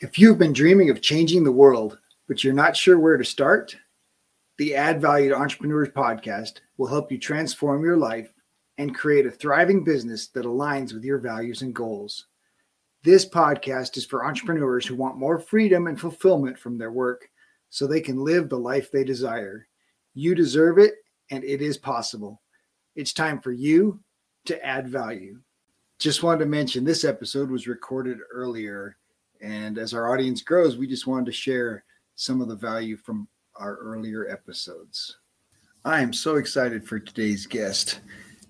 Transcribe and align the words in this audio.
If 0.00 0.16
you've 0.16 0.38
been 0.38 0.52
dreaming 0.52 0.90
of 0.90 1.02
changing 1.02 1.42
the 1.42 1.50
world, 1.50 1.98
but 2.28 2.44
you're 2.44 2.52
not 2.52 2.76
sure 2.76 3.00
where 3.00 3.16
to 3.16 3.24
start, 3.24 3.76
the 4.56 4.76
Add 4.76 5.00
Value 5.00 5.30
to 5.30 5.34
Entrepreneurs 5.34 5.88
podcast 5.88 6.60
will 6.76 6.86
help 6.86 7.10
you 7.10 7.18
transform 7.18 7.82
your 7.82 7.96
life 7.96 8.32
and 8.76 8.94
create 8.94 9.26
a 9.26 9.30
thriving 9.32 9.82
business 9.82 10.28
that 10.28 10.44
aligns 10.44 10.94
with 10.94 11.02
your 11.02 11.18
values 11.18 11.62
and 11.62 11.74
goals. 11.74 12.26
This 13.02 13.28
podcast 13.28 13.96
is 13.96 14.06
for 14.06 14.24
entrepreneurs 14.24 14.86
who 14.86 14.94
want 14.94 15.18
more 15.18 15.40
freedom 15.40 15.88
and 15.88 16.00
fulfillment 16.00 16.56
from 16.56 16.78
their 16.78 16.92
work 16.92 17.28
so 17.68 17.84
they 17.84 18.00
can 18.00 18.22
live 18.22 18.48
the 18.48 18.56
life 18.56 18.92
they 18.92 19.02
desire. 19.02 19.66
You 20.14 20.36
deserve 20.36 20.78
it, 20.78 20.94
and 21.32 21.42
it 21.42 21.60
is 21.60 21.76
possible. 21.76 22.40
It's 22.94 23.12
time 23.12 23.40
for 23.40 23.50
you 23.50 23.98
to 24.44 24.64
add 24.64 24.88
value. 24.88 25.40
Just 25.98 26.22
wanted 26.22 26.38
to 26.44 26.46
mention 26.46 26.84
this 26.84 27.02
episode 27.02 27.50
was 27.50 27.66
recorded 27.66 28.18
earlier 28.30 28.96
and 29.40 29.78
as 29.78 29.94
our 29.94 30.12
audience 30.12 30.42
grows, 30.42 30.76
we 30.76 30.86
just 30.86 31.06
wanted 31.06 31.26
to 31.26 31.32
share 31.32 31.84
some 32.14 32.40
of 32.40 32.48
the 32.48 32.56
value 32.56 32.96
from 32.96 33.28
our 33.56 33.76
earlier 33.76 34.28
episodes. 34.28 35.18
I 35.84 36.00
am 36.00 36.12
so 36.12 36.36
excited 36.36 36.86
for 36.86 36.98
today's 36.98 37.46
guest. 37.46 38.00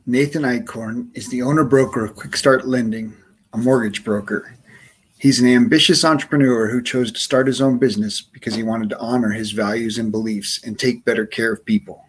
Nathan 0.07 0.43
Einkorn 0.43 1.09
is 1.15 1.29
the 1.29 1.43
owner 1.43 1.65
broker 1.65 2.05
of 2.05 2.17
Quick 2.17 2.37
Start 2.37 2.67
Lending, 2.67 3.15
a 3.53 3.59
mortgage 3.59 4.05
broker. 4.05 4.57
He's 5.19 5.41
an 5.41 5.49
ambitious 5.49 6.05
entrepreneur 6.05 6.69
who 6.71 6.83
chose 6.83 7.13
to 7.13 7.19
start 7.19 7.47
his 7.47 7.61
own 7.61 7.79
business 7.79 8.23
because 8.23 8.55
he 8.55 8.63
wanted 8.63 8.89
to 8.91 8.99
honor 8.99 9.31
his 9.31 9.51
values 9.51 9.99
and 9.99 10.13
beliefs 10.13 10.61
and 10.65 10.79
take 10.79 11.05
better 11.05 11.27
care 11.27 11.53
of 11.53 11.65
people. 11.65 12.05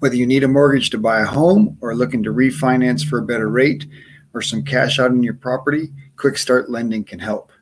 Whether 0.00 0.16
you 0.16 0.26
need 0.26 0.42
a 0.42 0.48
mortgage 0.48 0.90
to 0.90 0.98
buy 0.98 1.20
a 1.20 1.26
home 1.26 1.78
or 1.80 1.94
looking 1.94 2.24
to 2.24 2.32
refinance 2.32 3.06
for 3.06 3.18
a 3.18 3.26
better 3.26 3.48
rate 3.48 3.86
or 4.34 4.42
some 4.42 4.64
cash 4.64 4.98
out 4.98 5.12
in 5.12 5.22
your 5.22 5.34
property, 5.34 5.92
Quick 6.16 6.38
Start 6.38 6.70
Lending 6.70 7.04
can 7.04 7.18
help. 7.18 7.52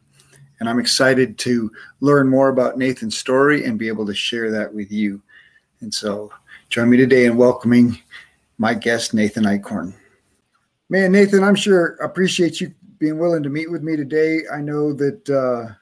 And 0.60 0.68
I'm 0.68 0.78
excited 0.78 1.38
to 1.38 1.72
learn 2.00 2.28
more 2.28 2.50
about 2.50 2.78
Nathan's 2.78 3.16
story 3.16 3.64
and 3.64 3.78
be 3.78 3.88
able 3.88 4.06
to 4.06 4.14
share 4.14 4.50
that 4.50 4.72
with 4.72 4.92
you. 4.92 5.22
And 5.80 5.92
so 5.92 6.30
join 6.68 6.90
me 6.90 6.98
today 6.98 7.24
in 7.24 7.36
welcoming 7.36 7.98
my 8.58 8.74
guest, 8.74 9.14
Nathan 9.14 9.44
Einkorn. 9.44 9.94
Man, 10.90 11.12
Nathan, 11.12 11.42
I'm 11.42 11.54
sure 11.54 11.96
appreciate 12.02 12.60
you 12.60 12.74
being 12.98 13.18
willing 13.18 13.42
to 13.42 13.48
meet 13.48 13.70
with 13.70 13.82
me 13.82 13.96
today. 13.96 14.42
I 14.52 14.60
know 14.60 14.92
that 14.92 15.30
uh, 15.30 15.72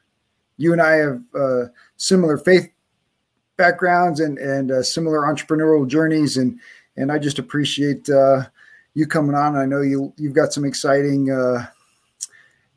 you 0.56 0.72
and 0.72 0.80
I 0.80 0.92
have 0.92 1.22
uh, 1.34 1.64
similar 1.96 2.38
faith 2.38 2.70
backgrounds 3.56 4.20
and 4.20 4.38
and 4.38 4.70
uh, 4.70 4.82
similar 4.82 5.22
entrepreneurial 5.22 5.86
journeys, 5.86 6.36
and 6.36 6.60
and 6.96 7.10
I 7.10 7.18
just 7.18 7.38
appreciate 7.38 8.08
uh, 8.08 8.44
you 8.94 9.06
coming 9.06 9.34
on. 9.34 9.56
I 9.56 9.66
know 9.66 9.80
you 9.80 10.12
you've 10.16 10.34
got 10.34 10.52
some 10.52 10.64
exciting 10.64 11.30
uh, 11.30 11.66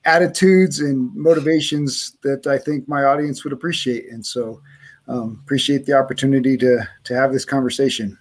attitudes 0.06 0.80
and 0.80 1.14
motivations 1.16 2.18
that 2.24 2.48
I 2.48 2.58
think 2.58 2.88
my 2.88 3.04
audience 3.04 3.44
would 3.44 3.54
appreciate. 3.54 4.10
And 4.12 4.26
so 4.26 4.62
um, 5.08 5.40
appreciate 5.44 5.86
the 5.86 5.94
opportunity 5.94 6.58
to 6.58 6.88
to 7.04 7.16
have 7.16 7.32
this 7.32 7.46
conversation. 7.46 8.18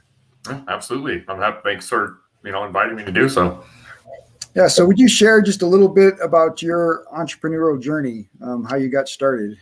Yeah, 0.49 0.61
absolutely. 0.69 1.25
I'm 1.29 1.39
happy. 1.39 1.61
Thanks 1.65 1.89
for 1.89 2.21
you 2.45 2.53
know 2.53 2.65
inviting 2.65 2.97
me 2.97 3.05
to 3.05 3.13
do 3.13 3.29
so. 3.29 3.65
Yeah. 4.55 4.67
So 4.67 4.85
would 4.87 4.99
you 4.99 5.09
share 5.09 5.41
just 5.41 5.63
a 5.63 5.67
little 5.67 5.89
bit 5.89 6.15
about 6.23 6.61
your 6.61 7.05
entrepreneurial 7.17 7.81
journey, 7.81 8.29
um, 8.43 8.65
how 8.65 8.77
you 8.77 8.89
got 8.89 9.09
started? 9.09 9.59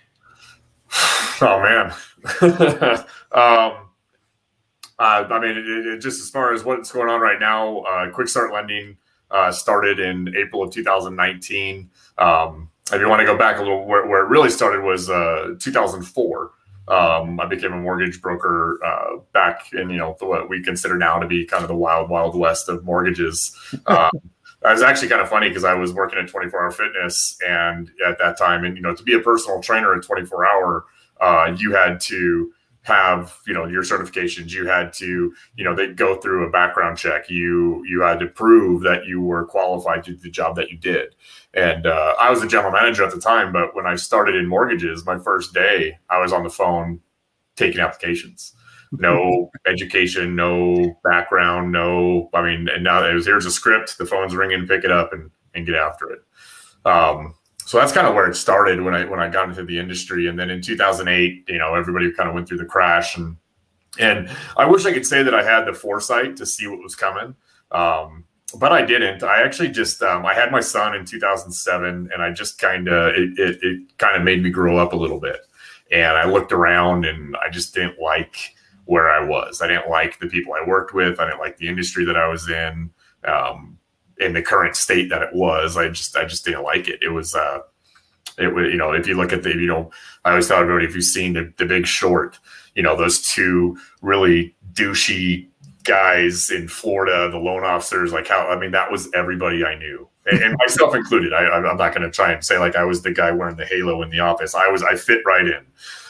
Oh 1.40 1.62
man. 1.62 1.92
um, 3.30 3.88
uh, 4.98 5.24
I 5.30 5.38
mean, 5.40 5.56
it, 5.56 5.86
it, 5.86 6.00
just 6.00 6.20
as 6.20 6.30
far 6.30 6.52
as 6.52 6.64
what's 6.64 6.90
going 6.90 7.08
on 7.08 7.20
right 7.20 7.38
now, 7.38 7.82
uh, 7.82 8.10
Quick 8.10 8.26
Start 8.26 8.52
Lending 8.52 8.96
uh, 9.30 9.52
started 9.52 9.98
in 9.98 10.34
April 10.36 10.62
of 10.62 10.70
2019. 10.72 11.90
Um, 12.18 12.70
if 12.92 13.00
you 13.00 13.08
want 13.08 13.20
to 13.20 13.26
go 13.26 13.36
back 13.36 13.58
a 13.58 13.60
little, 13.60 13.84
where, 13.84 14.06
where 14.06 14.24
it 14.24 14.28
really 14.28 14.50
started 14.50 14.82
was 14.82 15.10
uh, 15.10 15.54
2004. 15.60 16.52
Um, 16.88 17.38
I 17.38 17.44
became 17.44 17.74
a 17.74 17.76
mortgage 17.76 18.22
broker 18.22 18.78
uh, 18.82 19.18
back 19.34 19.74
in 19.74 19.90
you 19.90 19.98
know 19.98 20.16
the, 20.18 20.24
what 20.24 20.48
we 20.48 20.62
consider 20.62 20.96
now 20.96 21.18
to 21.18 21.26
be 21.26 21.44
kind 21.44 21.62
of 21.62 21.68
the 21.68 21.76
wild 21.76 22.08
wild 22.08 22.34
west 22.36 22.68
of 22.68 22.84
mortgages. 22.84 23.54
Um, 23.86 24.10
it 24.64 24.72
was 24.72 24.82
actually 24.82 25.08
kind 25.08 25.20
of 25.20 25.28
funny 25.28 25.48
because 25.48 25.62
I 25.62 25.74
was 25.74 25.92
working 25.92 26.18
at 26.18 26.28
24 26.28 26.64
Hour 26.64 26.70
Fitness, 26.72 27.38
and 27.46 27.90
at 28.04 28.18
that 28.18 28.36
time, 28.36 28.64
and 28.64 28.76
you 28.76 28.82
know, 28.82 28.92
to 28.92 29.02
be 29.04 29.14
a 29.14 29.20
personal 29.20 29.62
trainer 29.62 29.94
at 29.94 30.02
24 30.02 30.46
Hour, 30.46 30.84
uh, 31.20 31.54
you 31.56 31.72
had 31.74 32.00
to 32.00 32.52
have 32.88 33.38
you 33.46 33.54
know 33.54 33.66
your 33.66 33.82
certifications. 33.82 34.50
You 34.50 34.66
had 34.66 34.92
to 34.94 35.32
you 35.54 35.64
know 35.64 35.74
they 35.76 35.88
go 35.88 36.16
through 36.16 36.46
a 36.46 36.50
background 36.50 36.98
check. 36.98 37.30
You 37.30 37.84
you 37.86 38.00
had 38.00 38.18
to 38.18 38.26
prove 38.26 38.82
that 38.82 39.06
you 39.06 39.20
were 39.20 39.44
qualified 39.44 40.02
to 40.04 40.12
do 40.12 40.16
the 40.16 40.30
job 40.30 40.56
that 40.56 40.70
you 40.70 40.76
did. 40.76 41.14
And 41.54 41.86
uh, 41.86 42.14
i 42.18 42.30
was 42.30 42.42
a 42.42 42.48
general 42.48 42.72
manager 42.72 43.04
at 43.04 43.10
the 43.10 43.20
time 43.20 43.52
but 43.52 43.74
when 43.74 43.86
i 43.86 43.96
started 43.96 44.34
in 44.34 44.46
mortgages 44.46 45.06
my 45.06 45.18
first 45.18 45.54
day 45.54 45.98
i 46.10 46.18
was 46.20 46.32
on 46.32 46.42
the 46.42 46.50
phone 46.50 47.00
taking 47.56 47.80
applications. 47.80 48.52
No 48.92 49.50
education 49.66 50.34
no 50.36 50.98
background 51.04 51.72
no 51.72 52.28
i 52.34 52.42
mean 52.42 52.68
and 52.68 52.84
now 52.84 53.04
it 53.04 53.14
was 53.14 53.26
here's 53.26 53.46
a 53.46 53.50
script 53.50 53.98
the 53.98 54.06
phone's 54.06 54.34
ringing 54.34 54.66
pick 54.66 54.84
it 54.84 54.92
up 54.92 55.12
and 55.12 55.30
and 55.54 55.66
get 55.66 55.74
after 55.74 56.10
it. 56.10 56.20
Um, 56.84 57.34
so 57.68 57.76
that's 57.76 57.92
kind 57.92 58.06
of 58.06 58.14
where 58.14 58.26
it 58.26 58.34
started 58.34 58.80
when 58.80 58.94
I 58.94 59.04
when 59.04 59.20
I 59.20 59.28
got 59.28 59.50
into 59.50 59.62
the 59.62 59.78
industry. 59.78 60.26
And 60.26 60.38
then 60.38 60.48
in 60.48 60.62
2008, 60.62 61.44
you 61.48 61.58
know, 61.58 61.74
everybody 61.74 62.10
kind 62.10 62.26
of 62.26 62.34
went 62.34 62.48
through 62.48 62.56
the 62.56 62.64
crash, 62.64 63.18
and 63.18 63.36
and 63.98 64.30
I 64.56 64.64
wish 64.64 64.86
I 64.86 64.92
could 64.94 65.04
say 65.04 65.22
that 65.22 65.34
I 65.34 65.42
had 65.42 65.66
the 65.66 65.74
foresight 65.74 66.34
to 66.38 66.46
see 66.46 66.66
what 66.66 66.82
was 66.82 66.94
coming. 66.94 67.34
Um, 67.70 68.24
but 68.58 68.72
I 68.72 68.86
didn't. 68.86 69.22
I 69.22 69.42
actually 69.42 69.68
just 69.68 70.00
um, 70.00 70.24
I 70.24 70.32
had 70.32 70.50
my 70.50 70.60
son 70.60 70.94
in 70.94 71.04
2007, 71.04 72.08
and 72.10 72.22
I 72.22 72.30
just 72.30 72.58
kind 72.58 72.88
of 72.88 73.14
it, 73.14 73.38
it, 73.38 73.58
it 73.62 73.98
kind 73.98 74.16
of 74.16 74.22
made 74.22 74.42
me 74.42 74.48
grow 74.48 74.78
up 74.78 74.94
a 74.94 74.96
little 74.96 75.20
bit. 75.20 75.40
And 75.92 76.16
I 76.16 76.24
looked 76.24 76.52
around, 76.52 77.04
and 77.04 77.36
I 77.36 77.50
just 77.50 77.74
didn't 77.74 78.00
like 78.00 78.54
where 78.86 79.10
I 79.10 79.22
was. 79.22 79.60
I 79.60 79.66
didn't 79.66 79.90
like 79.90 80.18
the 80.20 80.28
people 80.28 80.54
I 80.54 80.66
worked 80.66 80.94
with. 80.94 81.20
I 81.20 81.26
didn't 81.26 81.40
like 81.40 81.58
the 81.58 81.68
industry 81.68 82.06
that 82.06 82.16
I 82.16 82.28
was 82.28 82.48
in. 82.48 82.88
Um, 83.24 83.78
in 84.20 84.32
the 84.32 84.42
current 84.42 84.76
state 84.76 85.08
that 85.10 85.22
it 85.22 85.34
was. 85.34 85.76
I 85.76 85.88
just 85.88 86.16
I 86.16 86.24
just 86.24 86.44
didn't 86.44 86.64
like 86.64 86.88
it. 86.88 87.02
It 87.02 87.10
was 87.10 87.34
uh 87.34 87.60
it 88.38 88.54
was 88.54 88.66
you 88.70 88.76
know 88.76 88.92
if 88.92 89.06
you 89.06 89.14
look 89.14 89.32
at 89.32 89.42
the 89.42 89.50
you 89.50 89.66
know 89.66 89.90
I 90.24 90.30
always 90.30 90.48
thought 90.48 90.64
about 90.64 90.82
if 90.82 90.94
you've 90.94 91.04
seen 91.04 91.32
the, 91.32 91.52
the 91.56 91.66
Big 91.66 91.86
Short, 91.86 92.38
you 92.74 92.82
know 92.82 92.96
those 92.96 93.22
two 93.22 93.78
really 94.02 94.54
douchey 94.72 95.48
guys 95.84 96.50
in 96.50 96.68
Florida, 96.68 97.30
the 97.30 97.38
loan 97.38 97.64
officers, 97.64 98.12
like 98.12 98.28
how 98.28 98.48
I 98.48 98.58
mean 98.58 98.72
that 98.72 98.90
was 98.90 99.08
everybody 99.14 99.64
I 99.64 99.76
knew. 99.76 100.08
And, 100.26 100.42
and 100.42 100.56
myself 100.58 100.94
included. 100.94 101.32
I, 101.32 101.48
I'm 101.48 101.76
not 101.76 101.94
going 101.94 102.02
to 102.02 102.10
try 102.10 102.32
and 102.32 102.44
say 102.44 102.58
like 102.58 102.76
I 102.76 102.84
was 102.84 103.02
the 103.02 103.12
guy 103.12 103.30
wearing 103.30 103.56
the 103.56 103.64
halo 103.64 104.02
in 104.02 104.10
the 104.10 104.20
office. 104.20 104.54
I 104.54 104.68
was 104.68 104.82
I 104.82 104.96
fit 104.96 105.22
right 105.24 105.46
in, 105.46 105.66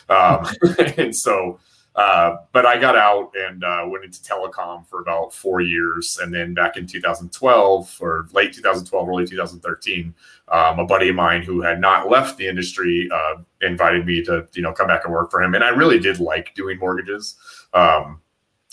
um, 0.09 0.47
and 0.97 1.15
so 1.15 1.61
uh, 1.99 2.37
but 2.53 2.65
I 2.65 2.79
got 2.79 2.97
out 2.97 3.33
and 3.37 3.65
uh, 3.65 3.83
went 3.89 4.05
into 4.05 4.23
telecom 4.23 4.87
for 4.87 5.01
about 5.01 5.35
four 5.35 5.61
years, 5.61 6.17
and 6.23 6.33
then 6.33 6.55
back 6.55 6.77
in 6.77 6.87
2012 6.87 7.99
or 8.01 8.29
late 8.33 8.53
2012, 8.53 9.09
early 9.09 9.27
2013, 9.27 10.15
um, 10.47 10.79
a 10.79 10.87
buddy 10.87 11.09
of 11.09 11.17
mine 11.17 11.43
who 11.43 11.61
had 11.61 11.81
not 11.81 12.09
left 12.09 12.39
the 12.39 12.47
industry 12.47 13.09
uh, 13.13 13.43
invited 13.63 14.07
me 14.07 14.23
to 14.23 14.47
you 14.53 14.63
know 14.63 14.73
come 14.73 14.87
back 14.87 15.05
and 15.05 15.13
work 15.13 15.29
for 15.29 15.43
him, 15.43 15.57
and 15.57 15.65
I 15.65 15.71
really 15.71 15.99
did 15.99 16.21
like 16.21 16.55
doing 16.55 16.79
mortgages. 16.79 17.35
Um, 17.75 18.21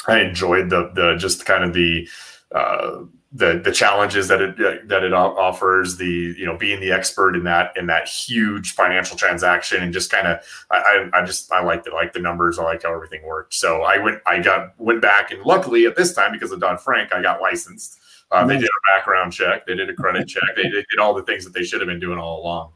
I 0.07 0.19
enjoyed 0.19 0.69
the 0.69 0.91
the 0.93 1.15
just 1.17 1.47
kind 1.47 1.63
of 1.63 1.73
the 1.73 2.07
uh, 2.51 3.05
the 3.35 3.61
the 3.65 3.71
challenges 3.71 4.29
that 4.29 4.41
it 4.41 4.87
that 4.87 5.03
it 5.03 5.13
offers 5.13 5.97
the 5.97 6.33
you 6.37 6.45
know 6.45 6.55
being 6.55 6.79
the 6.79 6.89
expert 6.89 7.35
in 7.35 7.43
that 7.43 7.73
in 7.75 7.85
that 7.85 8.07
huge 8.07 8.71
financial 8.71 9.17
transaction 9.17 9.83
and 9.83 9.91
just 9.91 10.09
kind 10.09 10.25
of 10.25 10.39
I, 10.71 11.09
I 11.13 11.25
just 11.25 11.51
I 11.51 11.61
liked 11.61 11.85
it. 11.85 11.93
I 11.93 11.97
like 11.97 12.13
the 12.13 12.19
numbers. 12.19 12.57
I 12.57 12.63
like 12.63 12.83
how 12.83 12.93
everything 12.93 13.23
worked. 13.25 13.53
So 13.53 13.81
I 13.81 13.97
went 13.97 14.21
I 14.25 14.39
got 14.39 14.79
went 14.79 15.01
back 15.01 15.31
and 15.31 15.43
luckily 15.43 15.85
at 15.85 15.97
this 15.97 16.13
time 16.13 16.31
because 16.31 16.53
of 16.53 16.61
Dodd 16.61 16.79
Frank 16.79 17.13
I 17.13 17.21
got 17.21 17.41
licensed. 17.41 17.99
Uh, 18.31 18.45
they 18.45 18.55
did 18.55 18.65
a 18.65 18.97
background 18.97 19.33
check. 19.33 19.67
They 19.67 19.75
did 19.75 19.89
a 19.89 19.93
credit 19.93 20.27
check. 20.27 20.43
They, 20.55 20.63
they, 20.63 20.69
did 20.69 20.99
all 20.99 21.13
the 21.13 21.21
things 21.23 21.43
that 21.43 21.53
they 21.53 21.63
should 21.63 21.79
have 21.79 21.87
been 21.87 21.99
doing 21.99 22.17
all 22.17 22.41
along. 22.41 22.71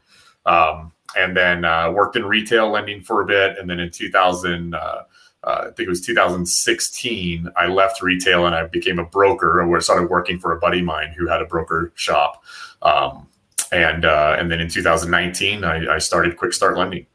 Um, 0.46 0.92
and 1.16 1.36
then 1.36 1.64
uh, 1.64 1.90
worked 1.90 2.14
in 2.14 2.24
retail 2.24 2.70
lending 2.70 3.00
for 3.00 3.22
a 3.22 3.26
bit. 3.26 3.58
And 3.58 3.68
then 3.68 3.80
in 3.80 3.90
2000 3.90 4.74
uh, 4.74 5.02
uh, 5.42 5.62
I 5.62 5.70
think 5.70 5.86
it 5.86 5.88
was 5.88 6.02
2016, 6.02 7.48
I 7.56 7.66
left 7.66 8.02
retail 8.02 8.46
and 8.46 8.54
I 8.54 8.66
became 8.66 8.98
a 8.98 9.04
broker 9.04 9.62
or 9.62 9.80
started 9.80 10.10
working 10.10 10.38
for 10.38 10.52
a 10.52 10.58
buddy 10.58 10.80
of 10.80 10.84
mine 10.84 11.14
who 11.16 11.26
had 11.28 11.40
a 11.40 11.46
broker 11.46 11.92
shop. 11.94 12.44
Um, 12.82 13.26
and 13.72 14.04
uh, 14.04 14.36
and 14.38 14.50
then 14.50 14.60
in 14.60 14.68
2019, 14.68 15.64
I, 15.64 15.94
I, 15.94 15.98
started 15.98 16.36
Quick 16.36 16.52
Start 16.52 16.76
Lending. 16.76 17.06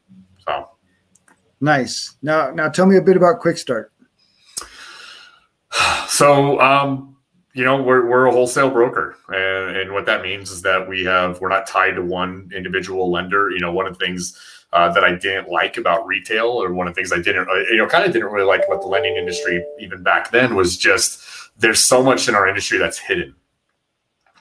So 0.46 0.70
nice. 1.60 2.16
Now, 2.22 2.50
now 2.50 2.68
tell 2.68 2.86
me 2.86 2.96
a 2.96 3.02
bit 3.02 3.16
about 3.16 3.40
Quick 3.40 3.58
Start. 3.58 3.92
So, 6.08 6.58
um, 6.60 7.16
you 7.52 7.64
know, 7.64 7.82
we're, 7.82 8.06
we're 8.06 8.26
a 8.26 8.32
wholesale 8.32 8.70
broker. 8.70 9.16
And, 9.28 9.76
and 9.76 9.92
what 9.92 10.06
that 10.06 10.22
means 10.22 10.50
is 10.50 10.62
that 10.62 10.88
we 10.88 11.04
have, 11.04 11.40
we're 11.40 11.48
not 11.48 11.66
tied 11.66 11.96
to 11.96 12.02
one 12.02 12.50
individual 12.54 13.10
lender. 13.10 13.50
You 13.50 13.60
know, 13.60 13.72
one 13.72 13.86
of 13.86 13.98
the 13.98 14.04
things 14.04 14.38
uh, 14.72 14.92
that 14.92 15.04
I 15.04 15.14
didn't 15.14 15.48
like 15.48 15.76
about 15.76 16.06
retail, 16.06 16.46
or 16.46 16.72
one 16.72 16.86
of 16.88 16.94
the 16.94 17.00
things 17.00 17.12
I 17.12 17.20
didn't, 17.20 17.48
uh, 17.48 17.54
you 17.70 17.76
know, 17.76 17.86
kind 17.86 18.04
of 18.04 18.12
didn't 18.12 18.30
really 18.30 18.46
like 18.46 18.62
about 18.66 18.82
the 18.82 18.88
lending 18.88 19.16
industry 19.16 19.64
even 19.80 20.02
back 20.02 20.30
then 20.30 20.54
was 20.54 20.76
just 20.76 21.22
there's 21.58 21.84
so 21.84 22.02
much 22.02 22.28
in 22.28 22.34
our 22.34 22.46
industry 22.46 22.78
that's 22.78 22.98
hidden. 22.98 23.34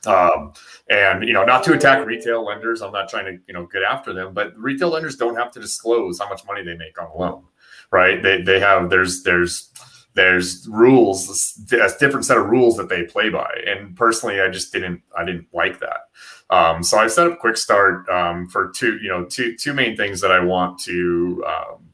Um, 0.06 0.54
and 0.90 1.24
you 1.28 1.34
know, 1.34 1.44
not 1.44 1.64
to 1.64 1.74
attack 1.74 2.06
retail 2.06 2.46
lenders, 2.46 2.82
I'm 2.82 2.92
not 2.92 3.10
trying 3.10 3.26
to 3.26 3.42
you 3.48 3.54
know 3.54 3.66
get 3.66 3.84
after 3.84 4.14
them, 4.14 4.34
but 4.34 4.56
retail 4.58 4.90
lenders 4.90 5.16
don't 5.16 5.36
have 5.36 5.52
to 5.54 5.60
disclose 5.60 6.20
how 6.20 6.30
much 6.30 6.46
money 6.46 6.64
they 6.64 6.76
make 6.76 7.02
on 7.02 7.10
a 7.10 7.18
loan, 7.18 7.44
right? 7.92 8.22
They 8.22 8.42
they 8.42 8.60
have 8.60 8.90
there's 8.90 9.24
there's 9.24 9.72
there's 10.14 10.68
rules, 10.70 11.60
a 11.74 11.90
different 12.00 12.26
set 12.26 12.38
of 12.38 12.46
rules 12.46 12.78
that 12.78 12.88
they 12.88 13.04
play 13.04 13.30
by, 13.30 13.50
and 13.68 13.96
personally, 13.98 14.40
I 14.40 14.50
just 14.50 14.72
didn't 14.72 15.02
I 15.18 15.26
didn't 15.26 15.48
like 15.54 15.80
that. 15.80 16.10
Um, 16.50 16.84
so 16.84 17.00
I've 17.00 17.12
set 17.12 17.28
up 17.28 17.40
Quick 17.40 17.58
Start 17.58 18.08
um, 18.10 18.48
for 18.50 18.72
two 18.76 18.98
you 19.02 19.10
know 19.10 19.26
two 19.26 19.56
two 19.56 19.74
main 19.74 19.98
things 19.98 20.22
that 20.22 20.32
I 20.32 20.40
want 20.40 20.80
to 20.82 21.44
um, 21.48 21.90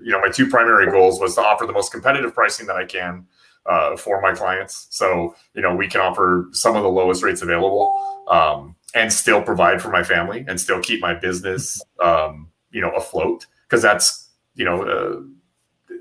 you 0.00 0.12
know 0.12 0.20
my 0.20 0.28
two 0.28 0.48
primary 0.48 0.90
goals 0.90 1.20
was 1.20 1.34
to 1.36 1.40
offer 1.40 1.66
the 1.66 1.72
most 1.72 1.92
competitive 1.92 2.34
pricing 2.34 2.66
that 2.66 2.76
I 2.76 2.84
can 2.84 3.26
uh, 3.66 3.96
for 3.96 4.20
my 4.20 4.32
clients. 4.32 4.86
So, 4.90 5.34
you 5.54 5.62
know, 5.62 5.74
we 5.74 5.88
can 5.88 6.00
offer 6.00 6.48
some 6.52 6.76
of 6.76 6.82
the 6.82 6.88
lowest 6.88 7.22
rates 7.22 7.42
available 7.42 8.24
um, 8.28 8.74
and 8.94 9.12
still 9.12 9.42
provide 9.42 9.82
for 9.82 9.90
my 9.90 10.02
family 10.02 10.44
and 10.48 10.60
still 10.60 10.80
keep 10.80 11.00
my 11.00 11.14
business, 11.14 11.80
um, 12.02 12.48
you 12.70 12.80
know, 12.80 12.90
afloat 12.90 13.46
because 13.68 13.82
that's, 13.82 14.30
you 14.54 14.64
know, 14.64 14.82
uh, 14.82 15.20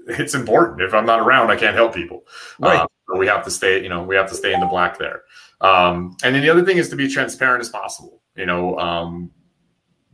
it's 0.07 0.33
important. 0.33 0.81
If 0.81 0.93
I'm 0.93 1.05
not 1.05 1.19
around, 1.19 1.51
I 1.51 1.55
can't 1.55 1.75
help 1.75 1.93
people. 1.93 2.23
Right. 2.59 2.79
Um, 2.79 2.87
so 3.07 3.17
we 3.17 3.27
have 3.27 3.43
to 3.45 3.51
stay, 3.51 3.81
you 3.81 3.89
know, 3.89 4.03
we 4.03 4.15
have 4.15 4.29
to 4.29 4.35
stay 4.35 4.53
in 4.53 4.59
the 4.59 4.67
black 4.67 4.97
there. 4.97 5.23
Um, 5.61 6.15
and 6.23 6.35
then 6.35 6.41
the 6.41 6.49
other 6.49 6.63
thing 6.63 6.77
is 6.77 6.89
to 6.89 6.95
be 6.95 7.07
transparent 7.07 7.61
as 7.61 7.69
possible. 7.69 8.21
You 8.35 8.45
know, 8.45 8.77
um, 8.77 9.31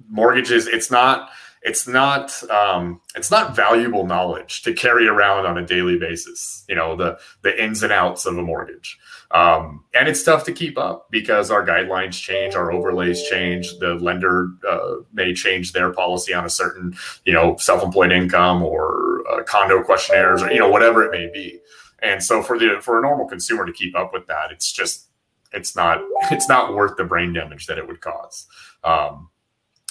mortgages, 0.10 0.68
it's 0.68 0.90
not, 0.90 1.30
it's 1.66 1.88
not 1.88 2.44
um, 2.52 3.02
it's 3.16 3.32
not 3.32 3.56
valuable 3.56 4.06
knowledge 4.06 4.62
to 4.62 4.74
carry 4.74 5.08
around 5.08 5.48
on 5.48 5.58
a 5.58 5.66
daily 5.66 5.98
basis. 5.98 6.64
You 6.70 6.76
know 6.76 6.96
the 6.96 7.18
the 7.42 7.62
ins 7.62 7.82
and 7.82 7.92
outs 7.92 8.28
of 8.28 8.38
a 8.38 8.42
mortgage, 8.44 9.00
um, 9.32 9.84
and 9.96 10.08
it's 10.08 10.22
tough 10.22 10.44
to 10.44 10.52
keep 10.54 10.78
up 10.78 11.08
because 11.10 11.50
our 11.50 11.66
guidelines 11.66 12.22
change, 12.22 12.54
our 12.54 12.72
overlays 12.72 13.28
change. 13.28 13.80
The 13.80 13.96
lender 13.96 14.50
uh, 14.68 14.98
may 15.12 15.34
change 15.34 15.74
their 15.74 15.92
policy 15.92 16.36
on 16.36 16.46
a 16.46 16.52
certain 16.52 16.96
you 17.26 17.34
know 17.34 17.56
self-employed 17.58 18.12
income 18.12 18.62
or 18.62 19.24
uh, 19.32 19.42
condo 19.44 19.82
questionnaires 19.82 20.44
or 20.44 20.52
you 20.52 20.60
know 20.60 20.70
whatever 20.70 21.04
it 21.04 21.12
may 21.12 21.32
be. 21.34 21.60
And 22.04 22.22
so 22.22 22.44
for 22.44 22.60
the 22.60 22.78
for 22.80 23.00
a 23.00 23.02
normal 23.02 23.28
consumer 23.28 23.66
to 23.66 23.74
keep 23.74 23.96
up 23.98 24.14
with 24.14 24.28
that, 24.28 24.52
it's 24.52 24.72
just 24.72 25.10
it's 25.54 25.76
not 25.76 26.00
it's 26.32 26.50
not 26.50 26.74
worth 26.74 26.98
the 26.98 27.04
brain 27.04 27.34
damage 27.34 27.68
that 27.68 27.78
it 27.78 27.88
would 27.88 28.02
cause. 28.02 28.48
Um, 28.84 29.30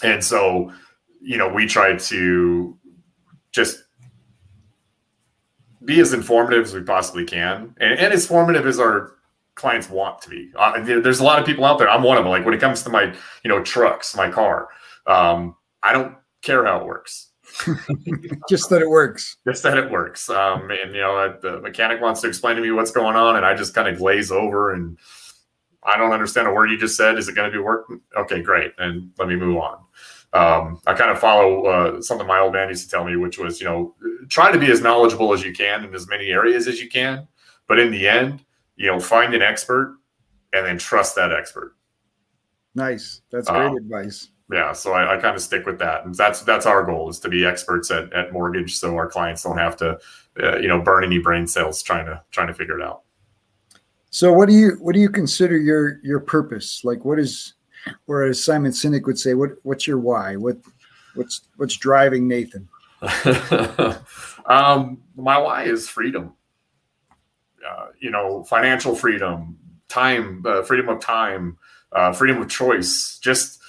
and 0.02 0.22
so 0.22 0.72
you 1.20 1.38
know, 1.38 1.48
we 1.48 1.66
try 1.66 1.96
to 1.96 2.78
just 3.50 3.82
be 5.84 6.00
as 6.00 6.12
informative 6.12 6.64
as 6.64 6.74
we 6.74 6.82
possibly 6.82 7.24
can 7.24 7.74
and, 7.78 7.98
and 7.98 8.12
as 8.12 8.26
formative 8.26 8.66
as 8.66 8.78
our 8.78 9.14
clients 9.54 9.88
want 9.88 10.20
to 10.22 10.30
be. 10.30 10.50
Uh, 10.56 10.82
there's 10.82 11.20
a 11.20 11.24
lot 11.24 11.38
of 11.38 11.46
people 11.46 11.64
out 11.64 11.78
there. 11.78 11.88
I'm 11.88 12.02
one 12.02 12.18
of 12.18 12.24
them. 12.24 12.30
Like 12.30 12.44
when 12.44 12.54
it 12.54 12.60
comes 12.60 12.82
to 12.82 12.90
my, 12.90 13.14
you 13.42 13.48
know, 13.48 13.62
trucks, 13.62 14.14
my 14.16 14.30
car, 14.30 14.68
um, 15.06 15.56
I 15.82 15.92
don't 15.92 16.14
care 16.42 16.64
how 16.64 16.80
it 16.80 16.86
works. 16.86 17.30
just 18.48 18.68
that 18.70 18.82
it 18.82 18.88
works. 18.88 19.36
Just 19.46 19.62
that 19.62 19.78
it 19.78 19.90
works. 19.90 20.28
Um, 20.28 20.70
and 20.70 20.94
you 20.94 21.00
know, 21.00 21.36
the 21.40 21.60
mechanic 21.60 22.00
wants 22.00 22.20
to 22.22 22.28
explain 22.28 22.56
to 22.56 22.62
me 22.62 22.70
what's 22.72 22.90
going 22.90 23.16
on, 23.16 23.36
and 23.36 23.46
I 23.46 23.54
just 23.54 23.74
kind 23.74 23.86
of 23.86 23.98
glaze 23.98 24.32
over 24.32 24.72
and 24.72 24.98
I 25.84 25.98
don't 25.98 26.12
understand 26.12 26.48
a 26.48 26.52
word 26.52 26.70
you 26.70 26.78
just 26.78 26.96
said. 26.96 27.18
Is 27.18 27.28
it 27.28 27.34
going 27.34 27.50
to 27.50 27.56
be 27.56 27.62
work? 27.62 27.86
Okay, 28.16 28.40
great. 28.42 28.72
And 28.78 29.10
let 29.18 29.28
me 29.28 29.36
move 29.36 29.58
on 29.58 29.78
um, 30.34 30.80
I 30.86 30.94
kind 30.94 31.10
of 31.10 31.20
follow 31.20 31.64
uh, 31.66 32.02
something 32.02 32.26
my 32.26 32.40
old 32.40 32.52
man 32.52 32.68
used 32.68 32.84
to 32.84 32.90
tell 32.90 33.04
me, 33.04 33.16
which 33.16 33.38
was, 33.38 33.60
you 33.60 33.66
know, 33.66 33.94
try 34.28 34.50
to 34.50 34.58
be 34.58 34.70
as 34.70 34.82
knowledgeable 34.82 35.32
as 35.32 35.44
you 35.44 35.52
can 35.52 35.84
in 35.84 35.94
as 35.94 36.08
many 36.08 36.30
areas 36.30 36.66
as 36.66 36.80
you 36.80 36.88
can. 36.88 37.28
But 37.68 37.78
in 37.78 37.92
the 37.92 38.08
end, 38.08 38.44
you 38.76 38.88
know, 38.88 38.98
find 38.98 39.32
an 39.32 39.42
expert 39.42 39.96
and 40.52 40.66
then 40.66 40.76
trust 40.76 41.14
that 41.14 41.32
expert. 41.32 41.76
Nice. 42.74 43.22
That's 43.30 43.48
great 43.48 43.66
um, 43.66 43.76
advice. 43.76 44.30
Yeah. 44.52 44.72
So 44.72 44.92
I, 44.92 45.16
I 45.16 45.20
kind 45.20 45.36
of 45.36 45.42
stick 45.42 45.66
with 45.66 45.78
that. 45.78 46.04
And 46.04 46.14
that's, 46.14 46.42
that's 46.42 46.66
our 46.66 46.82
goal 46.82 47.08
is 47.08 47.20
to 47.20 47.28
be 47.28 47.46
experts 47.46 47.92
at, 47.92 48.12
at 48.12 48.32
mortgage. 48.32 48.74
So 48.76 48.96
our 48.96 49.06
clients 49.06 49.44
don't 49.44 49.58
have 49.58 49.76
to, 49.76 49.98
uh, 50.42 50.58
you 50.58 50.66
know, 50.66 50.82
burn 50.82 51.04
any 51.04 51.20
brain 51.20 51.46
cells 51.46 51.80
trying 51.80 52.06
to, 52.06 52.20
trying 52.32 52.48
to 52.48 52.54
figure 52.54 52.78
it 52.78 52.84
out. 52.84 53.03
So 54.14 54.32
what 54.32 54.48
do 54.48 54.54
you, 54.54 54.76
what 54.80 54.94
do 54.94 55.00
you 55.00 55.08
consider 55.10 55.56
your, 55.56 55.98
your 56.02 56.20
purpose? 56.20 56.82
Like 56.84 57.04
what 57.04 57.18
is, 57.18 57.54
Whereas 58.06 58.42
Simon 58.42 58.72
Sinek 58.72 59.04
would 59.06 59.18
say, 59.18 59.34
"What 59.34 59.50
what's 59.62 59.86
your 59.86 59.98
why? 59.98 60.36
What 60.36 60.58
what's 61.14 61.42
what's 61.56 61.76
driving 61.76 62.28
Nathan?" 62.28 62.68
um, 64.46 65.02
my 65.16 65.38
why 65.38 65.64
is 65.64 65.88
freedom. 65.88 66.34
Uh, 67.66 67.88
you 67.98 68.10
know, 68.10 68.44
financial 68.44 68.94
freedom, 68.94 69.58
time, 69.88 70.42
uh, 70.46 70.62
freedom 70.62 70.88
of 70.88 71.00
time, 71.00 71.56
uh, 71.92 72.12
freedom 72.12 72.40
of 72.40 72.48
choice. 72.48 73.18
Just 73.22 73.60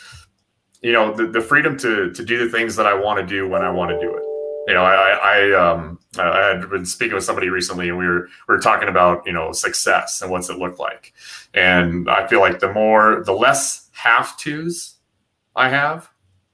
you 0.81 0.91
know, 0.91 1.13
the, 1.13 1.27
the 1.27 1.41
freedom 1.41 1.77
to 1.77 2.11
to 2.11 2.25
do 2.25 2.37
the 2.37 2.49
things 2.49 2.75
that 2.75 2.85
I 2.85 2.93
want 2.93 3.19
to 3.19 3.25
do 3.25 3.47
when 3.47 3.61
I 3.61 3.71
want 3.71 3.91
to 3.91 3.99
do 3.99 4.15
it. 4.15 4.23
You 4.67 4.73
know, 4.73 4.83
I, 4.83 5.11
I 5.21 5.51
um 5.53 5.99
I 6.19 6.55
had 6.55 6.69
been 6.69 6.85
speaking 6.85 7.15
with 7.15 7.23
somebody 7.23 7.49
recently, 7.49 7.89
and 7.89 7.97
we 7.97 8.05
were 8.05 8.27
we 8.47 8.55
were 8.55 8.59
talking 8.59 8.89
about 8.89 9.25
you 9.25 9.33
know 9.33 9.51
success 9.51 10.21
and 10.21 10.31
what's 10.31 10.49
it 10.49 10.57
look 10.57 10.79
like, 10.79 11.13
and 11.53 12.09
I 12.09 12.27
feel 12.27 12.39
like 12.39 12.59
the 12.59 12.71
more 12.71 13.23
the 13.25 13.33
less 13.33 13.89
have 13.93 14.37
tos 14.37 14.95
I 15.55 15.69
have, 15.69 16.09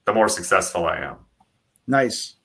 the 0.06 0.14
more 0.14 0.30
successful 0.30 0.86
I 0.86 1.00
am. 1.00 1.18
Nice. 1.88 2.36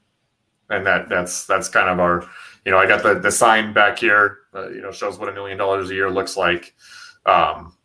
And 0.71 0.87
that 0.87 1.09
that's 1.09 1.47
that's 1.47 1.69
kind 1.69 1.89
of 1.89 2.01
our, 2.01 2.29
you 2.65 2.73
know, 2.73 2.79
I 2.79 2.87
got 2.87 3.03
the 3.03 3.15
the 3.15 3.31
sign 3.31 3.73
back 3.73 3.99
here, 3.99 4.39
uh, 4.55 4.69
you 4.71 4.81
know, 4.81 4.91
shows 4.91 5.19
what 5.19 5.29
a 5.29 5.33
million 5.33 5.59
dollars 5.59 5.91
a 5.91 5.95
year 5.95 6.11
looks 6.11 6.37
like. 6.37 6.75
Um, 7.25 7.77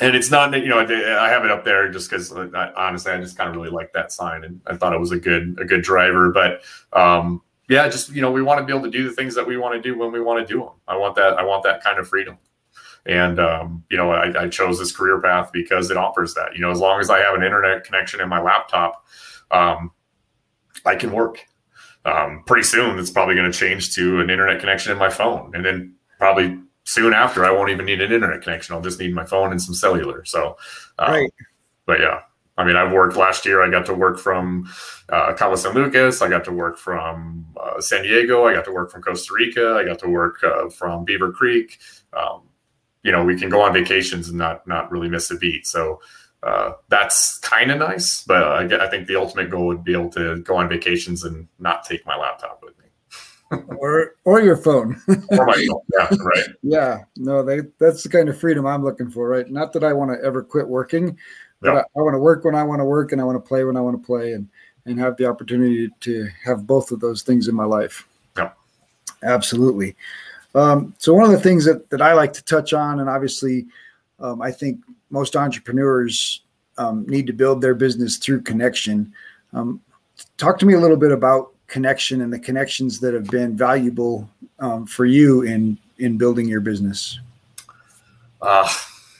and 0.00 0.16
it's 0.16 0.30
not, 0.30 0.52
you 0.52 0.68
know, 0.68 0.78
I 0.78 1.28
have 1.28 1.44
it 1.44 1.50
up 1.50 1.64
there 1.64 1.90
just 1.90 2.10
because 2.10 2.32
honestly, 2.32 3.12
I 3.12 3.18
just 3.18 3.36
kind 3.36 3.50
of 3.50 3.56
really 3.56 3.70
like 3.70 3.92
that 3.92 4.12
sign, 4.12 4.44
and 4.44 4.60
I 4.66 4.76
thought 4.76 4.94
it 4.94 5.00
was 5.00 5.12
a 5.12 5.18
good 5.18 5.58
a 5.60 5.64
good 5.64 5.82
driver. 5.82 6.30
But 6.30 6.62
um, 6.92 7.42
yeah, 7.70 7.88
just 7.88 8.10
you 8.10 8.20
know, 8.20 8.32
we 8.32 8.42
want 8.42 8.58
to 8.58 8.66
be 8.66 8.76
able 8.76 8.84
to 8.84 8.90
do 8.90 9.08
the 9.08 9.14
things 9.14 9.34
that 9.36 9.46
we 9.46 9.56
want 9.56 9.74
to 9.74 9.80
do 9.80 9.96
when 9.96 10.10
we 10.10 10.20
want 10.20 10.46
to 10.46 10.52
do 10.52 10.58
them. 10.58 10.72
I 10.88 10.96
want 10.96 11.14
that. 11.14 11.38
I 11.38 11.44
want 11.44 11.62
that 11.62 11.82
kind 11.84 12.00
of 12.00 12.08
freedom. 12.08 12.36
And, 13.06 13.38
um, 13.38 13.84
you 13.90 13.96
know, 13.96 14.10
I, 14.10 14.42
I, 14.42 14.48
chose 14.48 14.78
this 14.78 14.94
career 14.94 15.18
path 15.22 15.50
because 15.54 15.90
it 15.90 15.96
offers 15.96 16.34
that. 16.34 16.54
You 16.54 16.60
know, 16.60 16.70
as 16.70 16.80
long 16.80 17.00
as 17.00 17.08
I 17.08 17.20
have 17.20 17.34
an 17.34 17.42
internet 17.42 17.82
connection 17.84 18.20
in 18.20 18.28
my 18.28 18.42
laptop, 18.42 19.06
um, 19.50 19.92
I 20.84 20.96
can 20.96 21.10
work. 21.10 21.46
Um, 22.04 22.42
pretty 22.46 22.64
soon, 22.64 22.98
it's 22.98 23.10
probably 23.10 23.36
going 23.36 23.50
to 23.50 23.56
change 23.56 23.94
to 23.94 24.20
an 24.20 24.28
internet 24.28 24.60
connection 24.60 24.92
in 24.92 24.98
my 24.98 25.08
phone. 25.08 25.54
And 25.54 25.64
then 25.64 25.94
probably 26.18 26.58
soon 26.84 27.14
after, 27.14 27.44
I 27.44 27.52
won't 27.52 27.70
even 27.70 27.86
need 27.86 28.02
an 28.02 28.12
internet 28.12 28.42
connection. 28.42 28.74
I'll 28.74 28.82
just 28.82 29.00
need 29.00 29.14
my 29.14 29.24
phone 29.24 29.50
and 29.50 29.62
some 29.62 29.74
cellular. 29.74 30.24
So, 30.26 30.58
um, 30.98 31.12
right. 31.12 31.30
But 31.86 32.00
yeah, 32.00 32.20
I 32.60 32.64
mean, 32.64 32.76
I've 32.76 32.92
worked 32.92 33.16
last 33.16 33.46
year. 33.46 33.62
I 33.62 33.70
got 33.70 33.86
to 33.86 33.94
work 33.94 34.18
from 34.18 34.70
uh, 35.08 35.32
Cabo 35.34 35.56
San 35.56 35.74
Lucas. 35.74 36.22
I 36.22 36.28
got 36.28 36.44
to 36.44 36.52
work 36.52 36.78
from 36.78 37.46
uh, 37.58 37.80
San 37.80 38.02
Diego. 38.02 38.46
I 38.46 38.54
got 38.54 38.66
to 38.66 38.72
work 38.72 38.90
from 38.90 39.02
Costa 39.02 39.32
Rica. 39.34 39.74
I 39.74 39.84
got 39.84 39.98
to 40.00 40.08
work 40.08 40.44
uh, 40.44 40.68
from 40.68 41.04
Beaver 41.04 41.32
Creek. 41.32 41.78
Um, 42.12 42.42
you 43.02 43.12
know 43.12 43.24
we 43.24 43.38
can 43.38 43.48
go 43.48 43.62
on 43.62 43.72
vacations 43.72 44.28
and 44.28 44.38
not 44.38 44.66
not 44.66 44.90
really 44.90 45.08
miss 45.08 45.30
a 45.30 45.36
beat. 45.36 45.66
So 45.66 46.00
uh, 46.42 46.72
that's 46.88 47.38
kind 47.38 47.70
of 47.70 47.78
nice. 47.78 48.24
But 48.24 48.42
I, 48.42 48.86
I 48.86 48.90
think 48.90 49.06
the 49.06 49.16
ultimate 49.16 49.50
goal 49.50 49.66
would 49.66 49.84
be 49.84 49.92
able 49.92 50.10
to 50.10 50.40
go 50.42 50.56
on 50.56 50.68
vacations 50.68 51.24
and 51.24 51.48
not 51.58 51.84
take 51.84 52.04
my 52.06 52.16
laptop 52.16 52.62
with 52.62 52.74
me. 52.78 52.84
or 53.78 54.14
or 54.24 54.40
your 54.40 54.56
phone. 54.56 55.00
or 55.08 55.46
my 55.46 55.54
phone. 55.54 55.80
Yeah, 55.98 56.08
right. 56.20 56.46
Yeah, 56.62 56.98
no, 57.16 57.42
they, 57.42 57.60
that's 57.78 58.02
the 58.02 58.08
kind 58.08 58.28
of 58.28 58.38
freedom 58.38 58.66
I'm 58.66 58.84
looking 58.84 59.10
for, 59.10 59.28
right? 59.28 59.50
Not 59.50 59.72
that 59.72 59.84
I 59.84 59.92
want 59.92 60.12
to 60.12 60.24
ever 60.24 60.42
quit 60.42 60.68
working, 60.68 61.18
but 61.60 61.76
I, 61.76 61.80
I 61.80 62.02
want 62.02 62.14
to 62.14 62.18
work 62.18 62.44
when 62.44 62.54
I 62.54 62.62
want 62.62 62.80
to 62.80 62.84
work 62.84 63.12
and 63.12 63.20
I 63.20 63.24
want 63.24 63.36
to 63.36 63.46
play 63.46 63.64
when 63.64 63.76
I 63.76 63.80
want 63.80 64.00
to 64.00 64.06
play 64.06 64.32
and 64.32 64.48
and 64.86 64.98
have 64.98 65.16
the 65.16 65.26
opportunity 65.26 65.90
to 66.00 66.28
have 66.44 66.66
both 66.66 66.90
of 66.90 67.00
those 67.00 67.22
things 67.22 67.48
in 67.48 67.54
my 67.54 67.64
life. 67.64 68.06
Yeah. 68.36 68.50
Absolutely. 69.22 69.94
Um, 70.54 70.94
so 70.98 71.14
one 71.14 71.24
of 71.24 71.30
the 71.30 71.40
things 71.40 71.64
that, 71.64 71.90
that 71.90 72.02
I 72.02 72.14
like 72.14 72.32
to 72.32 72.44
touch 72.44 72.72
on, 72.72 73.00
and 73.00 73.08
obviously, 73.08 73.66
um, 74.18 74.42
I 74.42 74.50
think 74.50 74.80
most 75.10 75.36
entrepreneurs 75.36 76.40
um, 76.78 77.04
need 77.06 77.26
to 77.26 77.32
build 77.32 77.60
their 77.60 77.74
business 77.74 78.16
through 78.16 78.42
connection. 78.42 79.12
Um, 79.52 79.80
talk 80.38 80.58
to 80.60 80.66
me 80.66 80.74
a 80.74 80.80
little 80.80 80.96
bit 80.96 81.12
about 81.12 81.52
connection 81.66 82.22
and 82.22 82.32
the 82.32 82.38
connections 82.38 83.00
that 83.00 83.14
have 83.14 83.26
been 83.26 83.56
valuable 83.56 84.28
um, 84.58 84.86
for 84.86 85.04
you 85.04 85.42
in 85.42 85.78
in 85.98 86.16
building 86.16 86.48
your 86.48 86.60
business. 86.60 87.20
Uh, 88.40 88.66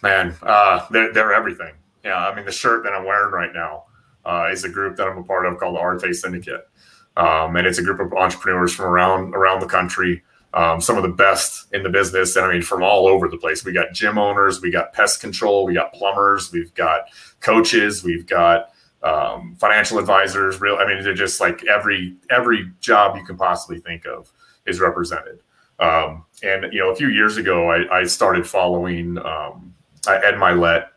man, 0.02 0.34
uh, 0.42 0.86
they're, 0.90 1.12
they're 1.12 1.34
everything. 1.34 1.74
Yeah, 2.04 2.16
I 2.16 2.34
mean 2.34 2.44
the 2.44 2.52
shirt 2.52 2.84
that 2.84 2.92
I'm 2.92 3.04
wearing 3.04 3.32
right 3.32 3.52
now 3.54 3.84
uh, 4.24 4.48
is 4.50 4.64
a 4.64 4.68
group 4.68 4.96
that 4.96 5.06
I'm 5.06 5.18
a 5.18 5.22
part 5.22 5.46
of 5.46 5.58
called 5.58 5.76
the 5.76 5.80
Arete 5.80 6.14
Syndicate, 6.14 6.68
um, 7.16 7.56
and 7.56 7.66
it's 7.66 7.78
a 7.78 7.82
group 7.82 8.00
of 8.00 8.12
entrepreneurs 8.12 8.74
from 8.74 8.86
around 8.86 9.34
around 9.34 9.60
the 9.60 9.66
country 9.66 10.22
um, 10.52 10.80
some 10.80 10.96
of 10.96 11.02
the 11.02 11.10
best 11.10 11.72
in 11.72 11.82
the 11.82 11.88
business. 11.88 12.36
And 12.36 12.44
I 12.44 12.52
mean, 12.52 12.62
from 12.62 12.82
all 12.82 13.06
over 13.06 13.28
the 13.28 13.36
place. 13.36 13.64
We 13.64 13.72
got 13.72 13.92
gym 13.92 14.18
owners, 14.18 14.60
we 14.60 14.70
got 14.70 14.92
pest 14.92 15.20
control, 15.20 15.64
we 15.64 15.74
got 15.74 15.92
plumbers, 15.92 16.52
we've 16.52 16.74
got 16.74 17.02
coaches, 17.40 18.02
we've 18.02 18.26
got 18.26 18.72
um, 19.02 19.56
financial 19.60 19.98
advisors. 19.98 20.60
Real, 20.60 20.76
I 20.76 20.86
mean, 20.86 21.02
they're 21.02 21.14
just 21.14 21.40
like 21.40 21.64
every 21.66 22.16
every 22.30 22.70
job 22.80 23.16
you 23.16 23.24
can 23.24 23.36
possibly 23.36 23.78
think 23.78 24.06
of 24.06 24.32
is 24.66 24.80
represented. 24.80 25.40
Um, 25.78 26.26
and 26.42 26.72
you 26.72 26.80
know, 26.80 26.90
a 26.90 26.96
few 26.96 27.08
years 27.08 27.36
ago, 27.36 27.70
I, 27.70 28.00
I 28.00 28.04
started 28.04 28.46
following 28.46 29.18
um, 29.18 29.74
Ed 30.06 30.34
Mylett 30.34 30.88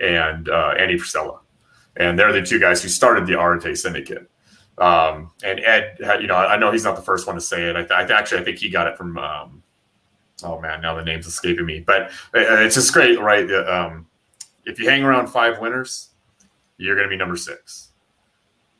and 0.00 0.48
uh, 0.48 0.74
Andy 0.78 0.96
Frisella. 0.96 1.40
And 1.96 2.18
they're 2.18 2.32
the 2.32 2.42
two 2.42 2.58
guys 2.58 2.82
who 2.82 2.88
started 2.88 3.26
the 3.26 3.38
Arete 3.40 3.76
Syndicate. 3.76 4.30
Um, 4.78 5.30
and 5.44 5.60
Ed, 5.60 5.98
you 6.20 6.26
know, 6.26 6.36
I 6.36 6.56
know 6.56 6.72
he's 6.72 6.84
not 6.84 6.96
the 6.96 7.02
first 7.02 7.26
one 7.26 7.34
to 7.34 7.40
say 7.40 7.68
it. 7.68 7.76
I, 7.76 7.80
th- 7.80 7.90
I 7.90 8.06
th- 8.06 8.18
actually, 8.18 8.40
I 8.40 8.44
think 8.44 8.58
he 8.58 8.70
got 8.70 8.86
it 8.86 8.96
from, 8.96 9.18
um, 9.18 9.62
oh 10.42 10.58
man, 10.60 10.80
now 10.80 10.94
the 10.94 11.04
name's 11.04 11.26
escaping 11.26 11.66
me, 11.66 11.80
but 11.80 12.10
uh, 12.34 12.62
it's 12.64 12.76
just 12.76 12.92
great, 12.94 13.20
right? 13.20 13.50
Um, 13.52 14.06
if 14.64 14.78
you 14.78 14.88
hang 14.88 15.02
around 15.02 15.26
five 15.26 15.58
winners, 15.58 16.10
you're 16.78 16.94
going 16.94 17.06
to 17.06 17.10
be 17.10 17.18
number 17.18 17.36
six. 17.36 17.90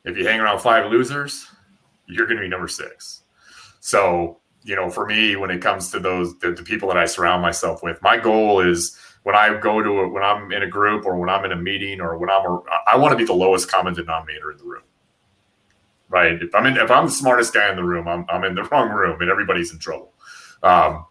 If 0.03 0.17
you 0.17 0.25
hang 0.25 0.39
around 0.39 0.59
five 0.59 0.89
losers, 0.89 1.47
you're 2.07 2.25
going 2.25 2.37
to 2.37 2.43
be 2.43 2.49
number 2.49 2.67
six. 2.67 3.23
So, 3.79 4.39
you 4.63 4.75
know, 4.75 4.89
for 4.89 5.05
me, 5.05 5.35
when 5.35 5.51
it 5.51 5.61
comes 5.61 5.91
to 5.91 5.99
those, 5.99 6.37
the, 6.39 6.51
the 6.51 6.63
people 6.63 6.87
that 6.87 6.97
I 6.97 7.05
surround 7.05 7.43
myself 7.43 7.83
with, 7.83 8.01
my 8.01 8.17
goal 8.17 8.61
is 8.61 8.97
when 9.23 9.35
I 9.35 9.57
go 9.59 9.81
to 9.81 10.01
it, 10.01 10.07
when 10.07 10.23
I'm 10.23 10.51
in 10.51 10.63
a 10.63 10.67
group 10.67 11.05
or 11.05 11.15
when 11.15 11.29
I'm 11.29 11.45
in 11.45 11.51
a 11.51 11.55
meeting 11.55 12.01
or 12.01 12.17
when 12.17 12.29
I'm, 12.29 12.45
a, 12.45 12.63
I 12.87 12.97
want 12.97 13.11
to 13.11 13.17
be 13.17 13.25
the 13.25 13.33
lowest 13.33 13.69
common 13.69 13.93
denominator 13.93 14.51
in 14.51 14.57
the 14.57 14.63
room. 14.63 14.83
Right. 16.09 16.41
If 16.41 16.53
I'm 16.55 16.65
in, 16.65 16.77
if 16.77 16.91
I'm 16.91 17.05
the 17.05 17.11
smartest 17.11 17.53
guy 17.53 17.69
in 17.69 17.75
the 17.75 17.83
room, 17.83 18.07
I'm, 18.07 18.25
I'm 18.29 18.43
in 18.43 18.55
the 18.55 18.63
wrong 18.71 18.89
room 18.89 19.21
and 19.21 19.29
everybody's 19.29 19.71
in 19.71 19.79
trouble. 19.79 20.13
Um, 20.63 21.05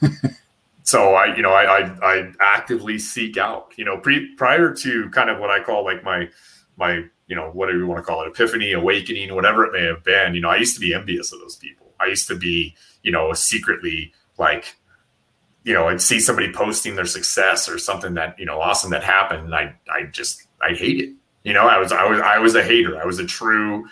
so 0.84 1.14
I, 1.14 1.34
you 1.36 1.42
know, 1.42 1.52
I, 1.52 1.80
I, 1.80 1.98
I 2.02 2.32
actively 2.40 2.98
seek 2.98 3.36
out, 3.36 3.72
you 3.76 3.84
know, 3.84 3.98
pre, 3.98 4.34
prior 4.36 4.72
to 4.72 5.10
kind 5.10 5.28
of 5.28 5.38
what 5.38 5.50
I 5.50 5.62
call 5.62 5.84
like 5.84 6.04
my, 6.04 6.28
my, 6.76 7.04
you 7.26 7.36
know, 7.36 7.50
whatever 7.50 7.78
you 7.78 7.86
want 7.86 7.98
to 7.98 8.04
call 8.04 8.22
it, 8.22 8.28
epiphany, 8.28 8.72
awakening, 8.72 9.34
whatever 9.34 9.66
it 9.66 9.72
may 9.72 9.84
have 9.84 10.02
been, 10.04 10.34
you 10.34 10.40
know, 10.40 10.48
I 10.48 10.56
used 10.56 10.74
to 10.76 10.80
be 10.80 10.94
envious 10.94 11.32
of 11.32 11.40
those 11.40 11.56
people. 11.56 11.92
I 12.00 12.06
used 12.06 12.28
to 12.28 12.36
be, 12.36 12.74
you 13.02 13.12
know, 13.12 13.32
secretly 13.34 14.12
like, 14.38 14.76
you 15.68 15.74
know, 15.74 15.88
I'd 15.88 16.00
see 16.00 16.18
somebody 16.18 16.50
posting 16.50 16.96
their 16.96 17.04
success 17.04 17.68
or 17.68 17.76
something 17.76 18.14
that, 18.14 18.38
you 18.38 18.46
know, 18.46 18.58
awesome 18.58 18.90
that 18.92 19.04
happened. 19.04 19.44
And 19.44 19.54
I, 19.54 19.74
I 19.92 20.04
just, 20.04 20.44
I 20.62 20.70
hate 20.70 20.98
it. 20.98 21.10
You 21.42 21.52
know, 21.52 21.68
I 21.68 21.78
was, 21.78 21.92
I 21.92 22.08
was, 22.08 22.20
I 22.20 22.38
was 22.38 22.54
a 22.54 22.62
hater. 22.62 22.98
I 22.98 23.04
was 23.04 23.18
a 23.18 23.26
true 23.26 23.86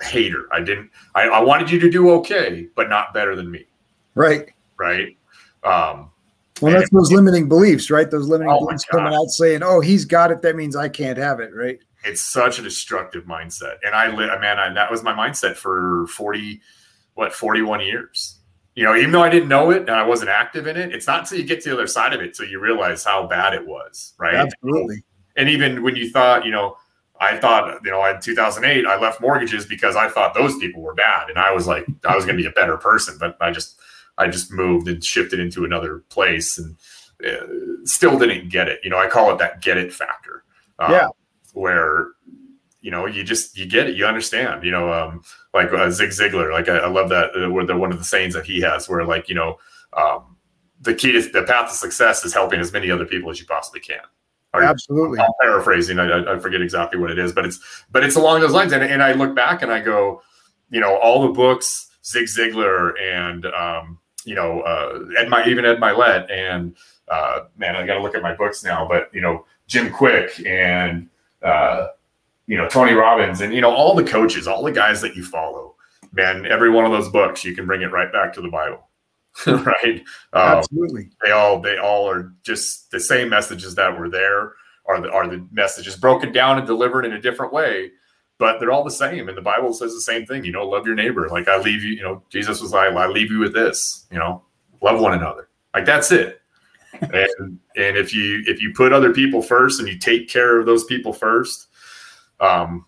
hater. 0.00 0.48
I 0.50 0.60
didn't, 0.60 0.90
I, 1.14 1.28
I 1.28 1.40
wanted 1.40 1.70
you 1.70 1.78
to 1.80 1.90
do 1.90 2.10
okay, 2.12 2.68
but 2.74 2.88
not 2.88 3.12
better 3.12 3.36
than 3.36 3.50
me. 3.50 3.66
Right. 4.14 4.48
Right. 4.78 5.18
Um, 5.62 6.10
well, 6.62 6.72
that's 6.72 6.90
those 6.90 7.12
limiting 7.12 7.48
beliefs, 7.48 7.90
right? 7.90 8.10
Those 8.10 8.26
limiting 8.26 8.52
oh 8.52 8.60
beliefs 8.60 8.86
coming 8.86 9.12
out 9.12 9.28
saying, 9.28 9.62
"Oh, 9.62 9.80
he's 9.80 10.04
got 10.04 10.30
it. 10.30 10.42
That 10.42 10.56
means 10.56 10.76
I 10.76 10.88
can't 10.90 11.16
have 11.16 11.40
it." 11.40 11.52
Right? 11.54 11.78
It's 12.04 12.20
such 12.20 12.58
a 12.58 12.62
destructive 12.62 13.24
mindset, 13.24 13.76
and 13.82 13.94
I, 13.94 14.14
man, 14.38 14.58
I, 14.58 14.72
that 14.74 14.90
was 14.90 15.02
my 15.02 15.14
mindset 15.14 15.56
for 15.56 16.06
forty, 16.08 16.60
what, 17.14 17.32
forty-one 17.32 17.80
years. 17.80 18.39
You 18.74 18.84
know, 18.84 18.96
even 18.96 19.10
though 19.10 19.22
I 19.22 19.28
didn't 19.28 19.48
know 19.48 19.70
it 19.70 19.82
and 19.82 19.90
I 19.90 20.04
wasn't 20.04 20.30
active 20.30 20.66
in 20.66 20.76
it, 20.76 20.94
it's 20.94 21.06
not 21.06 21.20
until 21.20 21.38
you 21.38 21.44
get 21.44 21.60
to 21.62 21.70
the 21.70 21.74
other 21.74 21.86
side 21.86 22.12
of 22.12 22.20
it 22.20 22.36
so 22.36 22.44
you 22.44 22.60
realize 22.60 23.04
how 23.04 23.26
bad 23.26 23.52
it 23.52 23.66
was, 23.66 24.14
right? 24.18 24.34
Absolutely. 24.34 25.02
And 25.36 25.48
even 25.48 25.82
when 25.82 25.96
you 25.96 26.10
thought, 26.10 26.44
you 26.44 26.52
know, 26.52 26.76
I 27.20 27.36
thought, 27.36 27.84
you 27.84 27.90
know, 27.90 28.04
in 28.06 28.20
2008, 28.20 28.86
I 28.86 28.98
left 28.98 29.20
mortgages 29.20 29.66
because 29.66 29.94
I 29.94 30.08
thought 30.08 30.34
those 30.34 30.56
people 30.56 30.80
were 30.80 30.94
bad, 30.94 31.28
and 31.28 31.38
I 31.38 31.52
was 31.52 31.66
like, 31.66 31.84
I 32.08 32.16
was 32.16 32.24
going 32.24 32.36
to 32.36 32.42
be 32.42 32.48
a 32.48 32.52
better 32.52 32.78
person, 32.78 33.16
but 33.20 33.36
I 33.40 33.50
just 33.50 33.78
I 34.16 34.28
just 34.28 34.52
moved 34.52 34.88
and 34.88 35.02
shifted 35.04 35.40
into 35.40 35.64
another 35.64 35.98
place 36.10 36.58
and 36.58 36.76
uh, 37.26 37.46
still 37.84 38.18
didn't 38.18 38.48
get 38.48 38.68
it. 38.68 38.80
You 38.82 38.90
know, 38.90 38.98
I 38.98 39.08
call 39.08 39.32
it 39.32 39.38
that 39.38 39.60
get 39.60 39.76
it 39.76 39.92
factor. 39.92 40.44
Um, 40.78 40.92
yeah. 40.92 41.08
Where, 41.52 42.08
you 42.80 42.90
know, 42.90 43.06
you 43.06 43.22
just, 43.22 43.56
you 43.56 43.66
get 43.66 43.88
it, 43.88 43.96
you 43.96 44.06
understand, 44.06 44.64
you 44.64 44.70
know, 44.70 44.92
um, 44.92 45.22
like 45.52 45.72
uh, 45.72 45.90
Zig 45.90 46.10
Ziglar, 46.10 46.52
like 46.52 46.68
I, 46.68 46.78
I 46.78 46.88
love 46.88 47.08
that, 47.10 47.30
uh, 47.36 47.50
where 47.50 47.66
the, 47.66 47.76
one 47.76 47.92
of 47.92 47.98
the 47.98 48.04
sayings 48.04 48.34
that 48.34 48.46
he 48.46 48.60
has 48.60 48.88
where 48.88 49.04
like, 49.04 49.28
you 49.28 49.34
know, 49.34 49.58
um, 49.92 50.36
the 50.80 50.94
key 50.94 51.12
to 51.12 51.20
the 51.20 51.42
path 51.42 51.70
to 51.70 51.76
success 51.76 52.24
is 52.24 52.32
helping 52.32 52.60
as 52.60 52.72
many 52.72 52.90
other 52.90 53.04
people 53.04 53.30
as 53.30 53.38
you 53.38 53.46
possibly 53.46 53.80
can. 53.80 54.00
Or, 54.54 54.62
Absolutely. 54.62 55.20
I'm 55.20 55.30
paraphrasing. 55.40 55.98
I, 55.98 56.34
I, 56.34 56.38
forget 56.38 56.60
exactly 56.60 56.98
what 56.98 57.10
it 57.10 57.18
is, 57.18 57.32
but 57.32 57.44
it's, 57.44 57.84
but 57.90 58.02
it's 58.02 58.16
along 58.16 58.40
those 58.40 58.52
lines. 58.52 58.72
And, 58.72 58.82
and 58.82 59.02
I 59.02 59.12
look 59.12 59.34
back 59.34 59.62
and 59.62 59.70
I 59.70 59.80
go, 59.80 60.22
you 60.70 60.80
know, 60.80 60.96
all 60.96 61.22
the 61.22 61.32
books, 61.32 61.88
Zig 62.04 62.24
Ziglar 62.24 63.00
and, 63.00 63.46
um, 63.46 63.98
you 64.24 64.34
know, 64.34 64.60
uh, 64.60 65.00
Ed 65.18 65.28
my 65.28 65.46
even 65.46 65.64
Ed 65.64 65.78
Mylett 65.78 66.30
and 66.30 66.76
uh, 67.08 67.40
man, 67.56 67.76
I 67.76 67.86
got 67.86 67.94
to 67.94 68.02
look 68.02 68.14
at 68.14 68.22
my 68.22 68.34
books 68.34 68.62
now, 68.62 68.86
but 68.86 69.12
you 69.12 69.20
know, 69.20 69.44
Jim 69.66 69.90
Kwik 69.92 70.46
and 70.46 71.08
uh, 71.42 71.88
you 72.50 72.56
know 72.56 72.68
Tony 72.68 72.92
Robbins 72.92 73.40
and 73.40 73.54
you 73.54 73.60
know 73.60 73.70
all 73.70 73.94
the 73.94 74.04
coaches, 74.04 74.48
all 74.48 74.62
the 74.62 74.72
guys 74.72 75.00
that 75.00 75.14
you 75.14 75.24
follow, 75.24 75.76
man. 76.12 76.46
Every 76.46 76.70
one 76.70 76.84
of 76.84 76.90
those 76.90 77.08
books, 77.08 77.44
you 77.44 77.54
can 77.54 77.64
bring 77.64 77.82
it 77.82 77.92
right 77.92 78.12
back 78.12 78.32
to 78.34 78.40
the 78.40 78.48
Bible, 78.48 78.88
right? 79.46 80.02
Um, 80.32 80.58
Absolutely. 80.58 81.10
They 81.24 81.30
all 81.30 81.60
they 81.60 81.78
all 81.78 82.10
are 82.10 82.34
just 82.42 82.90
the 82.90 83.00
same 83.00 83.28
messages 83.28 83.76
that 83.76 83.96
were 83.96 84.08
there 84.08 84.54
are 84.86 85.00
the 85.00 85.10
are 85.10 85.28
the 85.28 85.46
messages 85.52 85.96
broken 85.96 86.32
down 86.32 86.58
and 86.58 86.66
delivered 86.66 87.04
in 87.04 87.12
a 87.12 87.20
different 87.20 87.52
way 87.52 87.92
but 88.40 88.58
they're 88.58 88.72
all 88.72 88.82
the 88.82 88.90
same. 88.90 89.28
And 89.28 89.36
the 89.36 89.42
Bible 89.42 89.74
says 89.74 89.92
the 89.92 90.00
same 90.00 90.24
thing, 90.24 90.44
you 90.46 90.50
know, 90.50 90.66
love 90.66 90.86
your 90.86 90.94
neighbor. 90.96 91.28
Like 91.28 91.46
I 91.46 91.60
leave 91.60 91.84
you, 91.84 91.92
you 91.92 92.02
know, 92.02 92.22
Jesus 92.30 92.62
was 92.62 92.72
like, 92.72 92.90
I 92.94 93.06
leave 93.06 93.30
you 93.30 93.38
with 93.38 93.52
this, 93.52 94.06
you 94.10 94.18
know, 94.18 94.42
love 94.80 94.98
one 94.98 95.12
another. 95.12 95.50
Like 95.74 95.84
that's 95.84 96.10
it. 96.10 96.40
and 97.00 97.58
and 97.76 97.96
if 97.96 98.12
you 98.12 98.42
if 98.46 98.60
you 98.60 98.72
put 98.74 98.92
other 98.92 99.12
people 99.12 99.42
first 99.42 99.78
and 99.78 99.88
you 99.88 99.96
take 99.96 100.28
care 100.28 100.58
of 100.58 100.66
those 100.66 100.84
people 100.84 101.12
first, 101.12 101.68
um, 102.40 102.86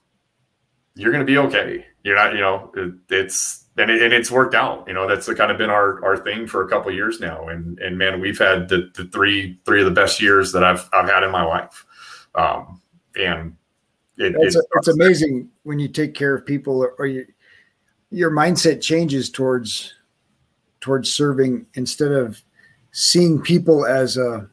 you're 0.95 1.13
gonna 1.13 1.25
be 1.25 1.39
okay. 1.39 1.87
You're 2.03 2.17
not, 2.17 2.35
you 2.35 2.41
know, 2.41 2.71
it, 2.75 2.95
it's 3.11 3.67
and, 3.77 3.91
it, 3.91 4.03
and 4.03 4.13
it's 4.13 4.31
worked 4.31 4.55
out. 4.55 4.87
You 4.87 4.95
know, 4.95 5.09
that's 5.09 5.33
kind 5.33 5.51
of 5.51 5.59
been 5.59 5.71
our 5.71 6.05
our 6.05 6.17
thing 6.17 6.47
for 6.47 6.65
a 6.65 6.69
couple 6.69 6.93
years 6.93 7.21
now. 7.21 7.49
And 7.49 7.79
and 7.79 7.97
man, 7.97 8.21
we've 8.21 8.39
had 8.39 8.69
the, 8.69 8.91
the 8.95 9.05
three 9.07 9.59
three 9.65 9.81
of 9.81 9.87
the 9.87 9.93
best 9.93 10.21
years 10.21 10.53
that 10.53 10.65
I've 10.65 10.89
I've 10.93 11.09
had 11.09 11.23
in 11.23 11.31
my 11.31 11.45
life. 11.45 11.87
Um, 12.35 12.81
and 13.15 13.57
it, 14.17 14.35
it's, 14.39 14.57
it, 14.57 14.65
it's 14.75 14.89
amazing 14.89 15.49
when 15.65 15.79
you 15.79 15.89
take 15.89 16.15
care 16.15 16.35
of 16.35 16.47
people 16.47 16.79
or, 16.79 16.95
or 16.99 17.07
you, 17.07 17.27
your 18.11 18.31
mindset 18.31 18.81
changes 18.83 19.31
towards 19.31 19.95
towards 20.81 21.13
serving 21.13 21.67
instead 21.75 22.13
of 22.13 22.43
seeing 22.91 23.41
people 23.41 23.87
as 23.87 24.17
a 24.17 24.49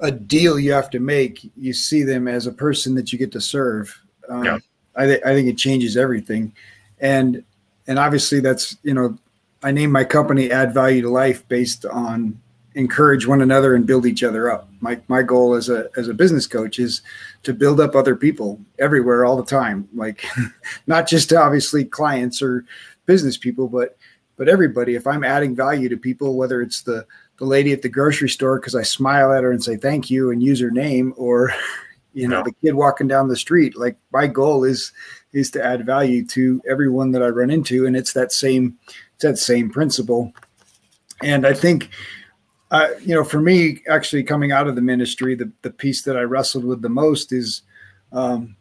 a 0.00 0.10
deal 0.10 0.58
you 0.58 0.72
have 0.72 0.90
to 0.90 1.00
make 1.00 1.50
you 1.56 1.72
see 1.72 2.02
them 2.02 2.28
as 2.28 2.46
a 2.46 2.52
person 2.52 2.94
that 2.94 3.12
you 3.12 3.18
get 3.18 3.32
to 3.32 3.40
serve 3.40 4.00
um, 4.28 4.44
yeah. 4.44 4.58
I, 4.96 5.06
th- 5.06 5.22
I 5.24 5.34
think 5.34 5.48
it 5.48 5.58
changes 5.58 5.96
everything 5.96 6.52
and 7.00 7.44
and 7.86 7.98
obviously 7.98 8.40
that's 8.40 8.76
you 8.82 8.94
know 8.94 9.18
i 9.62 9.70
named 9.70 9.92
my 9.92 10.04
company 10.04 10.50
add 10.50 10.74
value 10.74 11.02
to 11.02 11.10
life 11.10 11.46
based 11.48 11.84
on 11.86 12.40
encourage 12.74 13.26
one 13.26 13.40
another 13.40 13.74
and 13.74 13.86
build 13.86 14.06
each 14.06 14.22
other 14.22 14.50
up. 14.50 14.68
My 14.80 15.00
my 15.08 15.22
goal 15.22 15.54
as 15.54 15.68
a 15.68 15.88
as 15.96 16.08
a 16.08 16.14
business 16.14 16.46
coach 16.46 16.78
is 16.78 17.02
to 17.44 17.52
build 17.52 17.80
up 17.80 17.94
other 17.94 18.16
people 18.16 18.60
everywhere 18.78 19.24
all 19.24 19.36
the 19.36 19.44
time. 19.44 19.88
Like 19.94 20.24
not 20.86 21.06
just 21.08 21.32
obviously 21.32 21.84
clients 21.84 22.42
or 22.42 22.64
business 23.06 23.36
people, 23.36 23.68
but 23.68 23.96
but 24.36 24.48
everybody. 24.48 24.96
If 24.96 25.06
I'm 25.06 25.24
adding 25.24 25.54
value 25.54 25.88
to 25.88 25.96
people, 25.96 26.36
whether 26.36 26.60
it's 26.60 26.82
the 26.82 27.06
the 27.38 27.44
lady 27.44 27.72
at 27.72 27.82
the 27.82 27.88
grocery 27.88 28.28
store 28.28 28.58
because 28.58 28.74
I 28.74 28.82
smile 28.82 29.32
at 29.32 29.42
her 29.42 29.50
and 29.50 29.62
say 29.62 29.76
thank 29.76 30.10
you 30.10 30.30
and 30.30 30.42
use 30.42 30.60
her 30.60 30.70
name, 30.70 31.14
or 31.16 31.52
you 32.14 32.28
know 32.28 32.42
the 32.42 32.54
kid 32.62 32.74
walking 32.74 33.08
down 33.08 33.28
the 33.28 33.36
street, 33.36 33.76
like 33.76 33.96
my 34.12 34.26
goal 34.26 34.64
is 34.64 34.92
is 35.32 35.50
to 35.50 35.64
add 35.64 35.84
value 35.84 36.24
to 36.24 36.62
everyone 36.68 37.10
that 37.12 37.22
I 37.22 37.28
run 37.28 37.50
into, 37.50 37.86
and 37.86 37.96
it's 37.96 38.12
that 38.12 38.32
same 38.32 38.78
it's 39.14 39.24
that 39.24 39.38
same 39.38 39.70
principle. 39.70 40.32
And 41.22 41.46
I 41.46 41.54
think 41.54 41.90
uh, 42.70 42.88
you 43.00 43.14
know, 43.14 43.22
for 43.22 43.40
me, 43.40 43.82
actually 43.88 44.24
coming 44.24 44.50
out 44.50 44.66
of 44.66 44.74
the 44.74 44.82
ministry, 44.82 45.36
the, 45.36 45.52
the 45.62 45.70
piece 45.70 46.02
that 46.02 46.16
I 46.16 46.22
wrestled 46.22 46.64
with 46.64 46.82
the 46.82 46.88
most 46.88 47.32
is 47.32 47.62
um, 48.12 48.56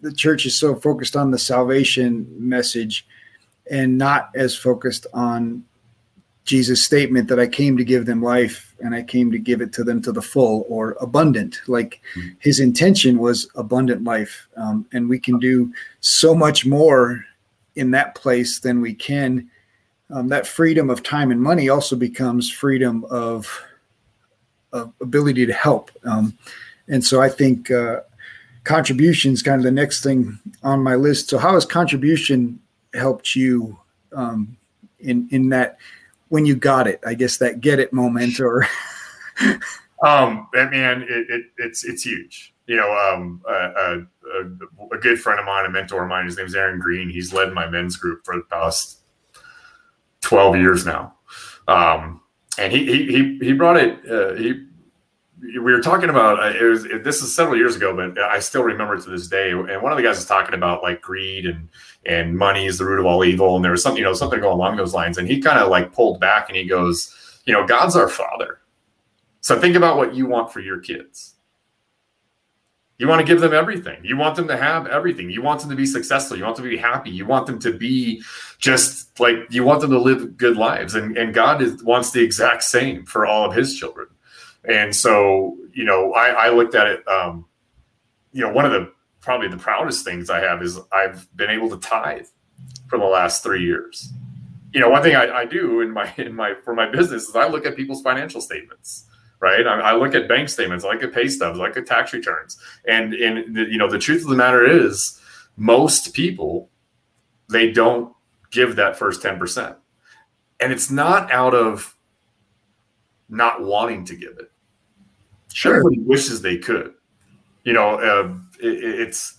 the 0.00 0.12
church 0.12 0.46
is 0.46 0.58
so 0.58 0.74
focused 0.74 1.14
on 1.14 1.30
the 1.30 1.38
salvation 1.38 2.26
message 2.38 3.06
and 3.70 3.98
not 3.98 4.30
as 4.34 4.56
focused 4.56 5.06
on 5.12 5.64
Jesus' 6.44 6.84
statement 6.84 7.28
that 7.28 7.38
I 7.38 7.46
came 7.46 7.76
to 7.76 7.84
give 7.84 8.06
them 8.06 8.22
life 8.22 8.74
and 8.80 8.94
I 8.94 9.02
came 9.02 9.30
to 9.30 9.38
give 9.38 9.60
it 9.60 9.72
to 9.74 9.84
them 9.84 10.02
to 10.02 10.12
the 10.12 10.22
full 10.22 10.66
or 10.68 10.96
abundant. 11.00 11.60
Like 11.68 12.00
mm-hmm. 12.16 12.30
his 12.40 12.58
intention 12.58 13.18
was 13.18 13.48
abundant 13.54 14.04
life. 14.04 14.48
Um, 14.56 14.86
and 14.92 15.08
we 15.08 15.18
can 15.18 15.38
do 15.38 15.72
so 16.00 16.34
much 16.34 16.66
more 16.66 17.24
in 17.76 17.92
that 17.92 18.14
place 18.14 18.58
than 18.58 18.80
we 18.80 18.92
can 18.92 19.48
um, 20.12 20.28
that 20.28 20.46
freedom 20.46 20.90
of 20.90 21.02
time 21.02 21.30
and 21.30 21.40
money 21.40 21.68
also 21.68 21.96
becomes 21.96 22.50
freedom 22.50 23.04
of, 23.10 23.62
of 24.72 24.92
ability 25.00 25.46
to 25.46 25.52
help. 25.52 25.90
Um, 26.04 26.36
and 26.88 27.02
so 27.02 27.22
I 27.22 27.30
think 27.30 27.70
uh, 27.70 28.00
contribution 28.64 29.32
is 29.32 29.42
kind 29.42 29.58
of 29.58 29.64
the 29.64 29.70
next 29.70 30.02
thing 30.02 30.38
on 30.62 30.82
my 30.82 30.96
list. 30.96 31.30
So 31.30 31.38
how 31.38 31.54
has 31.54 31.64
contribution 31.64 32.60
helped 32.92 33.34
you 33.34 33.78
um, 34.14 34.56
in 35.00 35.28
in 35.30 35.48
that 35.48 35.78
when 36.32 36.46
you 36.46 36.56
got 36.56 36.86
it? 36.86 36.98
I 37.06 37.12
guess 37.12 37.36
that 37.36 37.60
get 37.60 37.78
it 37.78 37.92
moment 37.92 38.40
or. 38.40 38.66
um, 40.02 40.48
man, 40.54 41.02
it, 41.02 41.26
it, 41.28 41.44
it's 41.58 41.84
it's 41.84 42.04
huge. 42.04 42.54
You 42.66 42.76
know, 42.76 42.90
um, 42.90 43.42
a, 43.46 43.52
a, 43.52 44.94
a, 44.94 44.98
good 44.98 45.20
friend 45.20 45.38
of 45.38 45.44
mine, 45.44 45.66
a 45.66 45.70
mentor 45.70 46.04
of 46.04 46.08
mine, 46.08 46.24
his 46.24 46.38
name 46.38 46.46
is 46.46 46.54
Aaron 46.54 46.80
Green. 46.80 47.10
He's 47.10 47.34
led 47.34 47.52
my 47.52 47.68
men's 47.68 47.96
group 47.96 48.24
for 48.24 48.36
the 48.36 48.44
past 48.44 49.00
12 50.22 50.56
years 50.56 50.86
now. 50.86 51.14
Um, 51.68 52.22
and 52.56 52.72
he, 52.72 52.86
he, 52.86 53.06
he, 53.06 53.38
he 53.42 53.52
brought 53.52 53.76
it, 53.76 53.98
uh, 54.08 54.34
he, 54.34 54.64
we 55.42 55.58
were 55.58 55.80
talking 55.80 56.08
about 56.08 56.40
uh, 56.40 56.56
it 56.56 56.64
was 56.64 56.84
it, 56.84 57.02
this 57.02 57.20
is 57.20 57.34
several 57.34 57.56
years 57.56 57.74
ago, 57.74 57.94
but 57.94 58.16
I 58.18 58.38
still 58.38 58.62
remember 58.62 58.98
to 58.98 59.10
this 59.10 59.26
day. 59.26 59.50
And 59.50 59.82
one 59.82 59.90
of 59.90 59.96
the 59.96 60.04
guys 60.04 60.16
was 60.16 60.26
talking 60.26 60.54
about 60.54 60.82
like 60.82 61.00
greed 61.00 61.46
and 61.46 61.68
and 62.06 62.36
money 62.36 62.66
is 62.66 62.78
the 62.78 62.84
root 62.84 63.00
of 63.00 63.06
all 63.06 63.24
evil, 63.24 63.56
and 63.56 63.64
there 63.64 63.72
was 63.72 63.82
something 63.82 63.98
you 63.98 64.04
know 64.04 64.14
something 64.14 64.40
going 64.40 64.54
along 64.54 64.76
those 64.76 64.94
lines. 64.94 65.18
And 65.18 65.26
he 65.26 65.40
kind 65.40 65.58
of 65.58 65.68
like 65.68 65.92
pulled 65.92 66.20
back 66.20 66.48
and 66.48 66.56
he 66.56 66.64
goes, 66.64 67.40
you 67.44 67.52
know, 67.52 67.66
God's 67.66 67.96
our 67.96 68.08
Father, 68.08 68.60
so 69.40 69.58
think 69.58 69.74
about 69.74 69.96
what 69.96 70.14
you 70.14 70.26
want 70.26 70.52
for 70.52 70.60
your 70.60 70.78
kids. 70.78 71.34
You 72.98 73.08
want 73.08 73.18
to 73.18 73.26
give 73.26 73.40
them 73.40 73.52
everything. 73.52 73.98
You 74.04 74.16
want 74.16 74.36
them 74.36 74.46
to 74.46 74.56
have 74.56 74.86
everything. 74.86 75.28
You 75.28 75.42
want 75.42 75.60
them 75.60 75.70
to 75.70 75.74
be 75.76 75.86
successful. 75.86 76.36
You 76.36 76.44
want 76.44 76.54
them 76.54 76.66
to 76.66 76.70
be 76.70 76.76
happy. 76.76 77.10
You 77.10 77.26
want 77.26 77.48
them 77.48 77.58
to 77.58 77.72
be 77.72 78.22
just 78.58 79.18
like 79.18 79.34
you 79.50 79.64
want 79.64 79.80
them 79.80 79.90
to 79.90 79.98
live 79.98 80.36
good 80.36 80.56
lives. 80.56 80.94
And, 80.94 81.16
and 81.18 81.34
God 81.34 81.60
is, 81.60 81.82
wants 81.82 82.12
the 82.12 82.22
exact 82.22 82.62
same 82.62 83.04
for 83.04 83.26
all 83.26 83.44
of 83.44 83.56
his 83.56 83.76
children. 83.76 84.06
And 84.64 84.94
so, 84.94 85.56
you 85.72 85.84
know, 85.84 86.12
I, 86.12 86.28
I 86.28 86.50
looked 86.50 86.74
at 86.74 86.86
it, 86.86 87.06
um, 87.08 87.46
you 88.32 88.42
know, 88.42 88.52
one 88.52 88.64
of 88.64 88.72
the 88.72 88.92
probably 89.20 89.48
the 89.48 89.56
proudest 89.56 90.04
things 90.04 90.30
I 90.30 90.40
have 90.40 90.62
is 90.62 90.78
I've 90.92 91.28
been 91.36 91.50
able 91.50 91.70
to 91.70 91.76
tithe 91.76 92.26
for 92.88 92.98
the 92.98 93.04
last 93.04 93.42
three 93.42 93.64
years. 93.64 94.12
You 94.72 94.80
know, 94.80 94.88
one 94.88 95.02
thing 95.02 95.16
I, 95.16 95.30
I 95.30 95.44
do 95.44 95.80
in 95.80 95.90
my 95.90 96.12
in 96.18 96.34
my 96.34 96.54
for 96.64 96.74
my 96.74 96.90
business 96.90 97.28
is 97.28 97.36
I 97.36 97.48
look 97.48 97.66
at 97.66 97.76
people's 97.76 98.02
financial 98.02 98.40
statements 98.40 99.06
right? 99.42 99.66
I, 99.66 99.80
I, 99.80 99.96
look 99.96 100.14
at 100.14 100.28
bank 100.28 100.48
statements, 100.48 100.84
I 100.84 100.92
look 100.92 101.02
at 101.02 101.12
pay 101.12 101.26
stubs, 101.28 101.58
I 101.58 101.62
look 101.64 101.76
at 101.76 101.84
tax 101.84 102.12
returns, 102.14 102.56
and 102.86 103.12
and 103.12 103.54
the, 103.54 103.66
you 103.68 103.76
know 103.76 103.90
the 103.90 103.98
truth 103.98 104.22
of 104.22 104.28
the 104.28 104.36
matter 104.36 104.64
is, 104.64 105.20
most 105.56 106.14
people 106.14 106.70
they 107.50 107.70
don't 107.70 108.14
give 108.50 108.76
that 108.76 108.96
first 108.96 109.20
ten 109.20 109.38
percent, 109.38 109.76
and 110.60 110.72
it's 110.72 110.90
not 110.90 111.30
out 111.30 111.54
of 111.54 111.96
not 113.28 113.62
wanting 113.62 114.04
to 114.06 114.14
give 114.14 114.38
it. 114.38 114.51
Sure, 115.52 115.76
everybody 115.76 116.00
wishes 116.00 116.42
they 116.42 116.58
could. 116.58 116.94
You 117.64 117.72
know, 117.72 117.96
uh, 118.00 118.34
it, 118.60 119.00
it's 119.00 119.38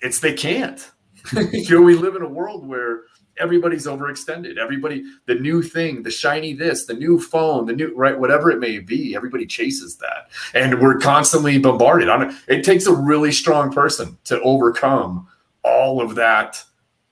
it's 0.00 0.20
they 0.20 0.32
can't. 0.32 0.90
you 1.52 1.78
know, 1.78 1.82
we 1.82 1.94
live 1.94 2.16
in 2.16 2.22
a 2.22 2.28
world 2.28 2.66
where 2.66 3.02
everybody's 3.38 3.86
overextended. 3.86 4.58
Everybody, 4.58 5.04
the 5.26 5.34
new 5.34 5.62
thing, 5.62 6.02
the 6.02 6.10
shiny 6.10 6.52
this, 6.52 6.86
the 6.86 6.94
new 6.94 7.18
phone, 7.18 7.66
the 7.66 7.72
new 7.72 7.94
right, 7.94 8.18
whatever 8.18 8.50
it 8.50 8.60
may 8.60 8.78
be, 8.78 9.16
everybody 9.16 9.46
chases 9.46 9.96
that, 9.98 10.30
and 10.54 10.80
we're 10.80 10.98
constantly 10.98 11.58
bombarded. 11.58 12.08
On 12.08 12.22
it. 12.22 12.34
it 12.48 12.64
takes 12.64 12.86
a 12.86 12.94
really 12.94 13.32
strong 13.32 13.72
person 13.72 14.18
to 14.24 14.40
overcome 14.42 15.28
all 15.62 16.00
of 16.00 16.14
that 16.16 16.62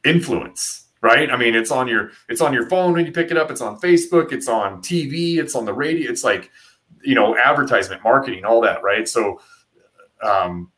influence, 0.04 0.86
right? 1.00 1.30
I 1.30 1.36
mean, 1.36 1.54
it's 1.54 1.70
on 1.70 1.88
your 1.88 2.10
it's 2.28 2.40
on 2.40 2.52
your 2.52 2.68
phone 2.68 2.92
when 2.92 3.06
you 3.06 3.12
pick 3.12 3.30
it 3.30 3.36
up. 3.36 3.50
It's 3.50 3.60
on 3.60 3.80
Facebook. 3.80 4.32
It's 4.32 4.48
on 4.48 4.82
TV. 4.82 5.38
It's 5.38 5.54
on 5.54 5.64
the 5.64 5.74
radio. 5.74 6.10
It's 6.10 6.24
like 6.24 6.50
you 7.02 7.14
know, 7.14 7.36
advertisement, 7.36 8.02
marketing, 8.02 8.44
all 8.44 8.60
that, 8.60 8.82
right? 8.82 9.08
So, 9.08 9.40
um, 10.22 10.70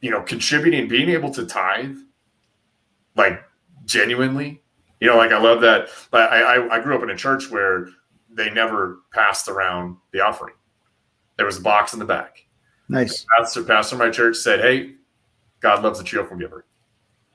you 0.00 0.10
know, 0.10 0.22
contributing, 0.22 0.88
being 0.88 1.08
able 1.08 1.30
to 1.34 1.44
tithe, 1.46 1.96
like 3.16 3.42
genuinely. 3.84 4.62
You 5.00 5.08
know, 5.08 5.16
like 5.16 5.32
I 5.32 5.38
love 5.38 5.60
that. 5.60 5.88
I, 6.12 6.18
I, 6.18 6.76
I 6.76 6.80
grew 6.80 6.96
up 6.96 7.02
in 7.02 7.10
a 7.10 7.16
church 7.16 7.50
where 7.50 7.88
they 8.30 8.50
never 8.50 9.00
passed 9.12 9.48
around 9.48 9.96
the 10.12 10.20
offering. 10.20 10.54
There 11.36 11.46
was 11.46 11.58
a 11.58 11.62
box 11.62 11.92
in 11.92 11.98
the 11.98 12.04
back. 12.04 12.44
Nice. 12.88 13.22
The 13.22 13.26
pastor, 13.38 13.62
pastor 13.64 13.94
of 13.96 14.00
my 14.00 14.10
church 14.10 14.36
said, 14.36 14.60
Hey, 14.60 14.94
God 15.60 15.82
loves 15.82 16.00
a 16.00 16.04
cheerful 16.04 16.36
giver. 16.36 16.64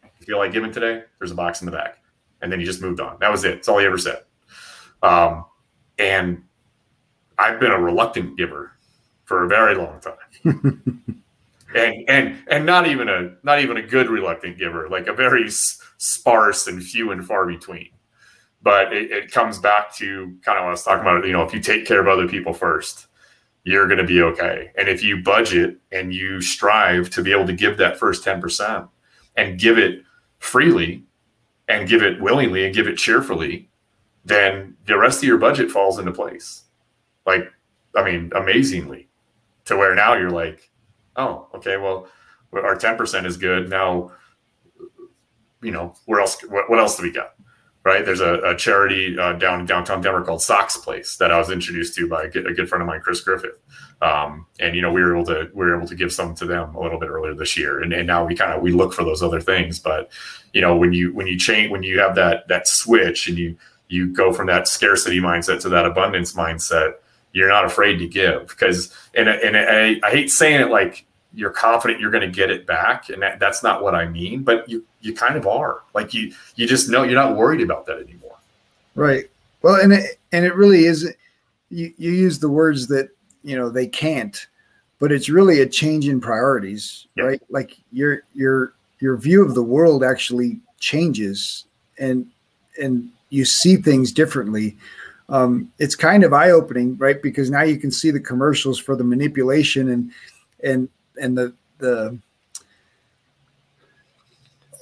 If 0.04 0.12
you 0.20 0.26
feel 0.26 0.38
like 0.38 0.52
giving 0.52 0.72
today, 0.72 1.04
there's 1.20 1.32
a 1.32 1.36
box 1.36 1.62
in 1.62 1.66
the 1.66 1.72
back. 1.72 2.00
And 2.42 2.52
then 2.52 2.60
he 2.60 2.66
just 2.66 2.82
moved 2.82 3.00
on. 3.00 3.18
That 3.20 3.32
was 3.32 3.44
it. 3.46 3.56
That's 3.56 3.68
all 3.68 3.80
he 3.80 3.86
ever 3.86 3.98
said. 3.98 4.24
Um, 5.02 5.46
and 5.98 6.44
I've 7.38 7.60
been 7.60 7.72
a 7.72 7.80
reluctant 7.80 8.38
giver 8.38 8.72
for 9.25 9.44
a 9.44 9.48
very 9.48 9.75
long 9.75 10.00
time. 10.00 11.24
and 11.75 12.10
and 12.10 12.44
and 12.50 12.66
not 12.66 12.88
even 12.88 13.10
a 13.10 13.36
not 13.44 13.60
even 13.60 13.78
a 13.78 13.82
good 13.82 14.10
reluctant 14.10 14.58
giver, 14.58 14.90
like 14.90 15.08
a 15.08 15.13
very 15.13 15.50
sparse 15.98 16.68
and 16.68 16.84
few 16.84 17.12
and 17.12 17.25
far 17.25 17.46
between. 17.46 17.89
But 18.62 18.93
it, 18.93 19.12
it 19.12 19.32
comes 19.32 19.60
back 19.60 19.93
to 19.96 20.38
kind 20.43 20.58
of 20.58 20.63
what 20.63 20.69
I 20.69 20.72
was 20.72 20.84
talking 20.84 21.02
about. 21.02 21.26
You 21.26 21.34
know, 21.34 21.43
if 21.43 21.54
you 21.54 21.60
take 21.60 21.86
care 21.86 22.00
of 22.00 22.08
other 22.08 22.28
people 22.28 22.54
first, 22.54 23.08
you're 23.63 23.88
going 23.88 23.98
to 23.98 24.06
be 24.06 24.22
okay. 24.22 24.72
And 24.78 24.88
if 24.88 25.04
you 25.04 25.22
budget 25.22 25.78
and 25.91 26.13
you 26.13 26.41
strive 26.41 27.10
to 27.12 27.24
be 27.24 27.32
able 27.32 27.48
to 27.48 27.54
give 27.54 27.78
that 27.78 27.98
first 27.98 28.24
10% 28.24 28.88
and 29.36 29.60
give 29.60 29.78
it 29.78 30.04
freely 30.39 31.04
and 31.67 31.88
give 31.88 32.04
it 32.04 32.22
willingly 32.22 32.65
and 32.65 32.76
give 32.76 32.88
it 32.88 32.98
cheerfully, 32.98 33.69
then 34.26 34.76
the 34.86 34.98
rest 34.98 35.19
of 35.19 35.28
your 35.28 35.38
budget 35.38 35.72
falls 35.72 36.00
into 36.00 36.12
place. 36.12 36.62
Like, 37.26 37.52
I 37.96 38.04
mean, 38.04 38.32
amazingly, 38.36 39.10
to 39.66 39.78
where 39.78 39.96
now 39.96 40.16
you're 40.16 40.32
like, 40.32 40.70
oh, 41.16 41.48
okay, 41.56 41.78
well, 41.78 42.08
our 42.54 42.76
10% 42.76 43.26
is 43.26 43.38
good. 43.38 43.70
Now 43.70 44.12
you 45.64 45.72
know, 45.72 45.96
where 46.06 46.20
else? 46.20 46.40
What, 46.44 46.70
what 46.70 46.80
else 46.80 46.98
do 46.98 47.04
we 47.04 47.12
got? 47.12 47.34
Right? 47.86 48.06
There's 48.06 48.22
a, 48.22 48.36
a 48.42 48.56
charity 48.56 49.18
uh, 49.18 49.34
down 49.34 49.66
downtown 49.66 50.00
Denver 50.00 50.22
called 50.22 50.42
Sox 50.42 50.78
Place 50.78 51.18
that 51.18 51.32
I 51.32 51.38
was 51.38 51.50
introduced 51.50 51.96
to 51.96 52.08
by 52.08 52.24
a 52.24 52.30
good, 52.30 52.48
a 52.48 52.54
good 52.54 52.70
friend 52.70 52.82
of 52.82 52.88
mine, 52.88 53.02
Chris 53.02 53.20
Griffith. 53.20 53.60
Um, 54.02 54.46
and 54.60 54.74
you 54.74 54.82
know, 54.82 54.92
we 54.92 55.02
were 55.02 55.14
able 55.16 55.26
to 55.26 55.50
we 55.54 55.66
were 55.66 55.76
able 55.76 55.88
to 55.88 55.96
give 55.96 56.14
some 56.14 56.34
to 56.36 56.46
them 56.46 56.76
a 56.76 56.82
little 56.82 57.00
bit 57.00 57.10
earlier 57.10 57.34
this 57.34 57.58
year, 57.58 57.82
and, 57.82 57.92
and 57.92 58.08
now 58.08 58.26
we 58.26 58.36
kind 58.36 58.54
of 58.54 58.62
we 58.62 58.72
look 58.72 58.94
for 58.94 59.04
those 59.04 59.22
other 59.22 59.42
things. 59.42 59.80
But 59.80 60.12
you 60.54 60.62
know, 60.62 60.78
when 60.78 60.94
you 60.94 61.14
when 61.14 61.28
you 61.28 61.38
change 61.38 61.72
when 61.72 61.84
you 61.84 62.00
have 62.00 62.16
that 62.16 62.48
that 62.48 62.68
switch 62.68 63.28
and 63.28 63.38
you 63.38 63.58
you 63.90 64.14
go 64.14 64.32
from 64.32 64.48
that 64.48 64.68
scarcity 64.70 65.20
mindset 65.20 65.62
to 65.62 65.70
that 65.70 65.86
abundance 65.86 66.34
mindset, 66.34 66.94
you're 67.34 67.50
not 67.50 67.65
afraid 67.65 67.98
to 67.98 68.08
give 68.08 68.48
because 68.48 68.96
and 69.15 69.28
and 69.28 69.58
I, 69.58 70.00
I 70.08 70.12
hate 70.12 70.32
saying 70.32 70.62
it 70.62 70.69
like 70.69 71.06
you're 71.34 71.50
confident 71.50 72.00
you're 72.00 72.12
going 72.12 72.22
to 72.22 72.36
get 72.36 72.52
it 72.52 72.65
back 72.65 73.10
and 73.10 73.22
that, 73.24 73.39
that's 73.39 73.63
not 73.63 73.82
what 73.82 73.96
i 73.96 74.06
mean 74.06 74.43
but 74.43 74.69
you 74.69 74.86
you 75.04 75.13
kind 75.13 75.36
of 75.36 75.46
are. 75.46 75.84
Like 75.93 76.13
you 76.13 76.34
you 76.56 76.65
just 76.65 76.89
know 76.89 77.04
you're 77.04 77.13
not 77.13 77.36
worried 77.36 77.62
about 77.62 77.86
that 77.86 78.00
anymore. 78.00 78.38
Right. 78.96 79.30
Well 79.62 79.76
and 79.76 79.93
it, 79.93 80.19
and 80.32 80.46
it 80.46 80.56
really 80.56 80.86
is 80.86 81.13
you, 81.69 81.93
you 81.98 82.12
use 82.12 82.39
the 82.39 82.50
words 82.50 82.88
that 82.88 83.10
you 83.43 83.56
know 83.56 83.69
they 83.69 83.88
can't 83.88 84.48
but 85.00 85.12
it's 85.12 85.28
really 85.28 85.60
a 85.60 85.67
change 85.67 86.08
in 86.08 86.22
priorities 86.22 87.08
yep. 87.15 87.26
right? 87.26 87.41
Like 87.50 87.78
your 87.91 88.24
your 88.34 88.74
your 89.00 89.17
view 89.17 89.46
of 89.46 89.54
the 89.54 89.63
world 89.63 90.04
actually 90.04 90.60
changes 90.80 91.65
and 92.00 92.30
and 92.82 93.10
you 93.30 93.46
see 93.46 93.76
things 93.76 94.12
differently 94.12 94.78
um, 95.30 95.72
it's 95.80 95.96
kind 95.96 96.24
of 96.24 96.34
eye-opening 96.34 96.98
right? 96.98 97.22
Because 97.22 97.50
now 97.50 97.64
you 97.64 97.78
can 97.78 97.92
see 97.92 98.12
the 98.12 98.20
commercials 98.20 98.80
for 98.80 98.96
the 98.96 99.04
manipulation 99.04 99.90
and 99.90 100.12
and 100.64 100.90
and 101.22 101.38
the 101.38 101.54
the 101.80 102.18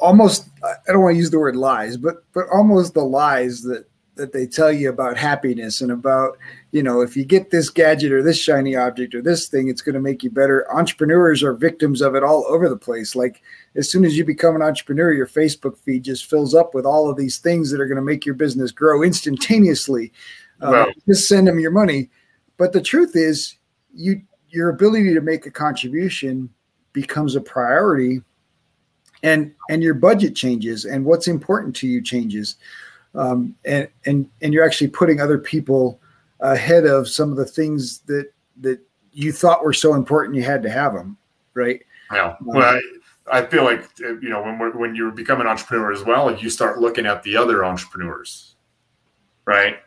almost 0.02 0.48
I 0.64 0.92
don't 0.92 1.02
want 1.02 1.16
to 1.16 1.20
use 1.20 1.30
the 1.30 1.40
word 1.40 1.56
lies, 1.56 1.98
but 1.98 2.24
but 2.34 2.46
almost 2.52 2.94
the 2.94 3.04
lies 3.04 3.62
that 3.64 3.86
that 4.16 4.34
they 4.34 4.46
tell 4.46 4.72
you 4.72 4.90
about 4.90 5.18
happiness 5.18 5.82
and 5.82 5.92
about 5.92 6.38
you 6.72 6.84
know 6.84 7.02
if 7.02 7.16
you 7.16 7.24
get 7.24 7.50
this 7.50 7.70
gadget 7.70 8.12
or 8.12 8.22
this 8.22 8.40
shiny 8.40 8.76
object 8.76 9.16
or 9.16 9.22
this 9.22 9.48
thing 9.48 9.68
it's 9.68 9.82
going 9.82 9.96
to 9.96 10.02
make 10.02 10.24
you 10.24 10.30
better. 10.30 10.72
Entrepreneurs 10.74 11.44
are 11.44 11.54
victims 11.54 12.02
of 12.02 12.16
it 12.16 12.24
all 12.24 12.46
over 12.48 12.68
the 12.68 12.78
place. 12.78 13.16
Like 13.16 13.42
as 13.76 13.90
soon 13.90 14.04
as 14.06 14.18
you 14.18 14.26
become 14.26 14.56
an 14.56 14.62
entrepreneur 14.62 15.14
your 15.14 15.28
facebook 15.28 15.78
feed 15.78 16.04
just 16.04 16.26
fills 16.26 16.54
up 16.54 16.74
with 16.74 16.86
all 16.86 17.10
of 17.10 17.18
these 17.18 17.38
things 17.38 17.72
that 17.72 17.82
are 17.82 17.88
going 17.88 17.96
to 17.96 18.02
make 18.02 18.26
your 18.26 18.36
business 18.36 18.72
grow 18.72 19.04
instantaneously. 19.04 20.12
Uh, 20.62 20.86
just 21.08 21.28
send 21.28 21.48
them 21.48 21.60
your 21.60 21.72
money. 21.72 22.10
But 22.58 22.74
the 22.74 22.82
truth 22.82 23.16
is 23.16 23.56
you 23.94 24.22
your 24.50 24.70
ability 24.70 25.14
to 25.14 25.22
make 25.22 25.46
a 25.46 25.52
contribution 25.52 26.50
becomes 26.94 27.36
a 27.36 27.42
priority 27.42 28.22
and 29.24 29.54
and 29.70 29.82
your 29.82 29.94
budget 29.94 30.36
changes 30.36 30.86
and 30.86 31.06
what's 31.06 31.28
important 31.28 31.76
to 31.78 31.88
you 31.88 32.02
changes 32.02 32.58
um, 33.16 33.56
and 33.66 33.88
and 34.06 34.30
and 34.42 34.54
you're 34.54 34.66
actually 34.66 34.88
putting 34.88 35.20
other 35.20 35.38
people 35.38 36.00
ahead 36.40 36.86
of 36.86 37.08
some 37.08 37.32
of 37.32 37.38
the 37.38 37.46
things 37.46 38.00
that 38.02 38.32
that 38.62 38.80
you 39.14 39.32
thought 39.32 39.64
were 39.64 39.74
so 39.74 39.94
important 39.94 40.36
you 40.36 40.44
had 40.44 40.64
to 40.64 40.70
have 40.70 40.94
them 40.94 41.18
right 41.54 41.82
yeah 42.12 42.30
um, 42.30 42.36
well 42.42 42.80
I, 43.32 43.40
I 43.40 43.46
feel 43.46 43.64
like 43.64 43.88
you 44.00 44.30
know 44.30 44.42
when 44.42 44.58
we're, 44.58 44.72
when 44.72 44.96
you 44.96 45.12
become 45.12 45.42
an 45.42 45.48
entrepreneur 45.48 45.92
as 45.92 46.04
well 46.04 46.36
you 46.36 46.50
start 46.50 46.80
looking 46.80 47.06
at 47.06 47.22
the 47.24 47.36
other 47.36 47.66
entrepreneurs 47.66 48.56
right 49.46 49.78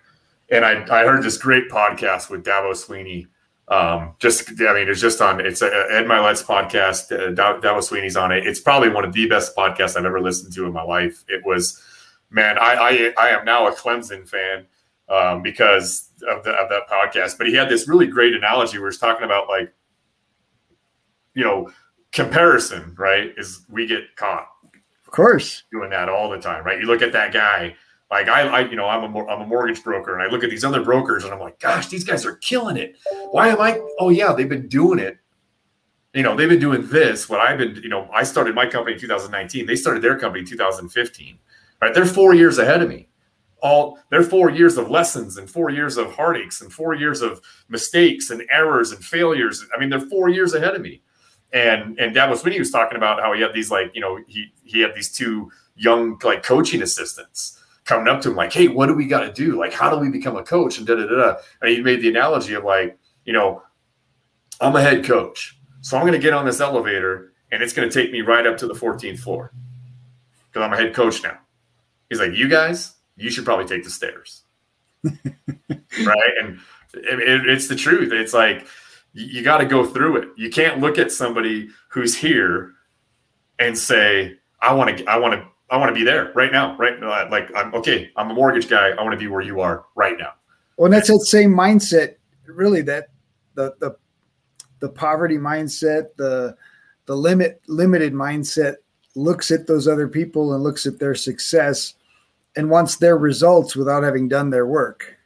and 0.50 0.64
i 0.64 0.72
i 0.90 1.04
heard 1.04 1.22
this 1.22 1.38
great 1.38 1.70
podcast 1.70 2.30
with 2.30 2.44
Dabo 2.44 2.72
Swinney. 2.72 3.26
um, 3.68 4.14
just 4.18 4.50
I 4.60 4.74
mean, 4.74 4.88
it's 4.88 5.00
just 5.00 5.22
on. 5.22 5.40
It's 5.40 5.62
a, 5.62 5.86
Ed 5.90 6.06
Mylett's 6.06 6.42
podcast. 6.42 7.10
Uh, 7.10 7.32
Dabo 7.32 7.78
Swinney's 7.78 8.16
on 8.16 8.30
it. 8.30 8.46
It's 8.46 8.60
probably 8.60 8.90
one 8.90 9.04
of 9.04 9.14
the 9.14 9.26
best 9.26 9.56
podcasts 9.56 9.96
I've 9.96 10.04
ever 10.04 10.20
listened 10.20 10.52
to 10.54 10.66
in 10.66 10.72
my 10.72 10.82
life. 10.82 11.24
It 11.28 11.44
was, 11.46 11.82
man. 12.34 12.58
I 12.58 12.74
I, 13.18 13.26
I 13.26 13.28
am 13.30 13.44
now 13.44 13.66
a 13.68 13.72
Clemson 13.72 14.28
fan 14.28 14.66
um, 15.08 15.42
because 15.42 16.10
of, 16.28 16.44
the, 16.44 16.50
of 16.50 16.68
that 16.68 16.88
podcast. 16.90 17.38
But 17.38 17.46
he 17.46 17.54
had 17.54 17.68
this 17.68 17.88
really 17.88 18.06
great 18.06 18.34
analogy 18.34 18.78
where 18.78 18.90
he's 18.90 18.98
talking 18.98 19.24
about 19.24 19.48
like, 19.48 19.72
you 21.34 21.44
know, 21.44 21.70
comparison. 22.12 22.94
Right? 22.98 23.32
Is 23.38 23.64
we 23.70 23.86
get 23.86 24.16
caught, 24.16 24.48
of 25.06 25.12
course, 25.12 25.62
doing 25.72 25.90
that 25.90 26.08
all 26.08 26.28
the 26.30 26.40
time. 26.40 26.64
Right? 26.64 26.78
You 26.80 26.86
look 26.86 27.02
at 27.02 27.12
that 27.12 27.32
guy 27.32 27.76
Like 28.10 28.28
I, 28.28 28.42
I, 28.42 28.60
you 28.68 28.76
know, 28.76 28.86
I'm 28.86 29.14
a 29.14 29.26
I'm 29.26 29.42
a 29.42 29.46
mortgage 29.46 29.82
broker, 29.82 30.14
and 30.14 30.22
I 30.22 30.30
look 30.30 30.44
at 30.44 30.50
these 30.50 30.64
other 30.64 30.84
brokers, 30.84 31.24
and 31.24 31.32
I'm 31.32 31.40
like, 31.40 31.58
gosh, 31.58 31.88
these 31.88 32.04
guys 32.04 32.24
are 32.26 32.36
killing 32.36 32.76
it. 32.76 32.96
Why 33.30 33.48
am 33.48 33.60
I? 33.60 33.80
Oh 33.98 34.10
yeah, 34.10 34.32
they've 34.32 34.48
been 34.48 34.68
doing 34.68 34.98
it. 34.98 35.18
You 36.12 36.22
know, 36.22 36.36
they've 36.36 36.48
been 36.48 36.60
doing 36.60 36.86
this. 36.86 37.28
What 37.28 37.40
I've 37.40 37.58
been, 37.58 37.74
you 37.82 37.88
know, 37.88 38.08
I 38.14 38.22
started 38.22 38.54
my 38.54 38.66
company 38.66 38.94
in 38.94 39.00
2019. 39.00 39.66
They 39.66 39.74
started 39.74 40.00
their 40.00 40.16
company 40.16 40.42
in 40.42 40.46
2015. 40.46 41.38
Right, 41.84 41.92
they're 41.92 42.06
four 42.06 42.32
years 42.32 42.56
ahead 42.56 42.80
of 42.80 42.88
me. 42.88 43.08
All 43.60 43.98
they're 44.08 44.22
four 44.22 44.48
years 44.48 44.78
of 44.78 44.88
lessons 44.88 45.36
and 45.36 45.50
four 45.50 45.68
years 45.68 45.98
of 45.98 46.14
heartaches 46.14 46.62
and 46.62 46.72
four 46.72 46.94
years 46.94 47.20
of 47.20 47.42
mistakes 47.68 48.30
and 48.30 48.42
errors 48.50 48.90
and 48.92 49.04
failures. 49.04 49.62
I 49.76 49.78
mean, 49.78 49.90
they're 49.90 50.00
four 50.00 50.30
years 50.30 50.54
ahead 50.54 50.74
of 50.74 50.80
me. 50.80 51.02
And 51.52 52.00
and 52.00 52.14
Dad 52.14 52.30
was 52.30 52.42
was 52.42 52.70
talking 52.70 52.96
about 52.96 53.20
how 53.20 53.34
he 53.34 53.42
had 53.42 53.52
these 53.52 53.70
like, 53.70 53.90
you 53.94 54.00
know, 54.00 54.18
he 54.26 54.46
he 54.62 54.80
had 54.80 54.94
these 54.94 55.12
two 55.12 55.50
young 55.76 56.18
like 56.24 56.42
coaching 56.42 56.80
assistants 56.80 57.62
coming 57.84 58.08
up 58.08 58.22
to 58.22 58.30
him 58.30 58.36
like, 58.36 58.54
"Hey, 58.54 58.68
what 58.68 58.86
do 58.86 58.94
we 58.94 59.04
got 59.04 59.20
to 59.20 59.32
do? 59.34 59.58
Like, 59.58 59.74
how 59.74 59.90
do 59.90 59.98
we 59.98 60.08
become 60.08 60.36
a 60.36 60.42
coach?" 60.42 60.78
And 60.78 60.86
da 60.86 60.94
da 60.94 61.04
da. 61.04 61.34
And 61.60 61.70
he 61.70 61.82
made 61.82 62.00
the 62.00 62.08
analogy 62.08 62.54
of 62.54 62.64
like, 62.64 62.98
you 63.26 63.34
know, 63.34 63.62
I'm 64.58 64.74
a 64.74 64.80
head 64.80 65.04
coach, 65.04 65.58
so 65.82 65.98
I'm 65.98 66.04
going 66.04 66.14
to 66.14 66.18
get 66.18 66.32
on 66.32 66.46
this 66.46 66.62
elevator, 66.62 67.34
and 67.52 67.62
it's 67.62 67.74
going 67.74 67.86
to 67.86 67.92
take 67.92 68.10
me 68.10 68.22
right 68.22 68.46
up 68.46 68.56
to 68.56 68.66
the 68.66 68.72
14th 68.72 69.18
floor 69.18 69.52
because 70.50 70.64
I'm 70.64 70.72
a 70.72 70.76
head 70.78 70.94
coach 70.94 71.22
now. 71.22 71.40
He's 72.14 72.20
like, 72.20 72.36
"You 72.36 72.48
guys, 72.48 72.94
you 73.16 73.28
should 73.28 73.44
probably 73.44 73.66
take 73.66 73.82
the 73.82 73.90
stairs." 73.90 74.44
right, 75.04 76.32
and 76.40 76.60
it, 76.92 77.18
it, 77.18 77.48
it's 77.48 77.66
the 77.66 77.74
truth. 77.74 78.12
It's 78.12 78.32
like 78.32 78.68
you 79.12 79.42
got 79.42 79.58
to 79.58 79.66
go 79.66 79.84
through 79.84 80.18
it. 80.18 80.28
You 80.36 80.48
can't 80.48 80.78
look 80.78 80.96
at 80.96 81.10
somebody 81.10 81.70
who's 81.88 82.16
here 82.16 82.70
and 83.58 83.76
say, 83.76 84.36
"I 84.62 84.72
want 84.74 84.96
to, 84.96 85.04
I 85.06 85.16
want 85.16 85.34
to 85.34 85.44
I 85.70 85.76
want 85.76 85.88
to 85.88 85.94
be 85.94 86.04
there 86.04 86.30
right 86.36 86.52
now, 86.52 86.76
right? 86.76 87.02
Uh, 87.02 87.26
like 87.32 87.50
I'm 87.56 87.74
okay. 87.74 88.12
I'm 88.16 88.30
a 88.30 88.34
mortgage 88.34 88.68
guy. 88.68 88.90
I 88.90 89.02
want 89.02 89.10
to 89.10 89.18
be 89.18 89.26
where 89.26 89.42
you 89.42 89.60
are 89.60 89.86
right 89.96 90.16
now. 90.16 90.34
Well, 90.76 90.84
and 90.84 90.94
that's 90.94 91.08
that 91.08 91.18
same 91.22 91.52
mindset, 91.52 92.14
really. 92.46 92.82
That 92.82 93.08
the 93.56 93.74
the 93.80 93.96
the 94.78 94.88
poverty 94.88 95.36
mindset, 95.36 96.14
the 96.16 96.56
the 97.06 97.16
limit 97.16 97.60
limited 97.66 98.12
mindset 98.12 98.76
looks 99.16 99.50
at 99.50 99.66
those 99.66 99.88
other 99.88 100.06
people 100.06 100.54
and 100.54 100.62
looks 100.62 100.86
at 100.86 101.00
their 101.00 101.16
success 101.16 101.94
and 102.56 102.70
wants 102.70 102.96
their 102.96 103.18
results 103.18 103.76
without 103.76 104.02
having 104.02 104.28
done 104.28 104.50
their 104.50 104.66
work. 104.66 105.16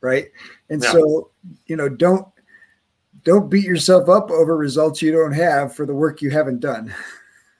Right. 0.00 0.28
And 0.68 0.82
yeah. 0.82 0.92
so, 0.92 1.30
you 1.66 1.76
know, 1.76 1.88
don't 1.88 2.26
don't 3.22 3.50
beat 3.50 3.64
yourself 3.64 4.08
up 4.08 4.30
over 4.30 4.56
results 4.56 5.02
you 5.02 5.12
don't 5.12 5.32
have 5.32 5.74
for 5.74 5.84
the 5.84 5.94
work 5.94 6.22
you 6.22 6.30
haven't 6.30 6.60
done. 6.60 6.94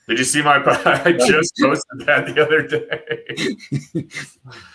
Did 0.08 0.18
you 0.18 0.24
see 0.24 0.42
my? 0.42 0.56
I 0.66 1.12
just 1.12 1.56
posted 1.56 2.00
that 2.00 2.34
the 2.34 2.44
other 2.44 2.66
day. 2.66 4.06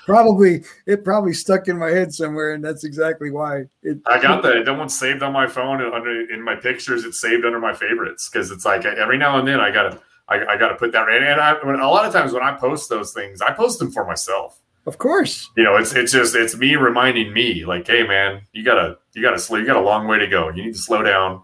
probably 0.05 0.63
it 0.85 1.03
probably 1.03 1.33
stuck 1.33 1.67
in 1.67 1.77
my 1.77 1.89
head 1.89 2.13
somewhere, 2.13 2.53
and 2.53 2.63
that's 2.63 2.85
exactly 2.85 3.31
why. 3.31 3.63
It, 3.83 3.97
I 4.05 4.21
got 4.21 4.43
that. 4.43 4.63
That 4.63 4.77
one's 4.77 4.97
saved 4.97 5.23
on 5.23 5.33
my 5.33 5.45
phone 5.45 5.81
and 5.81 5.93
under 5.93 6.31
in 6.31 6.41
my 6.41 6.55
pictures. 6.55 7.03
It's 7.03 7.19
saved 7.19 7.45
under 7.45 7.59
my 7.59 7.73
favorites 7.73 8.29
because 8.29 8.49
it's 8.49 8.63
like 8.63 8.85
every 8.85 9.17
now 9.17 9.37
and 9.37 9.45
then 9.45 9.59
I 9.59 9.71
gotta 9.71 9.99
I, 10.27 10.45
I 10.45 10.57
gotta 10.57 10.75
put 10.75 10.91
that 10.93 11.07
in. 11.09 11.23
And 11.23 11.39
I, 11.39 11.53
when, 11.63 11.79
a 11.79 11.89
lot 11.89 12.05
of 12.05 12.13
times 12.13 12.33
when 12.33 12.43
I 12.43 12.53
post 12.53 12.89
those 12.89 13.13
things, 13.13 13.41
I 13.41 13.51
post 13.51 13.79
them 13.79 13.91
for 13.91 14.05
myself. 14.05 14.59
Of 14.85 14.97
course. 14.97 15.49
You 15.57 15.63
know, 15.63 15.77
it's 15.77 15.93
it's 15.93 16.11
just 16.11 16.35
it's 16.35 16.55
me 16.55 16.75
reminding 16.75 17.33
me, 17.33 17.65
like, 17.65 17.87
hey 17.87 18.05
man, 18.05 18.41
you 18.53 18.63
gotta 18.63 18.97
you 19.13 19.21
gotta 19.21 19.39
slow, 19.39 19.57
you 19.57 19.65
got 19.65 19.77
a 19.77 19.81
long 19.81 20.07
way 20.07 20.19
to 20.19 20.27
go. 20.27 20.49
You 20.49 20.63
need 20.63 20.73
to 20.73 20.79
slow 20.79 21.01
down. 21.01 21.41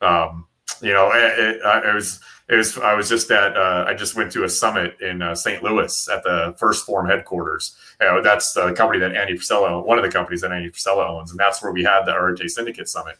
Um, 0.00 0.46
you 0.80 0.92
know, 0.92 1.10
it, 1.12 1.38
it, 1.38 1.62
I, 1.64 1.90
it 1.90 1.94
was 1.94 2.20
it 2.48 2.54
was 2.54 2.78
I 2.78 2.94
was 2.94 3.08
just 3.08 3.30
at 3.30 3.56
uh, 3.56 3.84
I 3.86 3.94
just 3.94 4.14
went 4.14 4.30
to 4.32 4.44
a 4.44 4.48
summit 4.48 4.96
in 5.00 5.22
uh, 5.22 5.34
St. 5.34 5.62
Louis 5.62 6.08
at 6.08 6.22
the 6.22 6.54
1st 6.60 6.84
Phorm 6.84 7.06
headquarters. 7.06 7.76
You 8.00 8.06
know, 8.06 8.22
that's 8.22 8.52
the 8.52 8.72
company 8.72 9.00
that 9.00 9.14
Andy 9.14 9.34
Frisella, 9.34 9.84
one 9.84 9.98
of 9.98 10.04
the 10.04 10.10
companies 10.10 10.40
that 10.42 10.52
Andy 10.52 10.70
Frisella 10.70 11.08
owns, 11.08 11.30
and 11.30 11.38
that's 11.38 11.62
where 11.62 11.72
we 11.72 11.82
had 11.82 12.04
the 12.04 12.14
Arete 12.14 12.48
Syndicate 12.48 12.88
Summit. 12.88 13.16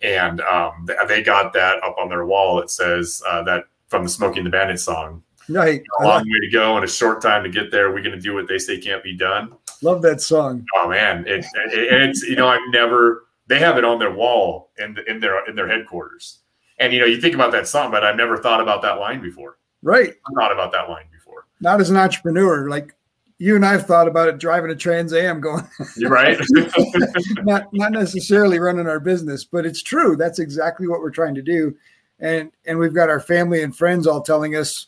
And 0.00 0.40
um, 0.40 0.88
they 1.06 1.22
got 1.22 1.52
that 1.52 1.82
up 1.84 1.96
on 1.98 2.08
their 2.08 2.24
wall. 2.24 2.60
It 2.60 2.70
says 2.70 3.22
uh, 3.28 3.42
that 3.44 3.64
from 3.92 4.02
the 4.02 4.08
Smokey 4.08 4.38
and 4.38 4.46
the 4.46 4.50
Bandit 4.50 4.80
song. 4.80 5.22
Right, 5.48 5.82
a 6.00 6.04
long 6.04 6.22
way 6.22 6.40
to 6.40 6.50
go 6.50 6.76
and 6.76 6.84
a 6.84 6.88
short 6.88 7.22
time 7.22 7.44
to 7.44 7.48
get 7.48 7.70
there. 7.70 7.90
We're 7.90 8.02
going 8.02 8.16
to 8.16 8.20
do 8.20 8.34
what 8.34 8.48
they 8.48 8.58
say 8.58 8.78
can't 8.78 9.02
be 9.02 9.16
done. 9.16 9.52
Love 9.82 10.02
that 10.02 10.20
song. 10.20 10.66
Oh 10.76 10.88
man, 10.88 11.24
it, 11.26 11.44
it, 11.54 12.08
it's 12.10 12.22
you 12.22 12.36
know 12.36 12.48
I've 12.48 12.60
never 12.70 13.26
they 13.46 13.58
have 13.58 13.78
it 13.78 13.84
on 13.84 13.98
their 13.98 14.12
wall 14.12 14.70
in 14.78 14.96
in 15.06 15.20
their 15.20 15.48
in 15.48 15.54
their 15.54 15.68
headquarters 15.68 16.42
and 16.82 16.92
you 16.92 16.98
know, 16.98 17.06
you 17.06 17.20
think 17.20 17.34
about 17.34 17.52
that 17.52 17.68
song, 17.68 17.92
but 17.92 18.02
I've 18.04 18.16
never 18.16 18.36
thought 18.36 18.60
about 18.60 18.82
that 18.82 18.98
line 18.98 19.20
before. 19.20 19.58
Right. 19.82 20.08
I've 20.10 20.34
thought 20.34 20.52
about 20.52 20.72
that 20.72 20.88
line 20.88 21.04
before. 21.12 21.46
Not 21.60 21.80
as 21.80 21.90
an 21.90 21.96
entrepreneur, 21.96 22.68
like 22.68 22.94
you 23.38 23.54
and 23.54 23.64
I've 23.64 23.86
thought 23.86 24.08
about 24.08 24.28
it 24.28 24.38
driving 24.38 24.70
a 24.72 24.74
Trans 24.74 25.12
Am 25.12 25.40
going. 25.40 25.64
You're 25.96 26.10
right. 26.10 26.38
not 27.44 27.72
not 27.72 27.92
necessarily 27.92 28.58
running 28.58 28.88
our 28.88 28.98
business, 28.98 29.44
but 29.44 29.64
it's 29.64 29.82
true. 29.82 30.16
That's 30.16 30.40
exactly 30.40 30.88
what 30.88 31.00
we're 31.00 31.10
trying 31.10 31.36
to 31.36 31.42
do. 31.42 31.76
And 32.22 32.50
and 32.64 32.78
we've 32.78 32.94
got 32.94 33.10
our 33.10 33.20
family 33.20 33.62
and 33.62 33.76
friends 33.76 34.06
all 34.06 34.22
telling 34.22 34.56
us 34.56 34.86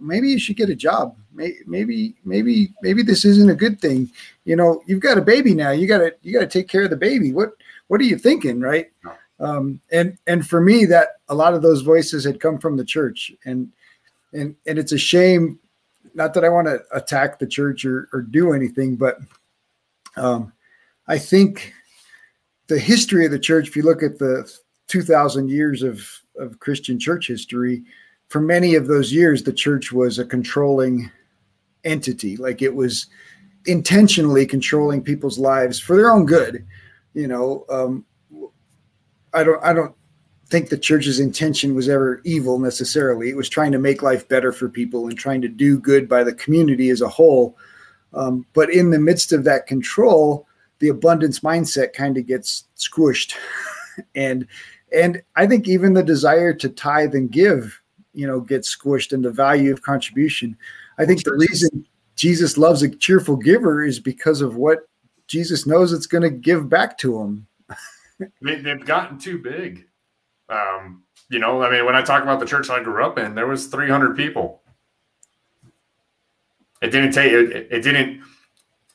maybe 0.00 0.28
you 0.28 0.38
should 0.38 0.56
get 0.56 0.70
a 0.70 0.74
job. 0.74 1.16
Maybe 1.32 2.14
maybe 2.24 2.72
maybe 2.82 3.02
this 3.02 3.24
isn't 3.24 3.50
a 3.50 3.54
good 3.54 3.80
thing. 3.80 4.10
You 4.44 4.56
know, 4.56 4.82
you've 4.86 5.00
got 5.00 5.18
a 5.18 5.22
baby 5.22 5.54
now. 5.54 5.70
You 5.70 5.86
got 5.86 5.98
to 5.98 6.14
you 6.22 6.32
got 6.32 6.40
to 6.40 6.46
take 6.46 6.68
care 6.68 6.84
of 6.84 6.90
the 6.90 6.96
baby. 6.96 7.32
What 7.32 7.50
what 7.88 8.00
are 8.00 8.04
you 8.04 8.18
thinking, 8.18 8.60
right? 8.60 8.90
Um, 9.40 9.80
and 9.90 10.18
and 10.26 10.46
for 10.46 10.60
me, 10.60 10.84
that 10.86 11.20
a 11.28 11.34
lot 11.34 11.54
of 11.54 11.62
those 11.62 11.82
voices 11.82 12.24
had 12.24 12.40
come 12.40 12.58
from 12.58 12.76
the 12.76 12.84
church, 12.84 13.32
and 13.44 13.70
and 14.32 14.54
and 14.66 14.78
it's 14.78 14.92
a 14.92 14.98
shame. 14.98 15.58
Not 16.14 16.34
that 16.34 16.44
I 16.44 16.48
want 16.48 16.66
to 16.66 16.82
attack 16.92 17.38
the 17.38 17.46
church 17.46 17.84
or, 17.84 18.08
or 18.12 18.22
do 18.22 18.52
anything, 18.52 18.96
but 18.96 19.18
um, 20.16 20.52
I 21.06 21.18
think 21.18 21.72
the 22.66 22.78
history 22.78 23.24
of 23.24 23.30
the 23.30 23.38
church. 23.38 23.68
If 23.68 23.76
you 23.76 23.82
look 23.82 24.02
at 24.02 24.18
the 24.18 24.50
two 24.88 25.02
thousand 25.02 25.50
years 25.50 25.82
of 25.82 26.06
of 26.36 26.60
Christian 26.60 26.98
church 26.98 27.28
history, 27.28 27.82
for 28.28 28.40
many 28.40 28.74
of 28.74 28.86
those 28.86 29.12
years, 29.12 29.42
the 29.42 29.52
church 29.52 29.92
was 29.92 30.18
a 30.18 30.24
controlling 30.24 31.10
entity. 31.84 32.36
Like 32.36 32.62
it 32.62 32.74
was 32.74 33.06
intentionally 33.66 34.46
controlling 34.46 35.02
people's 35.02 35.38
lives 35.38 35.78
for 35.78 35.96
their 35.96 36.10
own 36.10 36.26
good. 36.26 36.66
You 37.14 37.26
know, 37.26 37.64
um, 37.68 38.04
I 39.34 39.44
don't 39.44 39.62
I 39.64 39.72
don't 39.72 39.94
think 40.46 40.68
the 40.68 40.78
church's 40.78 41.20
intention 41.20 41.74
was 41.74 41.88
ever 41.88 42.20
evil 42.24 42.58
necessarily. 42.58 43.30
It 43.30 43.36
was 43.36 43.48
trying 43.48 43.72
to 43.72 43.78
make 43.78 44.02
life 44.02 44.28
better 44.28 44.52
for 44.52 44.68
people 44.68 45.06
and 45.06 45.16
trying 45.16 45.40
to 45.42 45.48
do 45.48 45.78
good 45.78 46.08
by 46.08 46.24
the 46.24 46.34
community 46.34 46.90
as 46.90 47.00
a 47.00 47.08
whole. 47.08 47.56
Um, 48.12 48.44
but 48.52 48.70
in 48.72 48.90
the 48.90 48.98
midst 48.98 49.32
of 49.32 49.44
that 49.44 49.68
control, 49.68 50.48
the 50.80 50.88
abundance 50.88 51.40
mindset 51.40 51.92
kind 51.92 52.16
of 52.16 52.26
gets 52.26 52.64
squished, 52.76 53.34
and 54.14 54.46
and 54.92 55.22
I 55.36 55.46
think 55.46 55.68
even 55.68 55.94
the 55.94 56.02
desire 56.02 56.52
to 56.54 56.68
tithe 56.68 57.14
and 57.14 57.30
give, 57.30 57.80
you 58.12 58.26
know, 58.26 58.40
gets 58.40 58.74
squished, 58.74 59.12
in 59.12 59.22
the 59.22 59.30
value 59.30 59.72
of 59.72 59.82
contribution. 59.82 60.56
I 60.98 61.06
think 61.06 61.24
the 61.24 61.34
reason 61.34 61.86
Jesus 62.16 62.58
loves 62.58 62.82
a 62.82 62.88
cheerful 62.88 63.36
giver 63.36 63.84
is 63.84 64.00
because 64.00 64.40
of 64.40 64.56
what 64.56 64.80
Jesus 65.26 65.66
knows 65.66 65.92
it's 65.92 66.06
going 66.06 66.22
to 66.22 66.30
give 66.30 66.68
back 66.68 66.98
to 66.98 67.20
him 67.20 67.46
they, 68.40 68.62
have 68.62 68.84
gotten 68.84 69.18
too 69.18 69.38
big. 69.38 69.86
Um, 70.48 71.04
you 71.30 71.38
know, 71.38 71.62
I 71.62 71.70
mean, 71.70 71.84
when 71.86 71.94
I 71.94 72.02
talk 72.02 72.22
about 72.22 72.40
the 72.40 72.46
church 72.46 72.70
I 72.70 72.82
grew 72.82 73.04
up 73.04 73.18
in, 73.18 73.34
there 73.34 73.46
was 73.46 73.66
300 73.66 74.16
people. 74.16 74.62
It 76.82 76.90
didn't 76.90 77.12
take 77.12 77.32
it, 77.32 77.68
it 77.70 77.82
didn't 77.82 78.22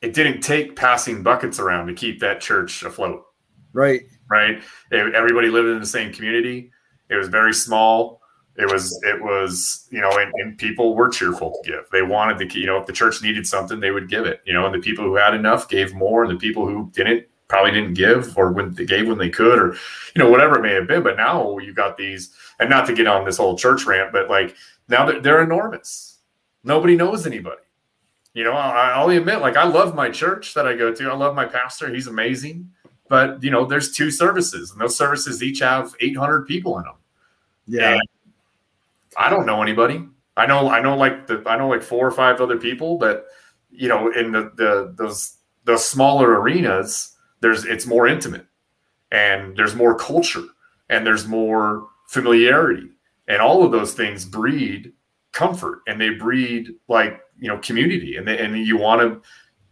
it 0.01 0.13
didn't 0.13 0.41
take 0.41 0.75
passing 0.75 1.23
buckets 1.23 1.59
around 1.59 1.87
to 1.87 1.93
keep 1.93 2.19
that 2.19 2.41
church 2.41 2.83
afloat. 2.83 3.23
Right. 3.73 4.01
Right. 4.29 4.61
It, 4.91 5.13
everybody 5.13 5.49
lived 5.49 5.67
in 5.67 5.79
the 5.79 5.85
same 5.85 6.11
community. 6.11 6.71
It 7.09 7.15
was 7.15 7.27
very 7.27 7.53
small. 7.53 8.21
It 8.57 8.71
was 8.71 8.99
it 9.03 9.21
was 9.21 9.87
you 9.91 10.01
know, 10.01 10.17
and, 10.17 10.31
and 10.35 10.57
people 10.57 10.95
were 10.95 11.09
cheerful 11.09 11.51
to 11.51 11.71
give. 11.71 11.89
They 11.91 12.01
wanted 12.01 12.49
to, 12.49 12.59
you 12.59 12.65
know, 12.65 12.77
if 12.77 12.85
the 12.85 12.93
church 12.93 13.21
needed 13.21 13.45
something, 13.45 13.79
they 13.79 13.91
would 13.91 14.09
give 14.09 14.25
it. 14.25 14.41
You 14.45 14.53
know, 14.53 14.65
and 14.65 14.73
the 14.73 14.79
people 14.79 15.03
who 15.03 15.15
had 15.15 15.35
enough 15.35 15.67
gave 15.67 15.93
more, 15.93 16.23
and 16.23 16.31
the 16.31 16.39
people 16.39 16.65
who 16.65 16.89
didn't 16.93 17.27
probably 17.47 17.71
didn't 17.71 17.93
give 17.93 18.37
or 18.37 18.51
when 18.51 18.73
they 18.73 18.85
gave 18.85 19.07
when 19.07 19.17
they 19.17 19.29
could 19.29 19.59
or 19.59 19.73
you 20.15 20.19
know 20.19 20.29
whatever 20.29 20.57
it 20.57 20.61
may 20.61 20.73
have 20.73 20.87
been 20.87 21.03
but 21.03 21.15
now 21.15 21.57
you 21.59 21.73
got 21.73 21.97
these 21.97 22.33
and 22.59 22.69
not 22.69 22.87
to 22.87 22.93
get 22.93 23.07
on 23.07 23.23
this 23.23 23.37
whole 23.37 23.57
church 23.57 23.85
rant 23.85 24.11
but 24.11 24.29
like 24.29 24.55
now 24.89 25.05
they're, 25.05 25.21
they're 25.21 25.43
enormous 25.43 26.19
nobody 26.63 26.95
knows 26.95 27.27
anybody 27.27 27.61
you 28.33 28.43
know 28.43 28.53
I, 28.53 28.91
i'll 28.91 29.09
admit 29.09 29.41
like 29.41 29.57
i 29.57 29.63
love 29.63 29.93
my 29.93 30.09
church 30.09 30.53
that 30.55 30.67
i 30.67 30.75
go 30.75 30.93
to 30.93 31.09
i 31.09 31.13
love 31.13 31.35
my 31.35 31.45
pastor 31.45 31.93
he's 31.93 32.07
amazing 32.07 32.71
but 33.07 33.41
you 33.43 33.51
know 33.51 33.65
there's 33.65 33.91
two 33.91 34.11
services 34.11 34.71
and 34.71 34.81
those 34.81 34.97
services 34.97 35.43
each 35.43 35.59
have 35.59 35.95
800 35.99 36.47
people 36.47 36.77
in 36.77 36.83
them 36.83 36.95
yeah. 37.67 37.93
And 37.93 38.01
i 39.17 39.29
don't 39.29 39.45
know 39.45 39.61
anybody. 39.61 40.07
I 40.37 40.45
know 40.45 40.69
i 40.69 40.81
know 40.81 40.97
like 40.97 41.27
the 41.27 41.41
i 41.45 41.57
know 41.57 41.69
like 41.69 41.83
four 41.83 42.05
or 42.05 42.11
five 42.11 42.41
other 42.41 42.57
people 42.57 42.97
but 42.97 43.25
you 43.71 43.87
know 43.87 44.11
in 44.11 44.31
the 44.31 44.51
the 44.55 44.93
those 44.97 45.37
those 45.63 45.85
smaller 45.85 46.39
arenas 46.39 47.15
there's 47.41 47.65
it's 47.65 47.85
more 47.85 48.07
intimate 48.07 48.45
and 49.11 49.55
there's 49.55 49.75
more 49.75 49.95
culture 49.95 50.43
and 50.89 51.05
there's 51.05 51.27
more 51.27 51.87
familiarity 52.07 52.89
and 53.27 53.41
all 53.41 53.63
of 53.63 53.71
those 53.71 53.93
things 53.93 54.25
breed 54.25 54.91
comfort 55.31 55.79
and 55.87 55.99
they 55.99 56.11
breed 56.11 56.69
like 56.87 57.21
you 57.39 57.47
know 57.47 57.57
community 57.59 58.17
and 58.17 58.27
they, 58.27 58.37
and 58.37 58.57
you 58.57 58.77
want 58.77 59.01
to 59.01 59.21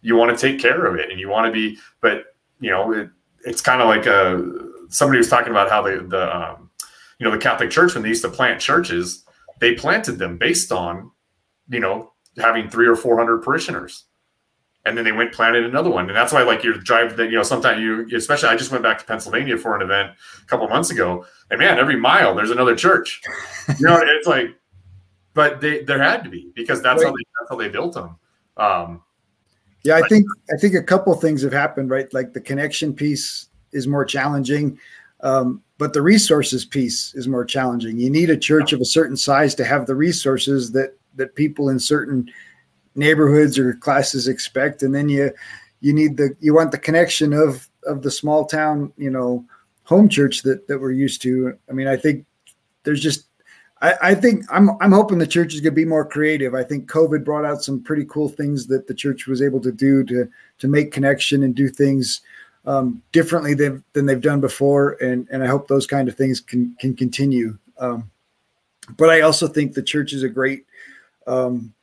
you 0.01 0.15
want 0.15 0.37
to 0.37 0.51
take 0.51 0.61
care 0.61 0.85
of 0.85 0.95
it 0.95 1.09
and 1.09 1.19
you 1.19 1.29
want 1.29 1.45
to 1.45 1.51
be 1.51 1.77
but 2.01 2.35
you 2.59 2.69
know 2.69 2.91
it, 2.91 3.09
it's 3.43 3.61
kind 3.61 3.81
of 3.81 3.87
like 3.87 4.05
a 4.05 4.37
uh, 4.37 4.41
somebody 4.89 5.17
was 5.17 5.29
talking 5.29 5.51
about 5.51 5.69
how 5.69 5.81
the 5.81 6.05
the 6.07 6.35
um, 6.35 6.69
you 7.19 7.25
know 7.25 7.31
the 7.31 7.41
Catholic 7.41 7.69
Church 7.69 7.93
when 7.93 8.03
they 8.03 8.09
used 8.09 8.23
to 8.23 8.29
plant 8.29 8.59
churches 8.61 9.23
they 9.59 9.75
planted 9.75 10.19
them 10.19 10.37
based 10.37 10.71
on 10.71 11.11
you 11.69 11.79
know 11.79 12.11
having 12.37 12.69
three 12.69 12.87
or 12.87 12.95
four 12.95 13.17
hundred 13.17 13.41
parishioners. 13.41 14.05
And 14.85 14.97
then 14.97 15.05
they 15.05 15.13
went 15.13 15.31
planted 15.31 15.63
another 15.63 15.89
one. 15.89 16.09
And 16.09 16.17
that's 16.17 16.33
why 16.33 16.43
like 16.43 16.61
you're 16.61 16.73
driving 16.73 17.15
that 17.15 17.29
you 17.29 17.37
know 17.37 17.43
sometimes 17.43 17.79
you 17.79 18.05
especially 18.17 18.49
i 18.49 18.57
just 18.57 18.69
went 18.69 18.83
back 18.83 18.99
to 18.99 19.05
pennsylvania 19.05 19.57
for 19.57 19.77
an 19.77 19.81
event 19.81 20.11
a 20.41 20.45
couple 20.47 20.67
months 20.67 20.89
ago 20.89 21.25
and 21.49 21.57
man 21.59 21.79
every 21.79 21.95
mile 21.95 22.35
there's 22.35 22.51
another 22.51 22.75
church. 22.75 23.21
You 23.79 23.87
know 23.87 23.97
it's 24.03 24.27
like 24.27 24.57
but 25.33 25.61
they 25.61 25.83
there 25.83 26.01
had 26.01 26.25
to 26.25 26.29
be 26.29 26.51
because 26.53 26.81
that's 26.81 27.01
right. 27.01 27.07
how 27.07 27.13
they 27.13 27.23
that's 27.39 27.49
how 27.49 27.55
they 27.55 27.69
built 27.69 27.93
them. 27.93 28.17
Um, 28.57 29.01
yeah 29.83 29.95
i 29.95 30.07
think 30.07 30.25
i 30.53 30.57
think 30.57 30.75
a 30.75 30.83
couple 30.83 31.13
things 31.15 31.41
have 31.41 31.53
happened 31.53 31.89
right? 31.89 32.13
Like 32.13 32.33
the 32.33 32.41
connection 32.41 32.93
piece 32.93 33.47
is 33.71 33.87
more 33.87 34.05
challenging 34.05 34.77
um, 35.23 35.63
but 35.77 35.93
the 35.93 36.01
resources 36.01 36.65
piece 36.65 37.15
is 37.15 37.27
more 37.27 37.45
challenging. 37.45 37.97
You 37.97 38.09
need 38.09 38.29
a 38.29 38.37
church 38.37 38.73
of 38.73 38.81
a 38.81 38.85
certain 38.85 39.17
size 39.17 39.55
to 39.55 39.65
have 39.65 39.85
the 39.85 39.95
resources 39.95 40.71
that 40.73 40.95
that 41.15 41.35
people 41.35 41.69
in 41.69 41.79
certain 41.79 42.29
neighborhoods 42.95 43.57
or 43.57 43.73
classes 43.73 44.27
expect 44.27 44.83
and 44.83 44.93
then 44.93 45.09
you 45.09 45.31
you 45.79 45.93
need 45.93 46.17
the 46.17 46.35
you 46.39 46.53
want 46.53 46.71
the 46.71 46.77
connection 46.77 47.33
of 47.33 47.67
of 47.85 48.01
the 48.01 48.11
small 48.11 48.45
town 48.45 48.93
you 48.97 49.09
know 49.09 49.43
home 49.83 50.07
church 50.07 50.43
that 50.43 50.67
that 50.67 50.79
we're 50.79 50.91
used 50.91 51.21
to. 51.21 51.57
I 51.69 51.73
mean 51.73 51.87
i 51.87 51.95
think 51.95 52.25
there's 52.83 53.01
just 53.01 53.27
I, 53.83 53.95
I 54.01 54.15
think 54.15 54.45
I'm 54.49 54.71
I'm 54.81 54.93
hoping 54.93 55.19
the 55.19 55.27
church 55.27 55.53
is 55.53 55.59
going 55.59 55.73
to 55.73 55.75
be 55.75 55.85
more 55.85 56.05
creative. 56.05 56.55
I 56.55 56.63
think 56.63 56.89
COVID 56.89 57.23
brought 57.23 57.45
out 57.45 57.63
some 57.63 57.83
pretty 57.83 58.05
cool 58.05 58.29
things 58.29 58.65
that 58.67 58.87
the 58.87 58.93
church 58.93 59.27
was 59.27 59.41
able 59.41 59.59
to 59.59 59.71
do 59.71 60.03
to 60.05 60.27
to 60.59 60.67
make 60.67 60.91
connection 60.91 61.43
and 61.43 61.53
do 61.53 61.67
things 61.67 62.21
um, 62.65 63.03
differently 63.11 63.53
than 63.53 63.83
than 63.91 64.05
they've 64.05 64.21
done 64.21 64.39
before, 64.39 64.93
and 65.01 65.27
and 65.29 65.43
I 65.43 65.47
hope 65.47 65.67
those 65.67 65.85
kind 65.85 66.07
of 66.07 66.15
things 66.15 66.39
can 66.39 66.75
can 66.79 66.95
continue. 66.95 67.57
Um, 67.77 68.09
but 68.97 69.09
I 69.09 69.21
also 69.21 69.47
think 69.47 69.73
the 69.73 69.83
church 69.83 70.13
is 70.13 70.23
a 70.23 70.29
great 70.29 70.65
um, 71.27 71.73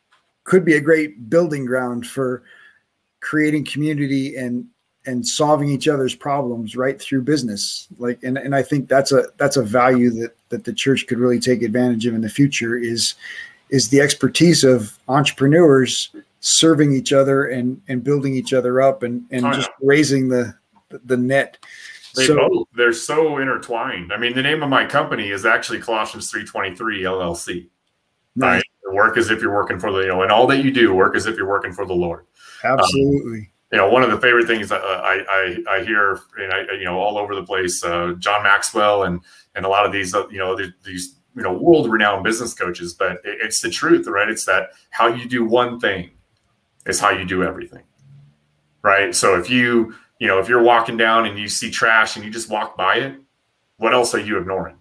could 0.44 0.64
be 0.64 0.74
a 0.74 0.80
great 0.80 1.28
building 1.28 1.66
ground 1.66 2.06
for 2.06 2.42
creating 3.20 3.66
community 3.66 4.36
and 4.36 4.64
and 5.06 5.26
solving 5.26 5.68
each 5.68 5.88
other's 5.88 6.14
problems 6.14 6.76
right 6.76 7.00
through 7.00 7.22
business. 7.22 7.88
Like 7.98 8.22
and, 8.22 8.38
and 8.38 8.54
i 8.54 8.62
think 8.62 8.88
that's 8.88 9.12
a 9.12 9.24
that's 9.36 9.56
a 9.56 9.62
value 9.62 10.10
that 10.10 10.36
that 10.50 10.64
the 10.64 10.72
church 10.72 11.06
could 11.06 11.18
really 11.18 11.40
take 11.40 11.62
advantage 11.62 12.06
of 12.06 12.14
in 12.14 12.20
the 12.20 12.28
future 12.28 12.76
is 12.76 13.14
is 13.70 13.88
the 13.88 14.00
expertise 14.00 14.64
of 14.64 14.98
entrepreneurs 15.08 16.10
serving 16.40 16.92
each 16.92 17.12
other 17.12 17.46
and 17.46 17.80
and 17.88 18.04
building 18.04 18.34
each 18.34 18.52
other 18.52 18.80
up 18.80 19.02
and 19.02 19.24
and 19.30 19.44
oh, 19.46 19.52
just 19.52 19.70
raising 19.80 20.28
the 20.28 20.54
the 21.04 21.16
net. 21.16 21.58
They 22.16 22.26
so, 22.26 22.36
both 22.36 22.68
they're 22.74 22.92
so 22.92 23.38
intertwined. 23.38 24.12
I 24.12 24.16
mean 24.16 24.34
the 24.34 24.42
name 24.42 24.62
of 24.62 24.68
my 24.68 24.84
company 24.84 25.30
is 25.30 25.46
actually 25.46 25.80
colossians 25.80 26.30
323 26.30 27.02
llc 27.04 27.68
right 28.36 28.62
work 28.92 29.16
as 29.16 29.30
if 29.30 29.40
you're 29.40 29.54
working 29.54 29.78
for 29.78 29.92
the 29.92 30.00
you 30.00 30.08
know 30.08 30.22
and 30.22 30.32
all 30.32 30.46
that 30.48 30.64
you 30.64 30.70
do 30.70 30.92
work 30.94 31.14
as 31.14 31.26
if 31.26 31.36
you're 31.36 31.48
working 31.48 31.72
for 31.72 31.86
the 31.86 31.94
lord. 31.94 32.26
Absolutely. 32.64 33.38
um, 33.38 33.46
you 33.72 33.78
know 33.78 33.88
one 33.88 34.02
of 34.02 34.10
the 34.10 34.20
favorite 34.20 34.46
things 34.46 34.70
I, 34.72 34.76
I 34.78 35.56
i 35.68 35.84
hear 35.84 36.20
and 36.38 36.52
i 36.52 36.72
you 36.72 36.84
know 36.84 36.98
all 36.98 37.18
over 37.18 37.34
the 37.34 37.44
place 37.44 37.82
uh, 37.84 38.14
john 38.18 38.42
maxwell 38.42 39.04
and 39.04 39.20
and 39.54 39.64
a 39.64 39.68
lot 39.68 39.86
of 39.86 39.92
these 39.92 40.14
uh, 40.14 40.28
you 40.28 40.38
know 40.38 40.56
these 40.56 41.16
you 41.36 41.42
know 41.42 41.52
world 41.52 41.90
renowned 41.90 42.24
business 42.24 42.54
coaches 42.54 42.94
but 42.94 43.18
it's 43.24 43.60
the 43.60 43.70
truth 43.70 44.06
right 44.06 44.28
it's 44.28 44.44
that 44.44 44.70
how 44.90 45.06
you 45.06 45.28
do 45.28 45.44
one 45.44 45.78
thing 45.78 46.10
is 46.86 46.98
how 46.98 47.10
you 47.10 47.24
do 47.24 47.42
everything 47.42 47.82
right 48.82 49.14
so 49.14 49.38
if 49.38 49.48
you 49.48 49.94
you 50.18 50.26
know 50.26 50.38
if 50.38 50.48
you're 50.48 50.62
walking 50.62 50.96
down 50.96 51.26
and 51.26 51.38
you 51.38 51.48
see 51.48 51.70
trash 51.70 52.16
and 52.16 52.24
you 52.24 52.30
just 52.30 52.50
walk 52.50 52.76
by 52.76 52.96
it 52.96 53.14
what 53.76 53.94
else 53.94 54.14
are 54.14 54.20
you 54.20 54.38
ignoring 54.38 54.76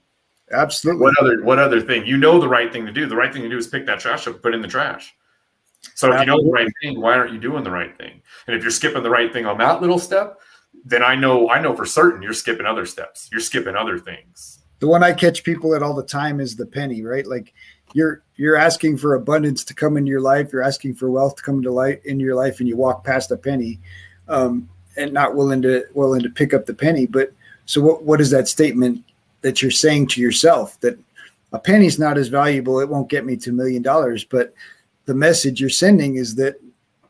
Absolutely. 0.52 1.02
What 1.02 1.20
other 1.20 1.44
what 1.44 1.60
other 1.60 1.82
thing? 1.82 2.06
You 2.06 2.18
know 2.18 2.40
the 2.40 2.48
right 2.48 2.72
thing 2.72 2.86
to 2.86 2.92
do. 2.92 3.06
The 3.06 3.16
right 3.16 3.32
thing 3.32 3.44
to 3.44 3.50
do 3.50 3.58
is 3.58 3.68
pick 3.68 3.86
that 3.86 4.00
trash 4.00 4.28
up, 4.28 4.42
put 4.42 4.54
in 4.54 4.62
the 4.62 4.68
trash. 4.68 5.14
So 5.96 6.14
if 6.14 6.20
you 6.22 6.26
know 6.26 6.42
the 6.42 6.52
right 6.52 6.72
thing, 6.82 7.02
why 7.02 7.14
aren't 7.14 7.34
you 7.34 7.40
doing 7.40 7.64
the 7.64 7.72
right 7.72 7.98
thing? 7.98 8.22
And 8.48 8.56
if 8.56 8.62
you're 8.62 8.72
skipping 8.72 9.04
the 9.04 9.10
right 9.10 9.32
thing 9.32 9.46
on 9.46 9.58
that 9.60 9.82
little 9.82 10.00
step, 10.00 10.40
then 10.86 11.04
I 11.04 11.16
know 11.16 11.50
I 11.50 11.62
know 11.62 11.76
for 11.76 11.86
certain 11.86 12.22
you're 12.22 12.34
skipping 12.34 12.66
other 12.66 12.86
steps. 12.86 13.30
You're 13.32 13.42
skipping 13.42 13.76
other 13.76 14.00
things. 14.00 14.60
The 14.80 14.88
one 14.88 15.04
I 15.04 15.12
catch 15.14 15.44
people 15.44 15.76
at 15.76 15.84
all 15.84 15.94
the 15.94 16.04
time 16.04 16.40
is 16.40 16.56
the 16.56 16.66
penny, 16.66 17.04
right? 17.04 17.28
Like 17.28 17.54
you're 17.94 18.24
you're 18.36 18.56
asking 18.56 18.98
for 18.98 19.16
abundance 19.16 19.64
to 19.66 19.74
come 19.74 19.98
into 19.98 20.10
your 20.10 20.22
life. 20.22 20.54
You're 20.54 20.64
asking 20.64 20.96
for 20.96 21.12
wealth 21.12 21.36
to 21.38 21.44
come 21.44 21.58
into 21.58 21.72
life 21.72 22.04
in 22.06 22.20
your 22.20 22.36
life, 22.36 22.60
and 22.60 22.68
you 22.68 22.78
walk 22.78 23.04
past 23.04 23.32
a 23.32 23.38
penny, 23.38 23.80
um, 24.28 24.70
and 24.96 25.12
not 25.14 25.36
willing 25.36 25.62
to 25.64 25.86
willing 25.94 26.22
to 26.22 26.30
pick 26.30 26.54
up 26.54 26.66
the 26.66 26.74
penny. 26.74 27.06
But 27.06 27.34
so 27.66 27.82
what 27.82 28.04
what 28.04 28.22
is 28.22 28.30
that 28.32 28.48
statement 28.48 29.04
that 29.42 29.62
you're 29.62 29.72
saying 29.72 30.08
to 30.08 30.22
yourself 30.22 30.80
that 30.82 30.98
a 31.52 31.60
penny's 31.60 32.00
not 32.00 32.18
as 32.18 32.28
valuable 32.28 32.80
it 32.80 32.90
won't 32.90 33.10
get 33.10 33.26
me 33.26 33.36
to 33.38 33.50
a 33.50 33.54
million 33.54 33.82
dollars 33.82 34.24
but 34.24 34.54
the 35.10 35.16
message 35.16 35.60
you're 35.60 35.72
sending 35.72 36.18
is 36.18 36.36
that 36.36 36.62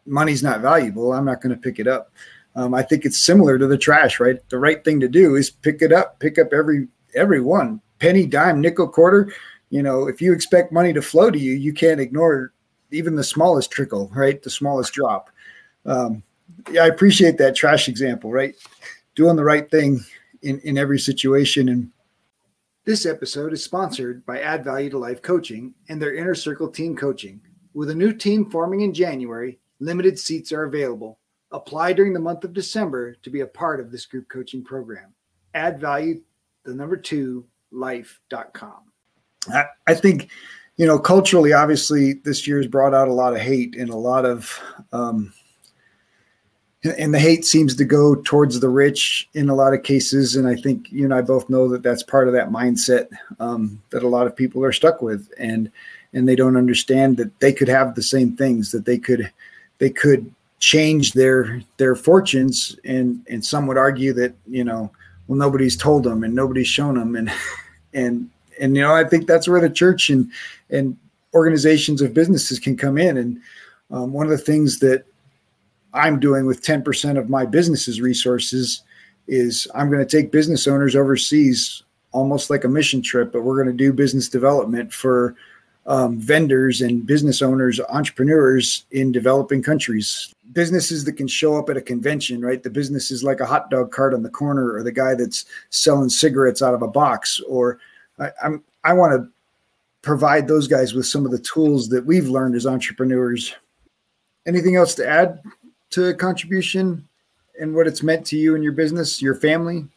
money's 0.06 0.42
not 0.42 0.62
valuable. 0.62 1.12
I'm 1.12 1.26
not 1.26 1.42
going 1.42 1.54
to 1.54 1.62
pick 1.62 1.80
it 1.80 1.88
up. 1.88 2.14
Um, 2.56 2.74
i 2.74 2.82
think 2.82 3.06
it's 3.06 3.24
similar 3.24 3.58
to 3.60 3.68
the 3.68 3.78
trash 3.78 4.20
right? 4.22 4.38
The 4.50 4.58
right 4.58 4.84
thing 4.84 5.02
to 5.02 5.10
do 5.10 5.36
is 5.36 5.52
pick 5.52 5.82
it 5.82 5.92
up 5.92 6.18
pick 6.20 6.40
up 6.40 6.52
every 6.52 6.88
every 7.14 7.42
one 7.42 7.82
penny 8.00 8.26
dime 8.26 8.62
nickel 8.62 8.88
quarter. 8.88 9.34
You 9.70 9.84
know 9.84 10.08
if 10.08 10.22
you 10.22 10.32
expect 10.32 10.72
money 10.72 10.94
to 10.94 11.02
flow 11.02 11.30
to 11.30 11.38
you 11.38 11.52
you 11.52 11.74
can't 11.74 12.00
ignore 12.00 12.54
even 12.90 13.16
the 13.16 13.24
smallest 13.24 13.70
trickle 13.70 14.10
right? 14.16 14.42
The 14.42 14.50
smallest 14.50 14.94
drop. 14.94 15.30
Um, 15.86 16.24
yeah 16.72 16.84
i 16.84 16.88
appreciate 16.88 17.38
that 17.38 17.56
trash 17.56 17.90
example 17.90 18.32
right? 18.32 18.56
Doing 19.16 19.36
the 19.36 19.44
right 19.44 19.70
thing 19.70 20.00
in 20.42 20.60
in 20.62 20.78
every 20.78 21.00
situation. 21.00 21.68
And 21.68 21.92
this 22.86 23.06
episode 23.06 23.52
is 23.52 23.64
sponsored 23.64 24.26
by 24.26 24.40
Add 24.40 24.64
Value 24.64 24.90
to 24.90 24.98
Life 24.98 25.22
Coaching 25.22 25.76
and 25.90 26.02
their 26.02 26.16
Inner 26.16 26.34
Circle 26.34 26.70
Team 26.70 26.96
Coaching. 26.96 27.42
With 27.80 27.92
a 27.92 27.96
new 27.96 28.12
team 28.12 28.52
forming 28.52 28.82
in 28.82 28.94
January, 28.94 29.58
limited 29.80 30.20
seats 30.20 30.52
are 30.52 30.66
available. 30.66 31.18
Apply 31.54 31.94
during 31.94 32.12
the 32.12 32.20
month 32.20 32.44
of 32.44 32.52
December 32.52 33.14
to 33.24 33.30
be 33.30 33.40
a 33.40 33.48
part 33.48 33.80
of 33.80 33.90
this 33.90 34.06
group 34.06 34.28
coaching 34.28 34.66
program. 34.66 35.14
Add 35.54 35.80
value, 35.80 36.22
the 36.66 36.74
number 36.74 36.98
two, 36.98 37.46
life.com. 37.72 38.92
I, 39.54 39.64
I 39.88 39.94
think, 39.94 40.30
you 40.76 40.86
know, 40.88 41.00
culturally, 41.00 41.54
obviously, 41.54 42.16
this 42.26 42.46
year 42.46 42.58
has 42.58 42.68
brought 42.68 42.94
out 42.94 43.08
a 43.08 43.14
lot 43.14 43.32
of 43.32 43.40
hate 43.40 43.78
and 43.78 43.90
a 43.90 43.96
lot 43.96 44.26
of 44.26 44.60
um, 44.92 45.32
and 46.84 47.14
the 47.14 47.20
hate 47.20 47.46
seems 47.46 47.76
to 47.76 47.86
go 47.86 48.16
towards 48.16 48.60
the 48.60 48.70
rich 48.70 49.30
in 49.34 49.50
a 49.50 49.56
lot 49.56 49.74
of 49.74 49.84
cases 49.84 50.38
and 50.38 50.48
i 50.48 50.56
think 50.56 50.90
you 50.90 51.04
and 51.04 51.14
i 51.14 51.22
both 51.22 51.50
know 51.50 51.68
that 51.68 51.84
that's 51.84 52.04
part 52.04 52.28
of 52.30 52.34
that 52.34 52.52
mindset 52.52 53.10
um, 53.42 53.82
that 53.90 54.02
a 54.02 54.08
lot 54.08 54.26
of 54.26 54.34
people 54.34 54.64
are 54.64 54.72
stuck 54.72 55.02
with 55.02 55.30
and 55.38 55.70
and 56.14 56.28
they 56.28 56.36
don't 56.36 56.58
understand 56.58 57.18
that 57.18 57.40
they 57.40 57.54
could 57.54 57.68
have 57.68 57.96
the 57.96 58.04
same 58.04 58.36
things 58.36 58.72
that 58.72 58.86
they 58.86 58.98
could 58.98 59.32
they 59.78 59.90
could 59.90 60.32
change 60.60 61.14
their 61.14 61.62
their 61.78 61.96
fortunes 61.96 62.78
and 62.84 63.26
and 63.30 63.46
some 63.46 63.68
would 63.68 63.78
argue 63.78 64.14
that 64.14 64.34
you 64.48 64.64
know 64.64 64.92
well 65.28 65.38
nobody's 65.38 65.78
told 65.78 66.04
them 66.04 66.24
and 66.24 66.34
nobody's 66.34 66.68
shown 66.68 66.96
them. 66.96 67.16
And 67.16 67.32
and 67.94 68.30
and 68.60 68.76
you 68.76 68.82
know 68.82 68.94
i 68.94 69.04
think 69.04 69.26
that's 69.26 69.48
where 69.48 69.62
the 69.62 69.70
church 69.70 70.10
and 70.10 70.30
and 70.70 70.98
organizations 71.34 72.02
of 72.02 72.14
businesses 72.14 72.60
can 72.60 72.78
come 72.78 72.98
in. 72.98 73.18
And 73.18 73.42
um, 73.92 74.14
one 74.14 74.26
of 74.26 74.32
the 74.32 74.38
things 74.38 74.80
that 74.80 75.06
I'm 75.94 76.20
doing 76.20 76.46
with 76.46 76.64
10% 76.64 77.18
of 77.18 77.30
my 77.30 77.46
business's 77.46 78.02
resources 78.02 78.82
is 79.28 79.68
I'm 79.76 79.90
going 79.90 80.06
to 80.06 80.18
take 80.18 80.32
business 80.32 80.68
owners 80.68 80.96
overseas 80.96 81.84
almost 82.12 82.50
like 82.50 82.64
a 82.64 82.68
mission 82.68 83.02
trip, 83.02 83.32
but 83.32 83.44
we're 83.44 83.62
going 83.62 83.76
to 83.76 83.84
do 83.84 83.94
business 83.94 84.30
development 84.30 84.92
for 84.92 85.36
um, 85.90 86.20
vendors 86.20 86.82
and 86.82 87.06
business 87.06 87.42
owners, 87.42 87.82
entrepreneurs 87.90 88.86
in 88.92 89.12
developing 89.12 89.64
countries. 89.64 90.34
Businesses 90.54 91.04
that 91.06 91.14
can 91.14 91.28
show 91.28 91.58
up 91.58 91.70
at 91.70 91.78
a 91.78 91.82
convention, 91.82 92.42
right? 92.42 92.62
The 92.62 92.70
business 92.70 93.10
is 93.10 93.24
like 93.24 93.40
a 93.40 93.46
hot 93.46 93.72
dog 93.72 93.92
cart 93.92 94.14
on 94.14 94.24
the 94.24 94.30
corner, 94.30 94.72
or 94.74 94.84
the 94.84 94.92
guy 94.92 95.16
that's 95.16 95.46
selling 95.72 96.10
cigarettes 96.10 96.62
out 96.62 96.76
of 96.76 96.84
a 96.84 96.88
box. 96.88 97.40
Or 97.42 97.80
I, 98.20 98.30
I'm 98.44 98.64
I 98.84 98.94
want 98.94 99.14
to 99.14 99.30
provide 100.04 100.48
those 100.48 100.68
guys 100.68 100.94
with 100.94 101.08
some 101.08 101.26
of 101.26 101.32
the 101.32 101.40
tools 101.40 101.90
that 101.90 102.06
we've 102.06 102.30
learned 102.30 102.56
as 102.56 102.68
entrepreneurs. 102.68 103.56
Anything 104.46 104.76
else 104.76 104.96
to 104.96 105.08
add, 105.08 105.42
to 105.92 106.14
contribution 106.16 107.08
and 107.60 107.76
what 107.76 107.88
it's 107.88 108.04
meant 108.04 108.26
to 108.28 108.38
you 108.38 108.56
and 108.56 108.64
your 108.64 108.74
business, 108.74 109.22
your 109.22 109.36
family? 109.36 109.88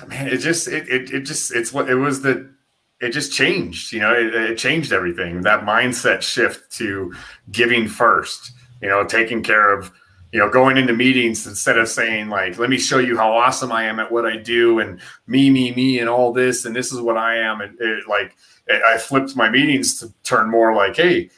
Man, 0.08 0.28
it 0.28 0.38
just 0.38 0.66
it, 0.66 0.88
it, 0.88 1.10
it 1.10 1.20
just 1.20 1.54
it's 1.54 1.72
what 1.74 1.90
it 1.90 1.96
was 1.96 2.22
that 2.22 2.48
it 3.00 3.10
just 3.10 3.32
changed. 3.32 3.92
You 3.92 4.00
know, 4.00 4.12
it, 4.12 4.34
it 4.34 4.58
changed 4.58 4.92
everything. 4.92 5.42
That 5.42 5.64
mindset 5.64 6.22
shift 6.22 6.70
to 6.78 7.14
giving 7.50 7.88
first. 7.88 8.52
You 8.82 8.88
know, 8.88 9.04
taking 9.04 9.42
care 9.42 9.72
of 9.76 9.92
you 10.32 10.38
know, 10.38 10.48
going 10.48 10.76
into 10.76 10.92
meetings 10.92 11.46
instead 11.46 11.76
of 11.76 11.88
saying 11.88 12.28
like, 12.28 12.56
"Let 12.58 12.70
me 12.70 12.78
show 12.78 12.98
you 12.98 13.16
how 13.16 13.32
awesome 13.32 13.72
I 13.72 13.84
am 13.84 13.98
at 13.98 14.12
what 14.12 14.24
I 14.24 14.36
do," 14.36 14.78
and 14.78 15.00
me, 15.26 15.50
me, 15.50 15.74
me, 15.74 15.98
and 15.98 16.08
all 16.08 16.32
this, 16.32 16.64
and 16.64 16.74
this 16.74 16.92
is 16.92 17.00
what 17.00 17.16
I 17.16 17.36
am, 17.36 17.60
and 17.60 17.76
it, 17.80 18.06
like 18.08 18.36
I 18.68 18.96
flipped 18.96 19.34
my 19.34 19.50
meetings 19.50 19.98
to 20.00 20.12
turn 20.22 20.48
more 20.48 20.74
like, 20.74 20.96
"Hey, 20.96 21.30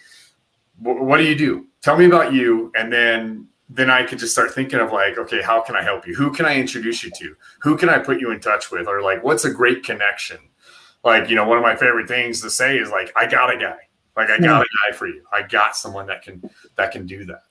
w- 0.83 1.05
what 1.05 1.19
do 1.19 1.25
you 1.25 1.35
do? 1.35 1.67
Tell 1.81 1.97
me 1.97 2.05
about 2.05 2.35
you," 2.35 2.71
and 2.75 2.93
then 2.93 3.49
then 3.71 3.89
I 3.89 4.03
could 4.03 4.19
just 4.19 4.33
start 4.33 4.53
thinking 4.53 4.81
of 4.81 4.93
like, 4.93 5.17
okay, 5.17 5.41
how 5.41 5.63
can 5.63 5.75
I 5.75 5.83
help 5.83 6.07
you? 6.07 6.15
Who 6.15 6.31
can 6.31 6.45
I 6.45 6.57
introduce 6.57 7.03
you 7.03 7.11
to? 7.17 7.35
Who 7.63 7.77
can 7.79 7.89
I 7.89 7.99
put 7.99 8.21
you 8.21 8.31
in 8.31 8.39
touch 8.39 8.71
with? 8.71 8.87
Or 8.87 9.01
like, 9.01 9.25
what's 9.25 9.47
a 9.47 9.51
great 9.51 9.83
connection? 9.83 10.37
Like, 11.05 11.29
you 11.29 11.37
know, 11.37 11.47
one 11.47 11.59
of 11.59 11.63
my 11.63 11.77
favorite 11.77 12.09
things 12.09 12.41
to 12.43 12.51
say 12.51 12.79
is 12.79 12.91
like, 12.91 13.13
I 13.17 13.27
got 13.27 13.53
a 13.53 13.59
guy. 13.59 13.79
Like, 14.17 14.31
I 14.31 14.39
got 14.39 14.63
a 14.63 14.67
guy 14.87 14.97
for 14.97 15.09
you. 15.09 15.23
I 15.33 15.43
got 15.43 15.77
someone 15.77 16.07
that 16.07 16.23
can 16.23 16.49
that 16.77 16.93
can 16.93 17.07
do 17.07 17.25
that. 17.27 17.43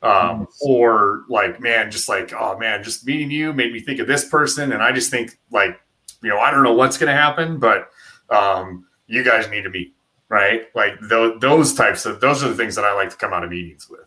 Um, 0.00 0.46
or 0.60 1.24
like 1.28 1.60
man 1.60 1.90
just 1.90 2.08
like 2.08 2.32
oh 2.32 2.56
man 2.56 2.84
just 2.84 3.04
meeting 3.04 3.32
you 3.32 3.52
made 3.52 3.72
me 3.72 3.80
think 3.80 3.98
of 3.98 4.06
this 4.06 4.28
person 4.28 4.70
and 4.70 4.80
i 4.80 4.92
just 4.92 5.10
think 5.10 5.36
like 5.50 5.80
you 6.22 6.28
know 6.28 6.38
i 6.38 6.52
don't 6.52 6.62
know 6.62 6.72
what's 6.72 6.96
going 6.96 7.08
to 7.08 7.20
happen 7.20 7.58
but 7.58 7.90
um, 8.30 8.86
you 9.08 9.24
guys 9.24 9.48
need 9.50 9.62
to 9.62 9.70
meet. 9.70 9.94
Right? 10.28 10.66
Like 10.74 11.00
th- 11.08 11.40
those 11.40 11.74
types 11.74 12.06
of 12.06 12.20
those 12.20 12.44
are 12.44 12.48
the 12.48 12.54
things 12.54 12.76
that 12.76 12.84
i 12.84 12.94
like 12.94 13.10
to 13.10 13.16
come 13.16 13.32
out 13.32 13.42
of 13.42 13.50
meetings 13.50 13.88
with. 13.88 14.00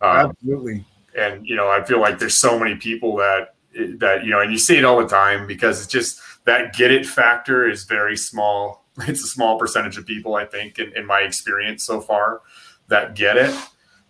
Um, 0.00 0.30
absolutely. 0.30 0.84
and 1.16 1.46
you 1.46 1.56
know 1.56 1.68
i 1.68 1.84
feel 1.84 2.00
like 2.00 2.18
there's 2.18 2.36
so 2.36 2.58
many 2.58 2.76
people 2.76 3.16
that 3.16 3.54
that 3.98 4.24
you 4.24 4.30
know 4.30 4.40
and 4.40 4.50
you 4.50 4.58
see 4.58 4.78
it 4.78 4.84
all 4.84 4.98
the 5.00 5.08
time 5.08 5.46
because 5.46 5.82
it's 5.82 5.92
just 5.92 6.20
that 6.44 6.74
get 6.74 6.90
it 6.90 7.06
factor 7.06 7.68
is 7.68 7.84
very 7.84 8.16
small. 8.16 8.84
It's 9.06 9.22
a 9.22 9.28
small 9.28 9.60
percentage 9.60 9.96
of 9.96 10.06
people 10.06 10.34
i 10.34 10.44
think 10.44 10.80
in, 10.80 10.92
in 10.96 11.06
my 11.06 11.20
experience 11.20 11.84
so 11.84 12.00
far 12.00 12.40
that 12.88 13.14
get 13.14 13.36
it. 13.36 13.54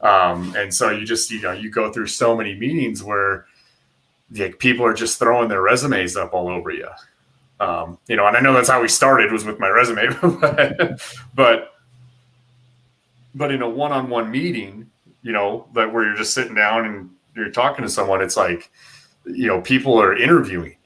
Um, 0.01 0.55
and 0.57 0.73
so 0.73 0.91
you 0.91 1.05
just, 1.05 1.31
you 1.31 1.43
know, 1.43 1.53
you 1.53 1.71
go 1.71 1.93
through 1.93 2.07
so 2.07 2.37
many 2.37 2.55
meetings 2.55 3.03
where 3.03 3.47
like, 4.37 4.59
people 4.59 4.87
are 4.87 4.95
just 4.95 5.19
throwing 5.19 5.49
their 5.49 5.63
resumes 5.63 6.17
up 6.17 6.33
all 6.33 6.49
over 6.49 6.71
you. 6.71 6.89
Um, 7.61 7.99
you 8.07 8.17
know, 8.17 8.27
and 8.27 8.37
I 8.37 8.41
know 8.41 8.53
that's 8.53 8.69
how 8.69 8.81
we 8.81 8.89
started 8.89 9.33
was 9.33 9.45
with 9.45 9.59
my 9.59 9.69
resume, 9.69 10.09
but, 10.23 11.01
but, 11.35 11.75
but 13.35 13.51
in 13.51 13.63
a 13.63 13.69
one-on-one 13.69 14.31
meeting, 14.31 14.89
you 15.23 15.33
know, 15.33 15.67
that 15.75 15.93
where 15.93 16.05
you're 16.05 16.17
just 16.17 16.35
sitting 16.35 16.55
down 16.55 16.87
and 16.87 17.11
you're 17.35 17.51
talking 17.51 17.85
to 17.85 17.91
someone, 17.91 18.23
it's 18.23 18.37
like, 18.37 18.71
you 19.25 19.49
know, 19.49 19.61
people 19.61 20.01
are 20.01 20.17
interviewing 20.17 20.77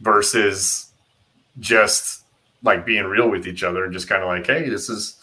versus 0.00 0.92
just 1.60 2.24
like 2.62 2.86
being 2.86 3.04
real 3.04 3.30
with 3.30 3.46
each 3.46 3.62
other 3.62 3.84
and 3.84 3.92
just 3.92 4.08
kind 4.08 4.22
of 4.22 4.28
like, 4.28 4.46
hey, 4.46 4.68
this 4.68 4.88
is, 4.88 5.16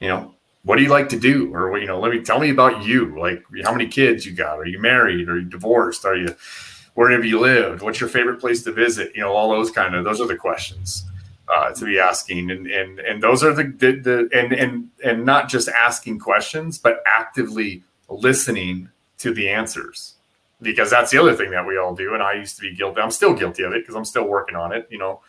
you 0.00 0.08
know, 0.08 0.34
what 0.64 0.76
do 0.76 0.82
you 0.82 0.88
like 0.88 1.08
to 1.08 1.18
do? 1.18 1.52
Or 1.54 1.76
you 1.78 1.86
know 1.86 1.98
let 1.98 2.12
me 2.12 2.22
tell 2.22 2.38
me 2.38 2.50
about 2.50 2.84
you. 2.84 3.18
Like 3.18 3.44
how 3.64 3.72
many 3.72 3.88
kids 3.88 4.24
you 4.24 4.32
got? 4.32 4.58
Are 4.58 4.66
you 4.66 4.78
married? 4.78 5.28
Are 5.28 5.38
you 5.38 5.44
divorced? 5.44 6.04
Are 6.04 6.16
you 6.16 6.34
where 6.94 7.10
have 7.10 7.24
you 7.24 7.40
lived? 7.40 7.82
What's 7.82 8.00
your 8.00 8.08
favorite 8.08 8.40
place 8.40 8.62
to 8.64 8.72
visit? 8.72 9.12
You 9.14 9.22
know 9.22 9.32
all 9.32 9.50
those 9.50 9.70
kind 9.70 9.94
of 9.94 10.04
those 10.04 10.20
are 10.20 10.26
the 10.26 10.36
questions 10.36 11.04
uh, 11.52 11.72
to 11.72 11.84
be 11.84 11.98
asking. 11.98 12.50
And 12.50 12.66
and 12.66 13.00
and 13.00 13.22
those 13.22 13.42
are 13.42 13.52
the, 13.52 13.64
the 13.64 13.92
the 13.92 14.28
and 14.32 14.52
and 14.52 14.88
and 15.04 15.24
not 15.24 15.48
just 15.48 15.68
asking 15.68 16.20
questions 16.20 16.78
but 16.78 17.02
actively 17.06 17.82
listening 18.08 18.88
to 19.18 19.32
the 19.32 19.48
answers 19.48 20.14
because 20.62 20.90
that's 20.90 21.10
the 21.10 21.18
other 21.18 21.34
thing 21.34 21.50
that 21.50 21.66
we 21.66 21.76
all 21.76 21.94
do 21.94 22.14
and 22.14 22.22
i 22.22 22.32
used 22.32 22.56
to 22.56 22.62
be 22.62 22.74
guilty 22.74 23.00
i'm 23.00 23.10
still 23.10 23.34
guilty 23.34 23.62
of 23.62 23.72
it 23.72 23.82
because 23.82 23.94
i'm 23.94 24.04
still 24.04 24.26
working 24.26 24.56
on 24.56 24.72
it 24.72 24.86
you 24.90 24.98
know 24.98 25.20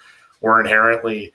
we're 0.41 0.59
inherently 0.59 1.33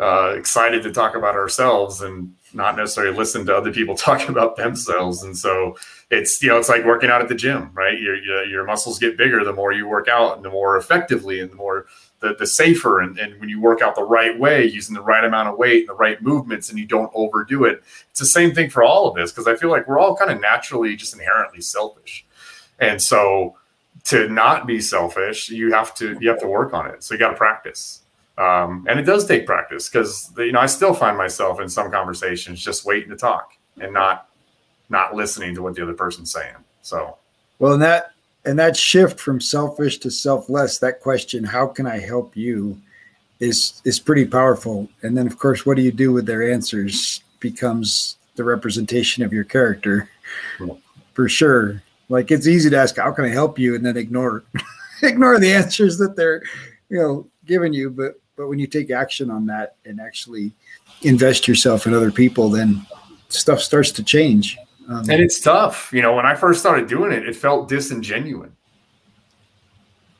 uh, 0.00 0.34
excited 0.34 0.82
to 0.82 0.90
talk 0.90 1.14
about 1.14 1.34
ourselves 1.34 2.00
and 2.00 2.34
not 2.54 2.76
necessarily 2.76 3.16
listen 3.16 3.44
to 3.44 3.54
other 3.54 3.70
people 3.70 3.94
talk 3.96 4.28
about 4.28 4.56
themselves. 4.56 5.22
And 5.22 5.36
so 5.36 5.76
it's, 6.10 6.42
you 6.42 6.48
know, 6.48 6.58
it's 6.58 6.70
like 6.70 6.84
working 6.84 7.10
out 7.10 7.20
at 7.20 7.28
the 7.28 7.34
gym, 7.34 7.70
right? 7.74 8.00
Your, 8.00 8.16
your, 8.16 8.44
your 8.44 8.64
muscles 8.64 8.98
get 8.98 9.18
bigger 9.18 9.44
the 9.44 9.52
more 9.52 9.72
you 9.72 9.86
work 9.86 10.08
out 10.08 10.36
and 10.36 10.44
the 10.44 10.50
more 10.50 10.76
effectively 10.76 11.40
and 11.40 11.50
the 11.50 11.56
more 11.56 11.86
the, 12.20 12.34
the 12.38 12.46
safer. 12.46 13.00
And, 13.00 13.18
and 13.18 13.38
when 13.40 13.50
you 13.50 13.60
work 13.60 13.82
out 13.82 13.94
the 13.94 14.02
right 14.02 14.38
way, 14.38 14.64
using 14.64 14.94
the 14.94 15.02
right 15.02 15.24
amount 15.24 15.48
of 15.48 15.58
weight 15.58 15.80
and 15.80 15.90
the 15.90 15.94
right 15.94 16.20
movements 16.22 16.70
and 16.70 16.78
you 16.78 16.86
don't 16.86 17.10
overdo 17.14 17.64
it, 17.64 17.82
it's 18.10 18.20
the 18.20 18.26
same 18.26 18.54
thing 18.54 18.70
for 18.70 18.82
all 18.82 19.06
of 19.06 19.14
this. 19.14 19.32
Cause 19.32 19.46
I 19.46 19.54
feel 19.54 19.70
like 19.70 19.86
we're 19.86 19.98
all 19.98 20.16
kind 20.16 20.30
of 20.30 20.40
naturally 20.40 20.96
just 20.96 21.12
inherently 21.12 21.60
selfish. 21.60 22.24
And 22.80 23.00
so 23.00 23.56
to 24.04 24.28
not 24.28 24.66
be 24.66 24.80
selfish, 24.80 25.50
you 25.50 25.72
have 25.72 25.94
to, 25.96 26.16
you 26.20 26.28
have 26.28 26.40
to 26.40 26.46
work 26.46 26.72
on 26.72 26.86
it. 26.86 27.02
So 27.02 27.14
you 27.14 27.18
got 27.18 27.30
to 27.30 27.36
practice. 27.36 28.00
Um, 28.38 28.86
and 28.88 28.98
it 28.98 29.02
does 29.02 29.26
take 29.26 29.44
practice 29.44 29.88
because 29.88 30.32
you 30.38 30.52
know 30.52 30.60
I 30.60 30.66
still 30.66 30.94
find 30.94 31.18
myself 31.18 31.60
in 31.60 31.68
some 31.68 31.90
conversations 31.90 32.64
just 32.64 32.86
waiting 32.86 33.10
to 33.10 33.16
talk 33.16 33.52
and 33.78 33.92
not 33.92 34.28
not 34.88 35.14
listening 35.14 35.54
to 35.56 35.62
what 35.62 35.74
the 35.74 35.82
other 35.82 35.92
person's 35.92 36.32
saying. 36.32 36.54
So 36.80 37.18
well, 37.58 37.74
and 37.74 37.82
that 37.82 38.12
and 38.46 38.58
that 38.58 38.78
shift 38.78 39.20
from 39.20 39.42
selfish 39.42 39.98
to 39.98 40.10
selfless, 40.10 40.78
that 40.78 41.00
question, 41.00 41.44
"How 41.44 41.66
can 41.66 41.86
I 41.86 41.98
help 41.98 42.34
you?" 42.34 42.80
is 43.40 43.82
is 43.84 44.00
pretty 44.00 44.24
powerful. 44.24 44.88
And 45.02 45.18
then, 45.18 45.26
of 45.26 45.38
course, 45.38 45.66
what 45.66 45.76
do 45.76 45.82
you 45.82 45.92
do 45.92 46.10
with 46.10 46.24
their 46.24 46.50
answers 46.50 47.22
becomes 47.40 48.16
the 48.36 48.44
representation 48.44 49.22
of 49.22 49.32
your 49.34 49.44
character, 49.44 50.08
for 51.12 51.28
sure. 51.28 51.82
Like 52.10 52.30
it's 52.30 52.46
easy 52.46 52.68
to 52.68 52.76
ask, 52.76 52.96
"How 52.96 53.12
can 53.12 53.24
I 53.24 53.28
help 53.28 53.58
you?" 53.58 53.74
and 53.74 53.86
then 53.86 53.96
ignore 53.96 54.44
ignore 55.02 55.38
the 55.38 55.52
answers 55.52 55.96
that 55.98 56.16
they're 56.16 56.42
you 56.88 56.98
know 56.98 57.26
giving 57.46 57.72
you, 57.72 57.88
but 57.88 58.20
but 58.36 58.48
when 58.48 58.58
you 58.58 58.66
take 58.66 58.90
action 58.90 59.30
on 59.30 59.46
that 59.46 59.76
and 59.84 60.00
actually 60.00 60.52
invest 61.02 61.46
yourself 61.46 61.86
in 61.86 61.94
other 61.94 62.10
people, 62.10 62.50
then 62.50 62.84
stuff 63.28 63.60
starts 63.60 63.92
to 63.92 64.02
change. 64.02 64.58
Um, 64.88 65.08
and 65.08 65.22
it's 65.22 65.40
tough. 65.40 65.92
You 65.92 66.02
know, 66.02 66.14
when 66.14 66.26
I 66.26 66.34
first 66.34 66.58
started 66.58 66.88
doing 66.88 67.12
it, 67.12 67.26
it 67.26 67.36
felt 67.36 67.68
disingenuous 67.68 68.50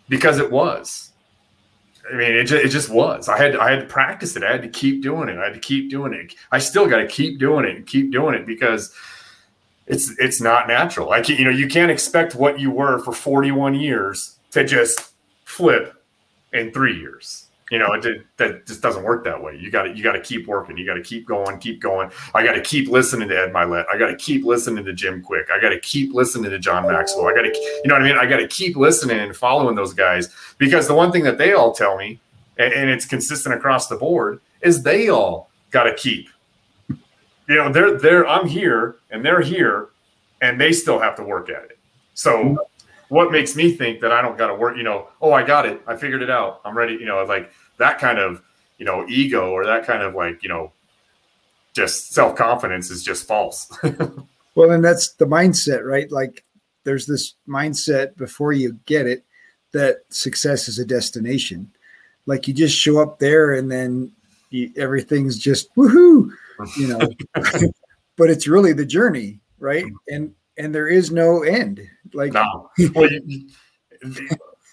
because 0.08 0.38
it 0.38 0.50
was. 0.50 1.10
I 2.08 2.16
mean, 2.16 2.32
it 2.32 2.44
just, 2.44 2.64
it 2.64 2.68
just 2.68 2.90
was. 2.90 3.28
I 3.28 3.36
had 3.36 3.56
I 3.56 3.70
had 3.70 3.80
to 3.80 3.86
practice 3.86 4.36
it. 4.36 4.44
I 4.44 4.52
had 4.52 4.62
to 4.62 4.68
keep 4.68 5.02
doing 5.02 5.28
it. 5.28 5.38
I 5.38 5.44
had 5.44 5.54
to 5.54 5.60
keep 5.60 5.90
doing 5.90 6.12
it. 6.12 6.34
I 6.52 6.58
still 6.58 6.88
got 6.88 6.98
to 6.98 7.06
keep 7.06 7.38
doing 7.38 7.64
it 7.64 7.76
and 7.76 7.86
keep 7.86 8.12
doing 8.12 8.34
it 8.34 8.46
because 8.46 8.94
it's 9.90 10.16
it's 10.18 10.40
not 10.40 10.68
natural. 10.68 11.10
I 11.10 11.20
can, 11.20 11.36
you 11.36 11.44
know 11.44 11.50
you 11.50 11.68
can't 11.68 11.90
expect 11.90 12.34
what 12.34 12.60
you 12.60 12.70
were 12.70 13.00
for 13.00 13.12
41 13.12 13.74
years 13.74 14.38
to 14.52 14.64
just 14.64 15.12
flip 15.44 16.02
in 16.52 16.72
three 16.72 16.96
years. 16.98 17.46
You 17.70 17.78
know, 17.78 17.92
it 17.92 18.02
did, 18.02 18.24
that 18.36 18.66
just 18.66 18.82
doesn't 18.82 19.04
work 19.04 19.22
that 19.24 19.40
way. 19.40 19.56
You 19.56 19.70
got 19.70 19.82
to 19.82 19.96
you 19.96 20.02
got 20.02 20.12
to 20.12 20.20
keep 20.20 20.46
working. 20.46 20.76
You 20.76 20.86
got 20.86 20.94
to 20.94 21.02
keep 21.02 21.26
going, 21.26 21.58
keep 21.58 21.80
going. 21.80 22.10
I 22.34 22.44
got 22.44 22.52
to 22.52 22.60
keep 22.60 22.88
listening 22.88 23.28
to 23.28 23.38
Ed 23.38 23.52
Mylett. 23.52 23.84
I 23.92 23.98
got 23.98 24.08
to 24.08 24.16
keep 24.16 24.44
listening 24.44 24.84
to 24.84 24.92
Jim 24.92 25.22
Kwik. 25.22 25.50
I 25.52 25.60
got 25.60 25.70
to 25.70 25.80
keep 25.80 26.12
listening 26.12 26.50
to 26.50 26.58
John 26.58 26.86
Maxwell. 26.86 27.28
I 27.28 27.34
got 27.34 27.42
to, 27.42 27.48
you 27.48 27.82
know 27.86 27.94
what 27.94 28.02
I 28.02 28.08
mean? 28.08 28.18
I 28.18 28.26
got 28.26 28.38
to 28.38 28.48
keep 28.48 28.76
listening 28.76 29.18
and 29.18 29.36
following 29.36 29.76
those 29.76 29.94
guys 29.94 30.34
because 30.58 30.88
the 30.88 30.94
one 30.94 31.12
thing 31.12 31.22
that 31.24 31.38
they 31.38 31.52
all 31.52 31.72
tell 31.72 31.96
me, 31.96 32.20
and, 32.58 32.72
and 32.72 32.90
it's 32.90 33.06
consistent 33.06 33.54
across 33.54 33.86
the 33.86 33.96
board, 33.96 34.40
is 34.62 34.82
they 34.82 35.08
all 35.08 35.50
got 35.70 35.84
to 35.84 35.94
keep. 35.94 36.28
You 37.50 37.56
know, 37.56 37.72
they're 37.72 37.98
they're 37.98 38.28
I'm 38.28 38.46
here 38.46 38.94
and 39.10 39.24
they're 39.24 39.40
here, 39.40 39.88
and 40.40 40.60
they 40.60 40.70
still 40.70 41.00
have 41.00 41.16
to 41.16 41.24
work 41.24 41.50
at 41.50 41.64
it. 41.64 41.78
So 42.14 42.36
mm-hmm. 42.36 42.56
what 43.08 43.32
makes 43.32 43.56
me 43.56 43.72
think 43.72 44.00
that 44.02 44.12
I 44.12 44.22
don't 44.22 44.38
got 44.38 44.46
to 44.46 44.54
work, 44.54 44.76
you 44.76 44.84
know, 44.84 45.08
oh, 45.20 45.32
I 45.32 45.42
got 45.42 45.66
it. 45.66 45.82
I 45.84 45.96
figured 45.96 46.22
it 46.22 46.30
out. 46.30 46.60
I'm 46.64 46.78
ready. 46.78 46.92
You 46.92 47.06
know, 47.06 47.24
like 47.24 47.50
that 47.78 47.98
kind 47.98 48.20
of, 48.20 48.40
you 48.78 48.86
know, 48.86 49.04
ego 49.08 49.50
or 49.50 49.66
that 49.66 49.84
kind 49.84 50.04
of 50.04 50.14
like, 50.14 50.44
you 50.44 50.48
know, 50.48 50.72
just 51.72 52.12
self 52.12 52.36
confidence 52.36 52.88
is 52.88 53.02
just 53.02 53.26
false. 53.26 53.68
well, 54.54 54.70
and 54.70 54.84
that's 54.84 55.14
the 55.14 55.26
mindset, 55.26 55.84
right? 55.84 56.08
Like 56.12 56.44
there's 56.84 57.06
this 57.06 57.34
mindset 57.48 58.16
before 58.16 58.52
you 58.52 58.78
get 58.86 59.08
it 59.08 59.24
that 59.72 60.02
success 60.10 60.68
is 60.68 60.78
a 60.78 60.84
destination. 60.84 61.68
Like 62.26 62.46
you 62.46 62.54
just 62.54 62.78
show 62.78 63.00
up 63.00 63.18
there 63.18 63.54
and 63.54 63.72
then 63.72 64.12
you, 64.50 64.70
everything's 64.76 65.36
just 65.36 65.74
woohoo, 65.74 66.30
you 66.76 66.88
know, 66.88 67.00
but 68.16 68.30
it's 68.30 68.46
really 68.46 68.72
the 68.72 68.84
journey, 68.84 69.40
right? 69.58 69.84
Mm-hmm. 69.84 70.14
And 70.14 70.34
and 70.56 70.74
there 70.74 70.88
is 70.88 71.10
no 71.10 71.42
end. 71.42 71.80
Like 72.12 72.32
no. 72.32 72.70
well, 72.94 73.08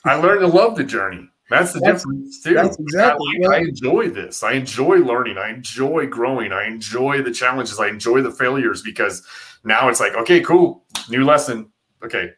I 0.05 0.15
learned 0.15 0.41
to 0.41 0.47
love 0.47 0.75
the 0.75 0.83
journey. 0.83 1.29
That's 1.49 1.71
the 1.71 1.79
that's, 1.79 2.03
difference 2.03 2.43
too. 2.43 2.53
That's 2.55 2.77
exactly. 2.77 3.45
I, 3.49 3.55
I, 3.55 3.59
enjoy 3.59 4.09
this. 4.09 4.43
I 4.43 4.53
enjoy 4.53 4.97
learning. 4.97 5.37
I 5.37 5.49
enjoy 5.49 6.07
growing. 6.07 6.51
I 6.51 6.67
enjoy 6.67 7.21
the 7.21 7.31
challenges. 7.31 7.79
I 7.79 7.87
enjoy 7.87 8.21
the 8.21 8.31
failures 8.31 8.81
because 8.81 9.25
now 9.63 9.87
it's 9.87 10.01
like, 10.01 10.13
okay, 10.15 10.41
cool, 10.41 10.83
new 11.09 11.23
lesson. 11.23 11.71
Okay, 12.03 12.31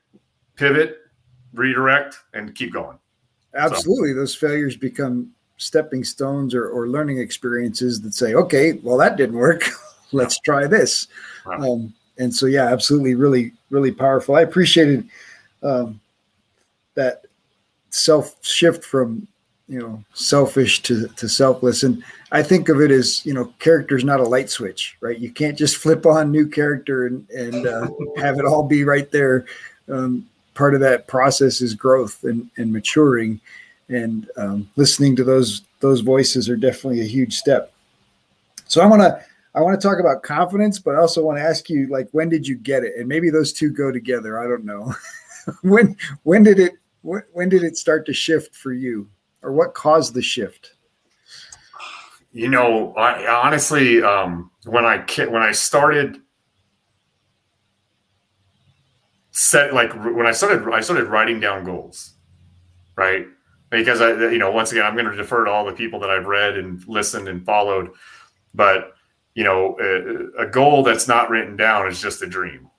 pivot, 0.56 0.98
redirect, 1.54 2.20
and 2.34 2.54
keep 2.54 2.72
going. 2.72 3.00
Absolutely, 3.56 4.12
so. 4.12 4.20
those 4.20 4.36
failures 4.36 4.78
become 4.78 5.32
stepping 5.60 6.04
stones 6.04 6.56
or, 6.56 6.68
or 6.68 6.88
learning 6.88 7.20
experiences 7.20 8.02
that 8.02 8.16
say, 8.16 8.34
okay, 8.34 8.74
well 8.82 8.98
that 8.98 9.18
didn't 9.18 9.38
work. 9.38 9.70
Let's 10.12 10.40
try 10.40 10.66
this. 10.66 11.08
Um, 11.46 11.94
and 12.18 12.34
so 12.34 12.48
yeah, 12.48 12.66
absolutely, 12.66 13.14
really, 13.14 13.52
really 13.70 13.92
powerful. 13.92 14.36
I 14.36 14.42
appreciated 14.42 15.08
um, 15.62 16.00
that 16.96 17.26
self 17.92 18.44
shift 18.44 18.84
from 18.84 19.28
you 19.68 19.80
know 19.80 20.04
selfish 20.14 20.82
to, 20.82 21.08
to 21.10 21.30
selfless 21.30 21.84
and 21.84 22.04
i 22.32 22.42
think 22.42 22.70
of 22.70 22.82
it 22.82 22.90
as 22.90 23.24
you 23.26 23.34
know 23.34 23.54
character 23.60 23.96
is 23.96 24.04
not 24.04 24.20
a 24.20 24.24
light 24.24 24.50
switch 24.50 24.98
right 25.00 25.20
you 25.20 25.32
can't 25.32 25.58
just 25.58 25.78
flip 25.78 26.08
on 26.08 26.32
new 26.32 26.48
character 26.48 27.06
and, 27.06 27.30
and 27.30 27.68
uh, 27.68 27.88
have 28.18 28.40
it 28.40 28.46
all 28.46 28.64
be 28.64 28.84
right 28.84 29.12
there 29.12 29.46
um, 29.90 30.28
part 30.56 30.74
of 30.74 30.82
that 30.82 31.08
process 31.08 31.62
is 31.62 31.74
growth 31.74 32.24
and, 32.24 32.50
and 32.58 32.74
maturing 32.74 33.40
and 33.90 34.30
um, 34.38 34.70
listening 34.76 35.16
to 35.16 35.24
those 35.24 35.64
those 35.80 36.02
voices 36.02 36.50
are 36.50 36.56
definitely 36.56 37.02
a 37.02 37.06
huge 37.06 37.36
step. 37.36 37.74
So 38.68 38.82
i 38.82 38.86
want 38.86 39.02
to 39.02 39.24
i 39.56 39.62
want 39.62 39.80
to 39.80 39.88
talk 39.88 40.00
about 40.00 40.22
confidence 40.22 40.78
but 40.78 40.96
i 40.96 41.00
also 41.00 41.24
want 41.24 41.40
to 41.40 41.44
ask 41.44 41.70
you 41.70 41.88
like 41.88 42.08
when 42.12 42.30
did 42.30 42.48
you 42.48 42.56
get 42.56 42.84
it? 42.84 42.94
And 42.98 43.08
maybe 43.08 43.30
those 43.30 43.52
two 43.52 43.72
go 43.72 43.92
together. 43.92 44.40
I 44.40 44.48
don't 44.48 44.66
know. 44.66 44.94
When 45.64 45.98
when 46.24 46.44
did 46.44 46.60
it 46.60 46.74
when, 47.02 47.24
when 47.34 47.50
did 47.50 47.64
it 47.64 47.76
start 47.76 48.06
to 48.06 48.14
shift 48.14 48.56
for 48.56 48.72
you? 48.72 49.10
Or 49.42 49.52
what 49.52 49.74
caused 49.74 50.14
the 50.14 50.22
shift? 50.22 50.74
You 52.34 52.50
know 52.50 52.94
I, 52.94 53.26
honestly 53.26 54.04
um, 54.04 54.52
when 54.66 54.86
i 54.86 54.98
when 55.28 55.42
i 55.42 55.52
started 55.52 56.22
set 59.40 59.74
like 59.74 59.94
when 59.94 60.28
I 60.28 60.32
started 60.32 60.68
I 60.72 60.82
started 60.82 61.08
writing 61.08 61.40
down 61.40 61.64
goals, 61.64 62.14
right? 62.96 63.28
Because 63.70 64.02
I 64.02 64.12
you 64.32 64.40
know 64.40 64.52
once 64.52 64.72
again 64.72 64.86
I'm 64.86 64.96
going 64.96 65.06
to 65.06 65.16
defer 65.16 65.46
to 65.46 65.52
all 65.52 65.66
the 65.66 65.74
people 65.74 66.00
that 66.00 66.10
I've 66.10 66.26
read 66.26 66.58
and 66.58 66.86
listened 66.88 67.28
and 67.28 67.46
followed, 67.46 67.92
but 68.54 68.94
you 69.36 69.44
know 69.44 69.78
a, 69.80 70.44
a 70.44 70.48
goal 70.48 70.84
that's 70.84 71.08
not 71.08 71.30
written 71.30 71.56
down 71.56 71.88
is 71.88 72.02
just 72.02 72.22
a 72.22 72.28
dream 72.28 72.70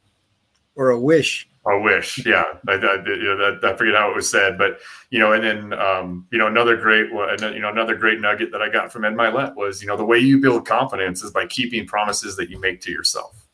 or 0.74 0.91
a 0.91 0.99
wish. 0.99 1.47
A 1.66 1.78
wish, 1.78 2.24
yeah. 2.24 2.45
I, 2.66 2.72
I, 2.72 3.05
you 3.05 3.36
know, 3.36 3.36
that, 3.36 3.61
I 3.62 3.76
forget 3.76 3.95
how 3.95 4.11
it 4.11 4.16
was 4.16 4.30
said, 4.30 4.57
but 4.57 4.80
you 5.11 5.18
know, 5.18 5.34
and 5.34 5.45
then 5.45 5.78
um, 5.78 6.26
you 6.32 6.38
know 6.38 6.47
another 6.47 6.74
great, 6.74 7.11
you 7.11 7.61
know, 7.61 7.68
another 7.68 7.95
great 7.95 8.18
nugget 8.18 8.51
that 8.53 8.62
I 8.62 8.70
got 8.70 8.91
from 8.91 9.05
Ed 9.05 9.12
Mylett 9.12 9.55
was, 9.57 9.82
you 9.82 9.88
know, 9.88 9.97
the 9.97 10.05
way 10.05 10.18
you 10.18 10.38
build 10.38 10.66
confidence 10.66 11.22
is 11.22 11.32
by 11.32 11.47
keeping 11.47 11.86
promises 11.86 12.34
that 12.36 12.49
you 12.49 12.59
make 12.59 12.80
to 12.82 12.91
yourself. 12.91 13.47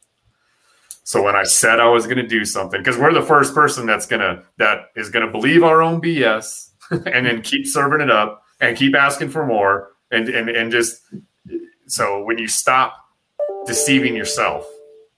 So 1.02 1.20
when 1.20 1.34
I 1.34 1.42
said 1.42 1.80
I 1.80 1.88
was 1.88 2.04
going 2.04 2.18
to 2.18 2.26
do 2.26 2.44
something, 2.44 2.80
because 2.80 2.96
we're 2.96 3.12
the 3.12 3.22
first 3.22 3.54
person 3.54 3.86
that's 3.86 4.06
gonna 4.06 4.44
that 4.58 4.90
is 4.94 5.10
gonna 5.10 5.30
believe 5.30 5.64
our 5.64 5.82
own 5.82 6.00
BS 6.00 6.70
and 7.06 7.26
then 7.26 7.42
keep 7.42 7.66
serving 7.66 8.00
it 8.00 8.10
up 8.10 8.42
and 8.60 8.76
keep 8.76 8.94
asking 8.94 9.30
for 9.30 9.46
more 9.46 9.92
and 10.10 10.28
and 10.28 10.48
and 10.48 10.70
just 10.70 11.02
so 11.86 12.22
when 12.24 12.38
you 12.38 12.48
stop 12.48 12.96
deceiving 13.66 14.16
yourself, 14.16 14.66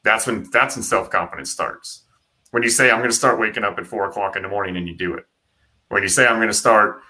that's 0.02 0.26
when 0.26 0.48
that's 0.50 0.76
when 0.76 0.82
self 0.82 1.10
confidence 1.10 1.50
starts. 1.50 2.04
When 2.50 2.62
you 2.62 2.70
say 2.70 2.90
I'm 2.90 2.98
going 2.98 3.10
to 3.10 3.16
start 3.16 3.38
waking 3.38 3.64
up 3.64 3.78
at 3.78 3.86
four 3.86 4.08
o'clock 4.08 4.36
in 4.36 4.42
the 4.42 4.48
morning 4.48 4.76
and 4.76 4.88
you 4.88 4.96
do 4.96 5.14
it. 5.14 5.24
When 5.88 6.02
you 6.02 6.08
say 6.08 6.26
I'm 6.26 6.36
going 6.36 6.48
to 6.48 6.54
start 6.54 7.00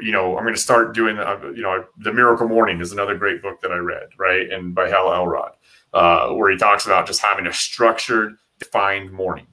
you 0.00 0.10
know, 0.10 0.38
I'm 0.38 0.44
going 0.44 0.54
to 0.54 0.60
start 0.60 0.94
doing, 0.94 1.16
the, 1.16 1.52
you 1.54 1.60
know, 1.60 1.84
the 1.98 2.10
Miracle 2.10 2.48
Morning 2.48 2.80
is 2.80 2.92
another 2.92 3.14
great 3.14 3.42
book 3.42 3.60
that 3.60 3.70
I 3.70 3.76
read, 3.76 4.08
right, 4.18 4.50
and 4.50 4.74
by 4.74 4.88
Hal 4.88 5.12
Elrod 5.12 5.52
uh, 5.96 6.28
where 6.28 6.50
he 6.50 6.58
talks 6.58 6.84
about 6.84 7.06
just 7.06 7.22
having 7.22 7.46
a 7.46 7.52
structured, 7.52 8.36
defined 8.58 9.10
morning, 9.10 9.46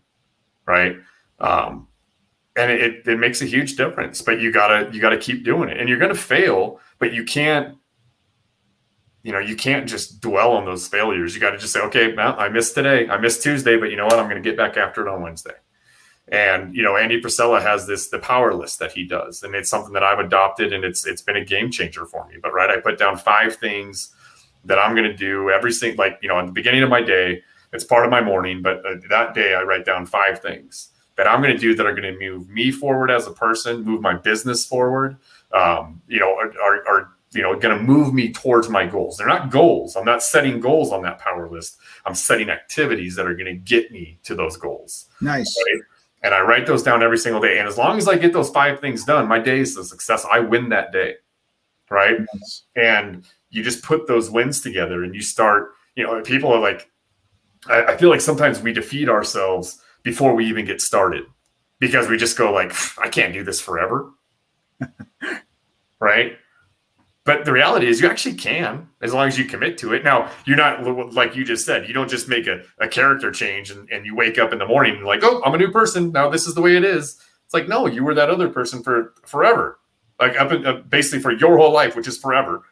right? 0.66 0.97
Um, 1.39 1.88
and 2.56 2.72
it, 2.72 3.08
it 3.08 3.18
makes 3.18 3.41
a 3.41 3.45
huge 3.45 3.76
difference. 3.76 4.22
But 4.22 4.39
you 4.39 4.51
gotta 4.51 4.89
you 4.93 5.01
gotta 5.01 5.18
keep 5.18 5.43
doing 5.43 5.70
it, 5.70 5.78
and 5.78 5.89
you're 5.89 5.99
gonna 5.99 6.16
fail, 6.16 6.80
but 6.99 7.14
you 7.14 7.24
can't. 7.24 7.78
You 9.24 9.32
know, 9.32 9.39
you 9.39 9.56
can't 9.56 9.88
just 9.88 10.20
dwell 10.20 10.51
on 10.51 10.66
those 10.66 10.86
failures. 10.89 11.34
You 11.34 11.39
got 11.39 11.51
to 11.51 11.58
just 11.58 11.72
say, 11.72 11.80
okay, 11.80 12.14
well, 12.14 12.36
I 12.38 12.49
missed 12.49 12.76
today. 12.76 13.08
I 13.08 13.18
missed 13.18 13.41
Tuesday, 13.41 13.78
but 13.78 13.89
you 13.89 13.95
know 13.95 14.04
what? 14.04 14.20
I'm 14.20 14.28
to 14.30 14.41
get 14.41 14.58
back 14.58 14.76
after 14.76 15.08
it 15.08 15.10
on 15.10 15.22
Wednesday. 15.22 15.54
And 16.28 16.76
you 16.76 16.84
know, 16.84 16.97
Andy 16.97 17.22
Frisella 17.22 17.62
has 17.62 17.88
this 17.88 18.10
the 18.10 18.20
power 18.20 18.54
list 18.54 18.80
that 18.80 18.91
he 18.91 19.06
does, 19.06 19.41
and 19.43 19.56
it's 19.56 19.70
something 19.70 19.93
that 19.93 20.04
I've 20.04 20.20
adopted, 20.20 20.74
and 20.74 20.84
it's 20.84 21.08
it's 21.08 21.22
been 21.22 21.38
a 21.38 21.45
game 21.45 21.72
changer 21.72 22.06
for 22.06 22.28
me. 22.28 22.36
But 22.41 22.54
right, 22.54 22.70
I 22.70 22.82
put 22.82 22.97
down 22.97 23.18
five 23.18 23.56
things 23.56 24.14
that 24.66 24.80
I'm 24.80 24.95
to 24.95 25.14
do 25.14 25.49
every 25.49 25.72
single, 25.72 26.04
like, 26.04 26.20
you 26.22 26.30
know, 26.30 26.39
at 26.39 26.45
the 26.45 26.51
beginning 26.51 26.84
of 26.84 26.89
my 26.89 27.01
day, 27.01 27.43
it's 27.74 27.84
part 27.84 28.06
of 28.06 28.12
my 28.12 28.22
morning, 28.22 28.62
but 28.62 28.86
uh, 28.86 28.95
that 29.10 29.34
day 29.34 29.56
I 29.56 29.64
write 29.64 29.86
down 29.86 30.06
five 30.06 30.41
things 30.41 30.89
that 31.16 31.28
I'm 31.28 31.41
going 31.41 31.53
to 31.53 31.59
do 31.59 31.76
that 31.76 31.86
are 31.86 31.95
going 31.95 32.14
to 32.14 32.20
move 32.20 32.49
me 32.49 32.72
forward 32.72 33.11
as 33.11 33.28
a 33.28 33.32
person, 33.32 33.84
move 33.84 34.01
my 34.01 34.16
business 34.16 34.66
forward, 34.66 35.18
um, 35.53 36.01
you 36.07 36.20
know, 36.20 36.36
are, 36.36 36.51
are, 36.61 36.88
are 36.88 37.09
you 37.34 37.41
know, 37.41 37.57
going 37.57 37.76
to 37.76 37.84
move 37.84 38.14
me 38.14 38.32
towards 38.32 38.70
my 38.70 38.86
goals. 38.86 39.18
They're 39.18 39.28
not 39.28 39.49
goals. 39.49 39.95
I'm 39.95 40.05
not 40.05 40.24
setting 40.24 40.59
goals 40.59 40.91
on 40.91 41.01
that 41.03 41.20
power 41.20 41.49
list. 41.49 41.78
I'm 42.05 42.16
setting 42.16 42.49
activities 42.49 43.16
that 43.16 43.26
are 43.26 43.34
going 43.34 43.45
to 43.45 43.55
get 43.55 43.91
me 43.91 44.20
to 44.24 44.36
those 44.36 44.57
goals. 44.57 45.09
Nice. 45.22 45.55
Right? 45.66 45.82
And 46.24 46.34
I 46.34 46.41
write 46.41 46.66
those 46.66 46.84
down 46.84 47.03
every 47.03 47.18
single 47.18 47.41
day. 47.41 47.59
And 47.59 47.68
as 47.68 47.78
long 47.78 47.97
as 47.97 48.07
I 48.07 48.18
get 48.18 48.34
those 48.34 48.49
five 48.49 48.80
things 48.80 49.03
done, 49.03 49.28
my 49.28 49.39
day 49.39 49.59
is 49.59 49.76
a 49.78 49.84
success. 49.84 50.26
I 50.32 50.39
win 50.39 50.70
that 50.70 50.91
day. 50.91 51.16
Right. 51.89 52.20
Nice. 52.20 52.64
And 52.76 53.26
you 53.49 53.61
just 53.64 53.84
put 53.84 54.07
those 54.07 54.32
wins 54.32 54.61
together 54.61 55.03
and 55.03 55.14
you 55.14 55.22
start, 55.22 55.74
you 55.95 56.03
know, 56.03 56.22
people 56.22 56.51
are 56.51 56.59
like, 56.59 56.89
I, 57.68 57.84
I 57.84 57.97
feel 57.97 58.09
like 58.09 58.22
sometimes 58.22 58.61
we 58.61 58.74
defeat 58.74 59.09
ourselves 59.09 59.80
before 60.04 60.36
we 60.36 60.45
even 60.45 60.66
get 60.66 60.82
started 60.82 61.24
because 61.80 62.08
we 62.08 62.18
just 62.18 62.38
go 62.38 62.51
like, 62.51 62.74
I 62.99 63.10
can't 63.10 63.34
do 63.34 63.43
this 63.43 63.60
forever. 63.60 64.12
right. 65.99 66.38
But 67.26 67.45
the 67.45 67.54
reality 67.54 67.88
is, 67.88 68.01
you 68.01 68.10
actually 68.10 68.36
can 68.36 68.89
as 69.01 69.14
long 69.14 69.30
as 69.30 69.39
you 69.39 69.45
commit 69.45 69.78
to 69.78 69.93
it. 69.93 70.04
Now, 70.04 70.30
you're 70.45 70.58
not 70.58 71.14
like 71.14 71.36
you 71.38 71.45
just 71.45 71.66
said, 71.66 71.88
you 71.88 71.93
don't 71.93 72.10
just 72.10 72.28
make 72.28 72.47
a, 72.47 72.64
a 72.80 72.88
character 72.88 73.32
change 73.32 73.72
and, 73.72 73.89
and 73.89 74.06
you 74.06 74.14
wake 74.14 74.38
up 74.38 74.51
in 74.51 74.60
the 74.60 74.66
morning 74.66 74.97
and 74.97 75.06
like, 75.06 75.22
oh, 75.24 75.41
I'm 75.45 75.54
a 75.54 75.58
new 75.58 75.72
person. 75.72 76.12
Now 76.12 76.30
this 76.30 76.47
is 76.47 76.54
the 76.54 76.62
way 76.62 76.76
it 76.76 76.84
is. 76.84 77.18
It's 77.45 77.54
like, 77.54 77.70
no, 77.70 77.88
you 77.88 78.04
were 78.04 78.14
that 78.14 78.30
other 78.30 78.49
person 78.49 78.84
for 78.84 79.14
forever, 79.26 79.80
like 80.20 80.38
up 80.38 80.51
in, 80.51 80.66
uh, 80.66 80.82
basically 80.89 81.20
for 81.20 81.32
your 81.32 81.58
whole 81.58 81.72
life, 81.72 81.95
which 81.95 82.08
is 82.08 82.18
forever 82.18 82.64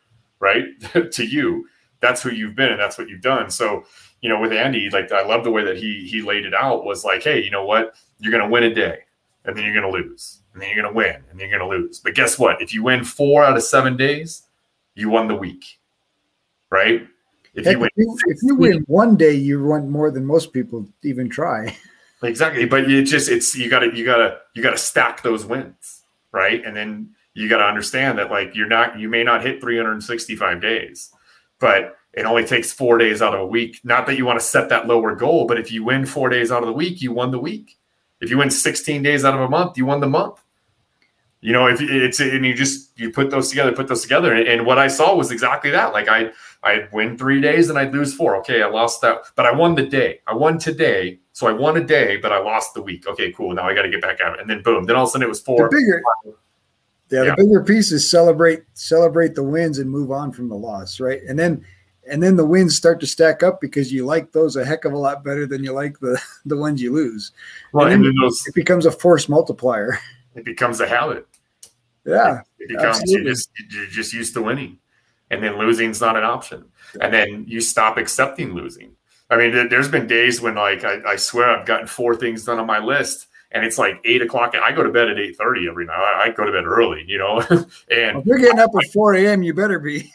right? 0.41 0.65
to 1.13 1.25
you, 1.25 1.69
that's 2.01 2.21
who 2.21 2.31
you've 2.31 2.55
been 2.55 2.71
and 2.71 2.79
that's 2.79 2.97
what 2.97 3.07
you've 3.07 3.21
done. 3.21 3.49
So, 3.49 3.85
you 4.21 4.29
know, 4.29 4.39
with 4.39 4.53
Andy, 4.53 4.89
like 4.89 5.11
I 5.11 5.25
love 5.25 5.43
the 5.43 5.51
way 5.51 5.63
that 5.63 5.77
he 5.77 6.07
he 6.07 6.21
laid 6.21 6.45
it 6.45 6.53
out 6.53 6.85
was 6.85 7.03
like, 7.03 7.23
hey, 7.23 7.43
you 7.43 7.49
know 7.49 7.65
what? 7.65 7.95
You're 8.19 8.31
gonna 8.31 8.49
win 8.49 8.63
a 8.63 8.73
day 8.73 8.99
and 9.45 9.55
then 9.55 9.65
you're 9.65 9.73
gonna 9.73 9.91
lose. 9.91 10.39
And 10.53 10.61
then 10.61 10.69
you're 10.69 10.83
gonna 10.83 10.95
win 10.95 11.15
and 11.29 11.39
then 11.39 11.49
you're 11.49 11.59
gonna 11.59 11.69
lose. 11.69 11.99
But 11.99 12.15
guess 12.15 12.37
what? 12.37 12.61
If 12.61 12.73
you 12.73 12.83
win 12.83 13.03
four 13.03 13.43
out 13.43 13.57
of 13.57 13.63
seven 13.63 13.97
days, 13.97 14.43
you 14.95 15.09
won 15.09 15.27
the 15.27 15.35
week. 15.35 15.79
Right? 16.69 17.07
If 17.53 17.65
you, 17.65 17.79
win, 17.79 17.89
if 17.95 18.05
you, 18.05 18.17
if 18.27 18.37
you 18.43 18.55
win 18.55 18.83
one 18.87 19.17
day, 19.17 19.33
you 19.33 19.61
won 19.61 19.89
more 19.89 20.09
than 20.09 20.25
most 20.25 20.53
people 20.53 20.87
even 21.03 21.29
try. 21.29 21.75
Exactly. 22.23 22.65
But 22.65 22.87
you 22.87 23.03
just 23.03 23.29
it's 23.29 23.57
you 23.57 23.67
gotta 23.67 23.97
you 23.97 24.05
gotta 24.05 24.41
you 24.53 24.61
gotta 24.61 24.77
stack 24.77 25.23
those 25.23 25.43
wins, 25.43 26.03
right? 26.31 26.63
And 26.63 26.77
then 26.77 27.15
you 27.33 27.49
got 27.49 27.57
to 27.57 27.63
understand 27.63 28.19
that 28.19 28.29
like 28.29 28.55
you're 28.55 28.67
not 28.67 28.99
you 28.99 29.09
may 29.09 29.23
not 29.23 29.43
hit 29.43 29.61
365 29.61 30.61
days 30.61 31.11
but 31.61 31.95
it 32.13 32.25
only 32.25 32.43
takes 32.43 32.71
four 32.71 32.97
days 32.97 33.21
out 33.21 33.33
of 33.33 33.39
a 33.39 33.45
week. 33.45 33.79
Not 33.83 34.05
that 34.07 34.17
you 34.17 34.25
want 34.25 34.39
to 34.39 34.45
set 34.45 34.69
that 34.69 34.87
lower 34.87 35.15
goal 35.15 35.45
but 35.45 35.59
if 35.59 35.71
you 35.71 35.83
win 35.83 36.05
four 36.05 36.29
days 36.29 36.51
out 36.51 36.63
of 36.63 36.67
the 36.67 36.73
week 36.73 37.01
you 37.01 37.11
won 37.11 37.31
the 37.31 37.39
week. 37.39 37.77
If 38.19 38.29
you 38.29 38.37
win 38.37 38.51
16 38.51 39.01
days 39.01 39.25
out 39.25 39.33
of 39.33 39.41
a 39.41 39.49
month 39.49 39.77
you 39.77 39.85
won 39.85 39.99
the 39.99 40.09
month. 40.09 40.41
You 41.39 41.53
know 41.53 41.67
if 41.67 41.81
it's 41.81 42.19
and 42.19 42.45
you 42.45 42.53
just 42.53 42.99
you 42.99 43.11
put 43.11 43.31
those 43.31 43.49
together 43.49 43.71
put 43.71 43.87
those 43.87 44.01
together. 44.01 44.33
And, 44.33 44.47
and 44.47 44.65
what 44.65 44.77
i 44.77 44.87
saw 44.87 45.15
was 45.15 45.31
exactly 45.31 45.71
that. 45.71 45.93
Like 45.93 46.07
i 46.07 46.31
i'd 46.63 46.91
win 46.91 47.17
three 47.17 47.41
days 47.41 47.69
and 47.69 47.79
i'd 47.79 47.93
lose 47.93 48.13
four. 48.13 48.37
Okay 48.37 48.61
i 48.61 48.67
lost 48.67 49.01
that 49.01 49.21
but 49.35 49.45
i 49.45 49.51
won 49.51 49.75
the 49.75 49.85
day. 49.85 50.19
I 50.27 50.33
won 50.33 50.59
today 50.59 51.19
so 51.33 51.47
i 51.47 51.53
won 51.53 51.77
a 51.77 51.83
day 51.83 52.17
but 52.17 52.31
i 52.31 52.39
lost 52.39 52.73
the 52.73 52.81
week. 52.81 53.07
Okay 53.07 53.31
cool. 53.31 53.53
Now 53.53 53.67
i 53.67 53.73
got 53.73 53.83
to 53.83 53.89
get 53.89 54.01
back 54.01 54.19
at 54.19 54.33
it. 54.33 54.39
And 54.41 54.49
then 54.49 54.61
boom 54.61 54.83
then 54.83 54.95
all 54.95 55.03
of 55.03 55.09
a 55.09 55.11
sudden 55.11 55.25
it 55.25 55.29
was 55.29 55.41
four. 55.41 55.69
The 55.69 55.77
bigger 55.77 56.03
yeah, 57.11 57.23
yeah, 57.23 57.35
the 57.35 57.43
bigger 57.43 57.63
piece 57.63 57.91
is 57.91 58.09
celebrate 58.09 58.63
celebrate 58.73 59.35
the 59.35 59.43
wins 59.43 59.79
and 59.79 59.89
move 59.89 60.11
on 60.11 60.31
from 60.31 60.47
the 60.47 60.55
loss, 60.55 60.99
right? 60.99 61.21
And 61.27 61.37
then 61.37 61.65
and 62.09 62.21
then 62.21 62.35
the 62.35 62.45
wins 62.45 62.75
start 62.75 62.99
to 62.99 63.07
stack 63.07 63.43
up 63.43 63.61
because 63.61 63.91
you 63.91 64.05
like 64.05 64.31
those 64.31 64.55
a 64.55 64.65
heck 64.65 64.85
of 64.85 64.93
a 64.93 64.97
lot 64.97 65.23
better 65.23 65.45
than 65.45 65.63
you 65.63 65.71
like 65.71 65.99
the 65.99 66.21
the 66.45 66.57
ones 66.57 66.81
you 66.81 66.93
lose. 66.93 67.31
Well, 67.73 67.87
and, 67.87 67.95
and 67.95 68.05
then 68.05 68.15
those, 68.21 68.45
it 68.47 68.55
becomes 68.55 68.85
a 68.85 68.91
force 68.91 69.29
multiplier. 69.29 69.99
It 70.33 70.45
becomes 70.45 70.79
a 70.79 70.87
habit. 70.87 71.27
Yeah, 72.05 72.43
it 72.57 72.69
becomes 72.69 73.01
you 73.05 73.21
just 73.25 73.49
you're 73.69 73.85
just 73.87 74.13
used 74.13 74.33
to 74.35 74.41
winning, 74.41 74.77
and 75.29 75.43
then 75.43 75.57
losing's 75.57 75.99
not 75.99 76.15
an 76.15 76.23
option. 76.23 76.63
And 77.01 77.13
then 77.13 77.43
you 77.49 77.59
stop 77.59 77.97
accepting 77.97 78.53
losing. 78.53 78.95
I 79.29 79.35
mean, 79.35 79.67
there's 79.67 79.89
been 79.89 80.07
days 80.07 80.39
when 80.39 80.55
like 80.55 80.85
I, 80.85 81.01
I 81.05 81.15
swear 81.17 81.49
I've 81.49 81.65
gotten 81.65 81.85
four 81.85 82.15
things 82.15 82.45
done 82.45 82.59
on 82.59 82.65
my 82.65 82.79
list, 82.79 83.27
and 83.51 83.65
it's 83.65 83.77
like 83.77 83.99
eight 84.05 84.21
o'clock. 84.21 84.55
I 84.55 84.71
go 84.71 84.83
to 84.83 84.89
bed 84.89 85.09
at 85.09 85.19
eight 85.19 85.37
thirty 85.37 85.67
every 85.67 85.85
night. 85.85 85.95
I, 85.95 86.23
I, 86.23 86.29
go 86.31 86.45
to 86.45 86.51
bed 86.53 86.65
early, 86.65 87.03
you 87.07 87.17
know. 87.17 87.39
and 87.49 88.19
if 88.19 88.25
you're 88.25 88.39
getting 88.39 88.59
up 88.59 88.71
at 88.73 88.91
four 88.91 89.15
a.m., 89.15 89.43
you 89.43 89.53
better 89.53 89.79
be. 89.79 90.13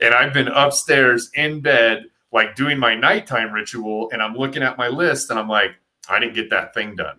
And 0.00 0.14
I've 0.14 0.32
been 0.32 0.48
upstairs 0.48 1.30
in 1.34 1.60
bed, 1.60 2.04
like 2.32 2.54
doing 2.54 2.78
my 2.78 2.94
nighttime 2.94 3.52
ritual, 3.52 4.10
and 4.12 4.22
I'm 4.22 4.34
looking 4.34 4.62
at 4.62 4.78
my 4.78 4.88
list, 4.88 5.30
and 5.30 5.38
I'm 5.38 5.48
like, 5.48 5.72
I 6.08 6.18
didn't 6.18 6.34
get 6.34 6.50
that 6.50 6.74
thing 6.74 6.96
done. 6.96 7.18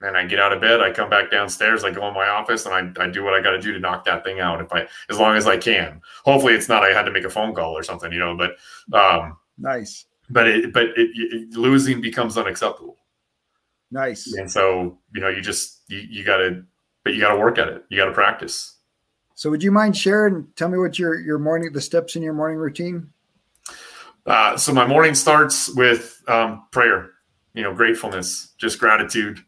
And 0.00 0.16
I 0.16 0.24
get 0.26 0.38
out 0.38 0.52
of 0.52 0.60
bed, 0.60 0.80
I 0.80 0.92
come 0.92 1.10
back 1.10 1.30
downstairs, 1.30 1.82
I 1.82 1.90
go 1.90 2.06
in 2.06 2.14
my 2.14 2.28
office, 2.28 2.66
and 2.66 2.74
I, 2.74 3.04
I 3.04 3.08
do 3.08 3.24
what 3.24 3.34
I 3.34 3.42
got 3.42 3.50
to 3.50 3.60
do 3.60 3.72
to 3.72 3.80
knock 3.80 4.04
that 4.04 4.22
thing 4.22 4.38
out 4.38 4.60
if 4.60 4.72
I, 4.72 4.86
as 5.10 5.18
long 5.18 5.36
as 5.36 5.46
I 5.46 5.56
can. 5.56 6.00
Hopefully, 6.24 6.54
it's 6.54 6.68
not 6.68 6.84
I 6.84 6.92
had 6.92 7.02
to 7.02 7.10
make 7.10 7.24
a 7.24 7.30
phone 7.30 7.52
call 7.54 7.76
or 7.76 7.82
something, 7.82 8.12
you 8.12 8.20
know. 8.20 8.36
But 8.36 8.56
um, 8.96 9.36
nice 9.58 10.06
but 10.30 10.46
it 10.46 10.72
but 10.72 10.86
it, 10.96 11.10
it, 11.14 11.56
losing 11.56 12.00
becomes 12.00 12.36
unacceptable. 12.36 12.96
Nice. 13.90 14.34
And 14.34 14.50
so 14.50 14.98
you 15.14 15.20
know 15.20 15.28
you 15.28 15.40
just 15.40 15.82
you, 15.88 15.98
you 15.98 16.24
got 16.24 16.38
to 16.38 16.64
but 17.04 17.14
you 17.14 17.20
got 17.20 17.32
to 17.32 17.38
work 17.38 17.58
at 17.58 17.68
it. 17.68 17.84
You 17.88 17.96
got 17.96 18.06
to 18.06 18.12
practice. 18.12 18.76
So 19.38 19.50
would 19.50 19.62
you 19.62 19.70
mind 19.70 19.96
sharing? 19.96 20.48
Tell 20.56 20.68
me 20.68 20.78
what 20.78 20.98
your 20.98 21.14
your 21.20 21.38
morning 21.38 21.72
the 21.72 21.80
steps 21.80 22.16
in 22.16 22.22
your 22.22 22.32
morning 22.32 22.58
routine. 22.58 23.12
Uh, 24.26 24.56
so 24.56 24.72
my 24.72 24.84
morning 24.84 25.14
starts 25.14 25.72
with 25.76 26.20
um, 26.26 26.64
prayer. 26.72 27.12
you 27.54 27.62
know, 27.62 27.72
gratefulness, 27.72 28.54
just 28.58 28.80
gratitude, 28.80 29.38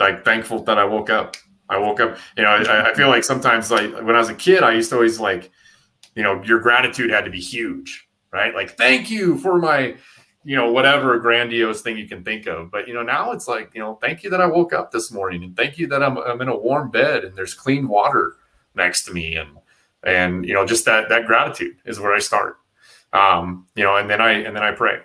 like 0.00 0.24
thankful 0.24 0.62
that 0.62 0.78
I 0.78 0.86
woke 0.86 1.10
up. 1.10 1.36
I 1.68 1.76
woke 1.76 2.00
up, 2.00 2.16
you 2.38 2.42
know, 2.42 2.48
I, 2.48 2.90
I 2.90 2.94
feel 2.94 3.08
like 3.08 3.22
sometimes 3.22 3.70
like 3.70 3.92
when 3.92 4.16
I 4.16 4.18
was 4.18 4.30
a 4.30 4.34
kid, 4.34 4.62
I 4.62 4.72
used 4.72 4.88
to 4.88 4.96
always 4.96 5.20
like, 5.20 5.50
you 6.14 6.22
know, 6.22 6.42
your 6.42 6.60
gratitude 6.60 7.10
had 7.10 7.26
to 7.26 7.30
be 7.30 7.40
huge, 7.40 8.08
right? 8.32 8.54
Like, 8.54 8.78
thank 8.78 9.10
you 9.10 9.36
for 9.36 9.58
my, 9.58 9.94
you 10.42 10.56
know, 10.56 10.72
whatever 10.72 11.18
grandiose 11.18 11.82
thing 11.82 11.98
you 11.98 12.08
can 12.08 12.24
think 12.24 12.46
of. 12.46 12.70
But, 12.70 12.88
you 12.88 12.94
know, 12.94 13.02
now 13.02 13.32
it's 13.32 13.46
like, 13.46 13.72
you 13.74 13.80
know, 13.80 13.98
thank 14.00 14.22
you 14.22 14.30
that 14.30 14.40
I 14.40 14.46
woke 14.46 14.72
up 14.72 14.90
this 14.90 15.12
morning 15.12 15.44
and 15.44 15.54
thank 15.54 15.76
you 15.76 15.86
that 15.88 16.02
I'm, 16.02 16.16
I'm 16.16 16.40
in 16.40 16.48
a 16.48 16.56
warm 16.56 16.90
bed 16.90 17.24
and 17.24 17.36
there's 17.36 17.52
clean 17.52 17.88
water 17.88 18.36
next 18.74 19.04
to 19.04 19.12
me. 19.12 19.36
And, 19.36 19.50
and, 20.02 20.46
you 20.46 20.54
know, 20.54 20.66
just 20.66 20.84
that, 20.84 21.08
that 21.08 21.26
gratitude 21.26 21.76
is 21.84 22.00
where 22.00 22.14
I 22.14 22.18
start. 22.18 22.56
Um, 23.12 23.66
you 23.74 23.84
know, 23.84 23.96
and 23.96 24.10
then 24.10 24.20
I, 24.20 24.32
and 24.32 24.56
then 24.56 24.62
I 24.62 24.72
pray 24.72 25.00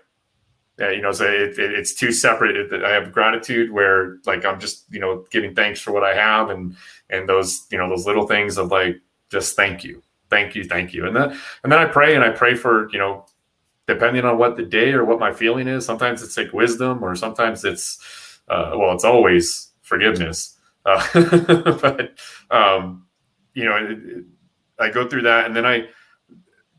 uh, 0.82 0.90
you 0.90 1.02
know, 1.02 1.12
so 1.12 1.26
it, 1.26 1.60
it, 1.60 1.74
it's 1.74 1.94
two 1.94 2.12
separate. 2.12 2.72
I 2.84 2.92
have 2.92 3.12
gratitude 3.12 3.72
where 3.72 4.18
like 4.26 4.46
I'm 4.46 4.60
just 4.60 4.86
you 4.92 5.00
know 5.00 5.26
giving 5.30 5.54
thanks 5.54 5.82
for 5.82 5.92
what 5.92 6.04
I 6.04 6.14
have 6.16 6.50
and 6.50 6.76
and 7.10 7.28
those 7.28 7.68
you 7.72 7.78
know 7.78 7.90
those 7.90 8.06
little 8.06 8.28
things 8.28 8.58
of 8.58 8.72
like 8.72 9.00
just 9.30 9.56
thank 9.56 9.84
you, 9.84 10.02
thank 10.30 10.56
you, 10.56 10.64
thank 10.64 10.94
you, 10.94 11.06
and 11.06 11.16
then 11.16 11.38
and 11.64 11.72
then 11.72 11.80
I 11.80 11.86
pray 11.86 12.16
and 12.16 12.24
I 12.24 12.30
pray 12.30 12.56
for 12.56 12.90
you 12.92 13.00
know 13.00 13.26
depending 13.88 14.24
on 14.24 14.38
what 14.38 14.56
the 14.56 14.64
day 14.64 14.92
or 14.92 15.04
what 15.04 15.20
my 15.20 15.34
feeling 15.34 15.68
is. 15.68 15.86
Sometimes 15.86 16.22
it's 16.22 16.38
like 16.38 16.54
wisdom 16.54 17.04
or 17.04 17.16
sometimes 17.16 17.66
it's 17.66 18.40
uh, 18.48 18.72
well, 18.76 18.94
it's 18.94 19.06
always 19.06 19.72
forgiveness. 19.82 20.58
Uh, 20.86 21.06
but 21.82 22.18
um, 22.52 23.06
you 23.60 23.66
know, 23.66 23.76
it, 23.78 23.92
it, 23.92 24.26
I 24.80 24.90
go 24.90 25.08
through 25.08 25.24
that 25.24 25.46
and 25.46 25.56
then 25.56 25.66
I 25.66 25.88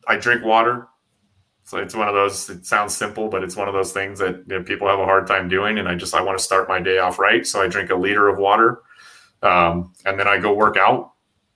I 0.09 0.17
drink 0.17 0.45
water 0.45 0.89
so 1.71 1.79
it's 1.79 1.95
one 1.95 2.09
of 2.09 2.15
those. 2.15 2.51
It 2.51 2.67
sounds 2.67 2.97
simple, 2.97 3.29
but 3.29 3.45
it's 3.45 3.55
one 3.55 3.69
of 3.69 3.75
those 3.75 3.93
things 3.93 4.19
that 4.19 4.43
you 4.49 4.59
know, 4.59 4.63
people 4.65 4.89
have 4.89 4.99
a 4.99 5.05
hard 5.05 5.29
time 5.29 5.49
doing. 5.49 5.79
And 5.79 5.89
I 5.89 5.95
just 5.95 6.13
I 6.17 6.21
want 6.21 6.37
to 6.37 6.43
start 6.43 6.69
my 6.69 6.81
day 6.81 6.99
off 6.99 7.21
right, 7.21 7.47
so 7.47 7.63
I 7.63 7.69
drink 7.69 7.91
a 7.91 7.95
liter 7.95 8.27
of 8.27 8.39
water, 8.39 8.83
um, 9.45 9.93
and 10.05 10.19
then 10.19 10.27
I 10.27 10.39
go 10.39 10.53
work 10.53 10.77
out, 10.77 11.13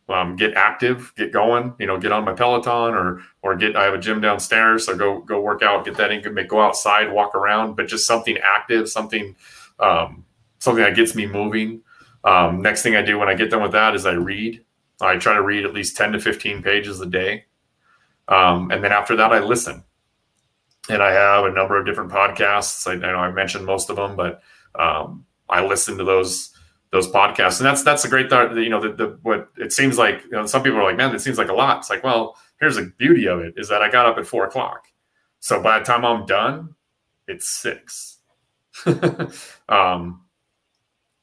um, 0.09 0.37
get 0.37 0.55
active, 0.55 1.13
get 1.17 1.33
going. 1.33 1.75
You 1.81 1.89
know, 1.89 1.99
get 1.99 2.13
on 2.13 2.25
my 2.25 2.33
Peloton 2.33 2.95
or 2.95 3.23
or 3.43 3.57
get. 3.57 3.75
I 3.75 3.83
have 3.83 3.95
a 3.95 3.99
gym 3.99 4.21
downstairs, 4.21 4.87
so 4.87 4.97
go 4.97 5.21
go 5.21 5.41
work 5.41 5.65
out, 5.65 5.85
get 5.85 5.97
that 5.97 6.13
in, 6.13 6.47
go 6.47 6.61
outside, 6.61 7.11
walk 7.11 7.35
around, 7.35 7.75
but 7.75 7.89
just 7.89 8.07
something 8.07 8.39
active, 8.39 8.89
something 8.89 9.35
um, 9.81 10.25
something 10.61 10.85
that 10.85 10.95
gets 10.95 11.17
me 11.17 11.27
moving. 11.27 11.83
Um, 12.23 12.63
next 12.63 12.83
thing 12.83 12.95
I 12.95 13.03
do 13.03 13.19
when 13.19 13.29
I 13.29 13.35
get 13.35 13.51
done 13.51 13.63
with 13.63 13.73
that 13.73 13.97
is 13.97 14.07
I 14.07 14.13
read. 14.13 14.65
I 15.05 15.17
try 15.17 15.35
to 15.35 15.43
read 15.43 15.65
at 15.65 15.75
least 15.75 15.97
ten 15.97 16.13
to 16.13 16.21
fifteen 16.21 16.63
pages 16.63 17.01
a 17.01 17.07
day. 17.07 17.45
Um, 18.29 18.71
and 18.71 18.83
then 18.83 18.93
after 18.93 19.17
that, 19.17 19.33
I 19.33 19.41
listen 19.41 19.85
and 20.89 21.03
I 21.03 21.13
have 21.13 21.45
a 21.45 21.53
number 21.53 21.79
of 21.79 21.87
different 21.87 22.11
podcasts. 22.11 22.87
I, 22.87 22.93
I 22.95 23.13
know 23.13 23.19
I 23.19 23.31
mentioned 23.31 23.65
most 23.65 23.91
of 23.91 23.97
them, 23.97 24.17
but 24.17 24.43
um, 24.79 25.25
I 25.49 25.65
listen 25.65 25.97
to 25.99 26.05
those 26.05 26.51
those 26.91 27.09
podcasts, 27.09 27.59
and 27.59 27.67
that's 27.67 27.83
that's 27.83 28.05
a 28.05 28.09
great 28.09 28.31
thought. 28.31 28.55
You 28.57 28.69
know, 28.69 28.81
the, 28.81 28.93
the 28.93 29.19
what 29.23 29.49
it 29.57 29.73
seems 29.73 29.99
like. 29.99 30.23
You 30.25 30.33
know, 30.33 30.47
some 30.47 30.63
people 30.63 30.79
are 30.79 30.85
like, 30.85 30.97
"Man, 30.97 31.15
it 31.15 31.21
seems 31.21 31.39
like 31.39 31.49
a 31.49 31.55
lot." 31.55 31.79
It's 31.79 31.91
like, 31.91 32.05
well, 32.05 32.37
here's 32.61 32.77
the 32.77 32.93
beauty 32.99 33.27
of 33.27 33.41
it: 33.41 33.55
is 33.57 33.69
that 33.69 33.83
I 33.83 33.91
got 33.91 34.07
up 34.07 34.19
at 34.19 34.27
four 34.27 34.45
o'clock, 34.45 34.87
so 35.41 35.63
by 35.63 35.79
the 35.79 35.85
time 35.85 36.05
I'm 36.05 36.27
done, 36.27 36.75
it's 37.27 37.49
six, 37.49 38.19
um, 39.69 40.23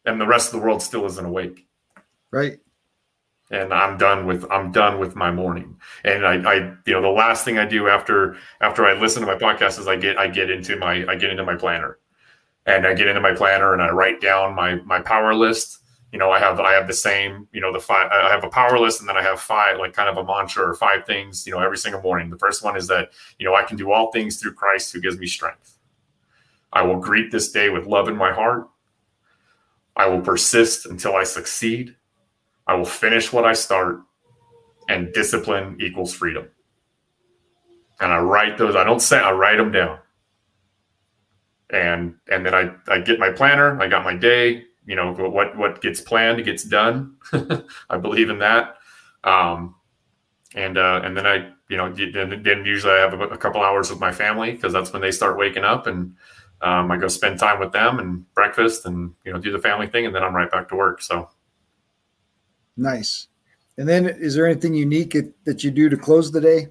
and 0.05 0.19
the 0.19 0.27
rest 0.27 0.53
of 0.53 0.59
the 0.59 0.65
world 0.65 0.81
still 0.81 1.05
isn't 1.05 1.25
awake. 1.25 1.67
Right 2.31 2.59
and 3.51 3.73
I'm 3.73 3.97
done 3.97 4.25
with 4.25 4.45
I'm 4.49 4.71
done 4.71 4.99
with 4.99 5.15
my 5.15 5.29
morning. 5.31 5.77
And 6.03 6.25
I, 6.25 6.35
I, 6.35 6.55
you 6.85 6.93
know, 6.93 7.01
the 7.01 7.09
last 7.09 7.43
thing 7.45 7.59
I 7.59 7.65
do 7.65 7.87
after 7.89 8.37
after 8.61 8.85
I 8.85 8.93
listen 8.93 9.21
to 9.21 9.27
my 9.27 9.37
podcast 9.37 9.79
is 9.79 9.87
I 9.87 9.97
get 9.97 10.17
I 10.17 10.27
get 10.27 10.49
into 10.49 10.77
my 10.77 11.05
I 11.07 11.15
get 11.15 11.29
into 11.29 11.43
my 11.43 11.55
planner, 11.55 11.99
and 12.65 12.87
I 12.87 12.93
get 12.93 13.07
into 13.07 13.21
my 13.21 13.33
planner 13.33 13.73
and 13.73 13.81
I 13.81 13.89
write 13.89 14.21
down 14.21 14.55
my 14.55 14.75
my 14.75 15.01
power 15.01 15.35
list. 15.35 15.79
You 16.13 16.19
know, 16.19 16.31
I 16.31 16.39
have 16.39 16.59
I 16.59 16.73
have 16.73 16.87
the 16.87 16.93
same 16.93 17.47
you 17.51 17.61
know 17.61 17.73
the 17.73 17.79
five 17.79 18.09
I 18.11 18.29
have 18.29 18.43
a 18.43 18.49
power 18.49 18.79
list 18.79 19.01
and 19.01 19.09
then 19.09 19.17
I 19.17 19.21
have 19.21 19.39
five 19.39 19.77
like 19.77 19.93
kind 19.93 20.09
of 20.09 20.17
a 20.17 20.23
mantra 20.23 20.67
or 20.67 20.73
five 20.73 21.05
things 21.05 21.45
you 21.45 21.53
know 21.53 21.59
every 21.59 21.77
single 21.77 22.01
morning. 22.01 22.29
The 22.29 22.37
first 22.37 22.63
one 22.63 22.77
is 22.77 22.87
that 22.87 23.11
you 23.37 23.45
know 23.45 23.55
I 23.55 23.63
can 23.63 23.77
do 23.77 23.91
all 23.91 24.11
things 24.11 24.37
through 24.37 24.53
Christ 24.53 24.93
who 24.93 25.01
gives 25.01 25.17
me 25.17 25.27
strength. 25.27 25.77
I 26.73 26.83
will 26.83 26.99
greet 26.99 27.31
this 27.31 27.51
day 27.51 27.69
with 27.69 27.85
love 27.85 28.07
in 28.07 28.15
my 28.15 28.31
heart. 28.31 28.69
I 29.95 30.07
will 30.07 30.21
persist 30.21 30.85
until 30.85 31.17
I 31.17 31.25
succeed. 31.25 31.97
I 32.71 32.73
will 32.73 32.85
finish 32.85 33.33
what 33.33 33.43
I 33.43 33.51
start, 33.51 33.99
and 34.87 35.11
discipline 35.11 35.75
equals 35.81 36.13
freedom. 36.13 36.47
And 37.99 38.13
I 38.13 38.19
write 38.19 38.57
those. 38.57 38.77
I 38.77 38.85
don't 38.85 39.01
say 39.01 39.19
I 39.19 39.33
write 39.33 39.57
them 39.57 39.73
down. 39.73 39.99
And 41.69 42.15
and 42.31 42.45
then 42.45 42.55
I 42.55 42.71
I 42.87 42.99
get 43.01 43.19
my 43.19 43.29
planner. 43.29 43.81
I 43.81 43.87
got 43.89 44.05
my 44.05 44.15
day. 44.15 44.63
You 44.85 44.95
know 44.95 45.11
what 45.11 45.57
what 45.57 45.81
gets 45.81 45.99
planned 45.99 46.43
gets 46.45 46.63
done. 46.63 47.17
I 47.89 47.97
believe 47.97 48.29
in 48.29 48.39
that. 48.39 48.77
Um, 49.25 49.75
and 50.55 50.77
uh, 50.77 51.01
and 51.03 51.17
then 51.17 51.27
I 51.27 51.51
you 51.67 51.75
know 51.75 51.93
then, 51.93 52.41
then 52.41 52.63
usually 52.63 52.93
I 52.93 52.99
have 52.99 53.19
a, 53.19 53.27
a 53.27 53.37
couple 53.37 53.61
hours 53.61 53.89
with 53.89 53.99
my 53.99 54.13
family 54.13 54.53
because 54.53 54.71
that's 54.71 54.93
when 54.93 55.01
they 55.01 55.11
start 55.11 55.37
waking 55.37 55.65
up 55.65 55.87
and 55.87 56.15
um, 56.61 56.89
I 56.89 56.95
go 56.95 57.09
spend 57.09 57.37
time 57.37 57.59
with 57.59 57.73
them 57.73 57.99
and 57.99 58.33
breakfast 58.33 58.85
and 58.85 59.13
you 59.25 59.33
know 59.33 59.39
do 59.39 59.51
the 59.51 59.59
family 59.59 59.87
thing 59.87 60.05
and 60.05 60.15
then 60.15 60.23
I'm 60.23 60.33
right 60.33 60.49
back 60.49 60.69
to 60.69 60.77
work. 60.77 61.01
So 61.01 61.29
Nice. 62.77 63.27
And 63.77 63.87
then, 63.87 64.05
is 64.05 64.35
there 64.35 64.45
anything 64.47 64.73
unique 64.73 65.15
that 65.45 65.63
you 65.63 65.71
do 65.71 65.89
to 65.89 65.97
close 65.97 66.31
the 66.31 66.41
day? 66.41 66.67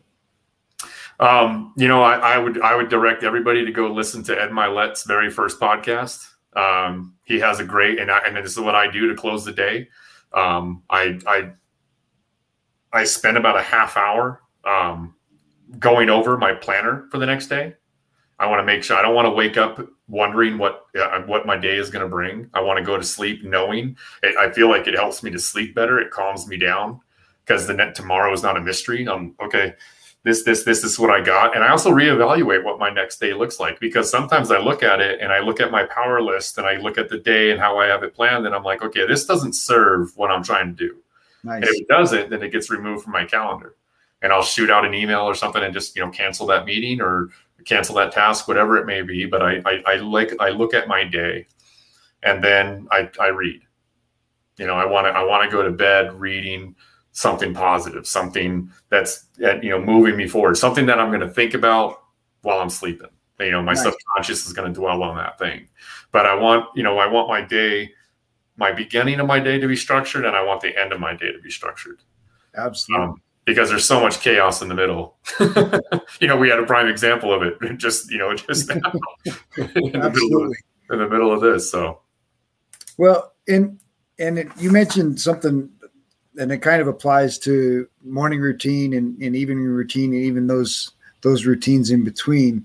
Um, 1.18 1.74
you 1.76 1.86
know, 1.86 2.02
I, 2.02 2.34
I, 2.34 2.38
would 2.38 2.60
I 2.62 2.74
would 2.74 2.88
direct 2.88 3.24
everybody 3.24 3.64
to 3.64 3.70
go 3.70 3.92
listen 3.92 4.22
to 4.24 4.40
Ed 4.40 4.50
Mylett's 4.50 5.04
very 5.04 5.30
first 5.30 5.60
podcast. 5.60 6.26
Um, 6.56 7.14
he 7.24 7.38
has 7.40 7.60
a 7.60 7.64
great 7.64 7.98
and 7.98 8.10
I, 8.10 8.20
and 8.26 8.36
this 8.36 8.52
is 8.52 8.60
what 8.60 8.74
I 8.74 8.90
do 8.90 9.08
to 9.08 9.14
close 9.14 9.44
the 9.44 9.52
day. 9.52 9.88
Um, 10.32 10.82
I 10.88 11.18
I 11.26 11.50
I 12.92 13.04
spend 13.04 13.36
about 13.36 13.56
a 13.56 13.62
half 13.62 13.96
hour 13.96 14.40
um, 14.64 15.14
going 15.78 16.10
over 16.10 16.36
my 16.38 16.54
planner 16.54 17.06
for 17.10 17.18
the 17.18 17.26
next 17.26 17.48
day. 17.48 17.74
I 18.38 18.46
want 18.46 18.60
to 18.60 18.64
make 18.64 18.82
sure 18.82 18.96
I 18.96 19.02
don't 19.02 19.14
want 19.14 19.26
to 19.26 19.32
wake 19.32 19.58
up 19.58 19.78
wondering 20.10 20.58
what 20.58 20.86
uh, 21.00 21.20
what 21.22 21.46
my 21.46 21.56
day 21.56 21.76
is 21.76 21.88
going 21.88 22.02
to 22.02 22.08
bring. 22.08 22.50
I 22.52 22.60
want 22.60 22.78
to 22.78 22.84
go 22.84 22.96
to 22.96 23.04
sleep 23.04 23.44
knowing. 23.44 23.96
It, 24.22 24.36
I 24.36 24.50
feel 24.52 24.68
like 24.68 24.86
it 24.86 24.94
helps 24.94 25.22
me 25.22 25.30
to 25.30 25.38
sleep 25.38 25.74
better. 25.74 25.98
It 25.98 26.10
calms 26.10 26.46
me 26.46 26.56
down 26.56 27.00
because 27.46 27.66
the 27.66 27.74
net 27.74 27.94
tomorrow 27.94 28.32
is 28.32 28.42
not 28.42 28.56
a 28.56 28.60
mystery. 28.60 29.08
I'm 29.08 29.34
okay. 29.42 29.74
This 30.22 30.44
this 30.44 30.64
this 30.64 30.84
is 30.84 30.98
what 30.98 31.10
I 31.10 31.22
got, 31.22 31.54
and 31.54 31.64
I 31.64 31.70
also 31.70 31.90
reevaluate 31.90 32.62
what 32.62 32.78
my 32.78 32.90
next 32.90 33.20
day 33.20 33.32
looks 33.32 33.58
like 33.58 33.80
because 33.80 34.10
sometimes 34.10 34.50
I 34.50 34.58
look 34.58 34.82
at 34.82 35.00
it 35.00 35.20
and 35.20 35.32
I 35.32 35.38
look 35.38 35.60
at 35.60 35.70
my 35.70 35.84
power 35.84 36.20
list 36.20 36.58
and 36.58 36.66
I 36.66 36.76
look 36.76 36.98
at 36.98 37.08
the 37.08 37.18
day 37.18 37.52
and 37.52 37.58
how 37.58 37.78
I 37.78 37.86
have 37.86 38.02
it 38.02 38.14
planned, 38.14 38.44
and 38.44 38.54
I'm 38.54 38.64
like, 38.64 38.82
okay, 38.82 39.06
this 39.06 39.24
doesn't 39.24 39.54
serve 39.54 40.14
what 40.16 40.30
I'm 40.30 40.42
trying 40.42 40.76
to 40.76 40.88
do. 40.88 40.96
Nice. 41.42 41.62
And 41.62 41.64
if 41.64 41.80
it 41.80 41.88
doesn't, 41.88 42.28
then 42.28 42.42
it 42.42 42.50
gets 42.52 42.68
removed 42.68 43.04
from 43.04 43.14
my 43.14 43.24
calendar 43.24 43.76
and 44.22 44.32
I'll 44.32 44.42
shoot 44.42 44.70
out 44.70 44.84
an 44.84 44.94
email 44.94 45.20
or 45.20 45.34
something 45.34 45.62
and 45.62 45.72
just 45.72 45.96
you 45.96 46.04
know 46.04 46.10
cancel 46.10 46.46
that 46.48 46.66
meeting 46.66 47.00
or 47.00 47.30
cancel 47.64 47.94
that 47.96 48.12
task, 48.12 48.48
whatever 48.48 48.76
it 48.76 48.86
may 48.86 49.02
be. 49.02 49.26
But 49.26 49.42
I, 49.42 49.62
I, 49.64 49.82
I 49.86 49.96
like 49.96 50.32
I 50.40 50.50
look 50.50 50.74
at 50.74 50.88
my 50.88 51.04
day, 51.04 51.46
and 52.22 52.42
then 52.42 52.88
I, 52.90 53.10
I 53.20 53.28
read. 53.28 53.60
You 54.56 54.66
know, 54.66 54.74
I 54.74 54.84
want 54.84 55.06
to 55.06 55.10
I 55.10 55.22
want 55.24 55.48
to 55.48 55.56
go 55.56 55.62
to 55.62 55.70
bed 55.70 56.12
reading 56.18 56.74
something 57.12 57.54
positive, 57.54 58.06
something 58.06 58.70
that's 58.88 59.26
you 59.38 59.70
know 59.70 59.80
moving 59.80 60.16
me 60.16 60.28
forward, 60.28 60.56
something 60.56 60.86
that 60.86 60.98
I'm 60.98 61.08
going 61.08 61.20
to 61.20 61.28
think 61.28 61.54
about 61.54 62.02
while 62.42 62.60
I'm 62.60 62.70
sleeping. 62.70 63.08
You 63.38 63.52
know, 63.52 63.62
my 63.62 63.72
subconscious 63.72 64.46
is 64.46 64.52
going 64.52 64.72
to 64.72 64.78
dwell 64.78 65.02
on 65.02 65.16
that 65.16 65.38
thing. 65.38 65.68
But 66.12 66.26
I 66.26 66.34
want 66.34 66.66
you 66.74 66.82
know 66.82 66.98
I 66.98 67.06
want 67.06 67.28
my 67.28 67.40
day, 67.40 67.90
my 68.56 68.72
beginning 68.72 69.18
of 69.18 69.26
my 69.26 69.40
day 69.40 69.58
to 69.58 69.66
be 69.66 69.76
structured, 69.76 70.24
and 70.24 70.36
I 70.36 70.42
want 70.42 70.60
the 70.60 70.78
end 70.78 70.92
of 70.92 71.00
my 71.00 71.14
day 71.14 71.32
to 71.32 71.40
be 71.40 71.50
structured. 71.50 72.00
Absolutely. 72.56 73.06
Um, 73.06 73.22
because 73.50 73.68
there's 73.68 73.84
so 73.84 74.00
much 74.00 74.20
chaos 74.20 74.62
in 74.62 74.68
the 74.68 74.74
middle. 74.76 75.16
you 76.20 76.28
know, 76.28 76.36
we 76.36 76.48
had 76.48 76.60
a 76.60 76.66
prime 76.66 76.86
example 76.86 77.34
of 77.34 77.42
it 77.42 77.58
just, 77.78 78.08
you 78.08 78.16
know, 78.16 78.32
just 78.32 78.68
now 78.68 78.92
in, 79.56 79.92
the 79.92 80.10
middle 80.14 80.44
of, 80.44 80.54
in 80.90 80.98
the 80.98 81.08
middle 81.08 81.32
of 81.32 81.40
this. 81.40 81.68
So, 81.68 81.98
well, 82.96 83.32
and, 83.48 83.80
and 84.20 84.38
it, 84.38 84.48
you 84.56 84.70
mentioned 84.70 85.20
something 85.20 85.68
and 86.38 86.52
it 86.52 86.58
kind 86.58 86.80
of 86.80 86.86
applies 86.86 87.38
to 87.40 87.88
morning 88.04 88.40
routine 88.40 88.94
and, 88.94 89.20
and 89.20 89.34
evening 89.34 89.64
routine 89.64 90.12
and 90.12 90.22
even 90.22 90.46
those, 90.46 90.92
those 91.22 91.44
routines 91.44 91.90
in 91.90 92.04
between, 92.04 92.64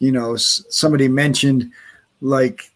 you 0.00 0.10
know, 0.10 0.34
somebody 0.34 1.06
mentioned 1.06 1.70
like, 2.20 2.72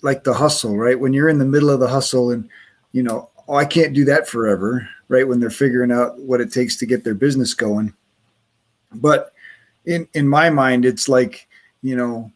like 0.00 0.24
the 0.24 0.32
hustle, 0.32 0.78
right? 0.78 0.98
When 0.98 1.12
you're 1.12 1.28
in 1.28 1.38
the 1.38 1.44
middle 1.44 1.68
of 1.68 1.80
the 1.80 1.88
hustle 1.88 2.30
and, 2.30 2.48
you 2.92 3.02
know, 3.02 3.28
oh, 3.46 3.56
I 3.56 3.66
can't 3.66 3.92
do 3.92 4.06
that 4.06 4.26
forever 4.26 4.88
right 5.08 5.26
when 5.26 5.40
they're 5.40 5.50
figuring 5.50 5.92
out 5.92 6.18
what 6.20 6.40
it 6.40 6.52
takes 6.52 6.76
to 6.76 6.86
get 6.86 7.04
their 7.04 7.14
business 7.14 7.54
going. 7.54 7.94
But 8.92 9.32
in 9.84 10.08
in 10.14 10.28
my 10.28 10.50
mind, 10.50 10.84
it's 10.84 11.08
like 11.08 11.46
you 11.82 11.96
know, 11.96 12.30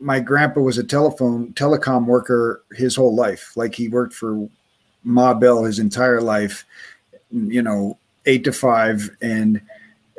my 0.00 0.20
grandpa 0.20 0.60
was 0.60 0.78
a 0.78 0.84
telephone 0.84 1.52
telecom 1.52 2.06
worker 2.06 2.62
his 2.72 2.96
whole 2.96 3.14
life. 3.14 3.52
Like 3.56 3.74
he 3.74 3.88
worked 3.88 4.14
for 4.14 4.48
Ma 5.04 5.34
Bell 5.34 5.64
his 5.64 5.78
entire 5.78 6.20
life. 6.20 6.64
You 7.30 7.62
know, 7.62 7.98
eight 8.26 8.44
to 8.44 8.52
five, 8.52 9.10
and 9.20 9.60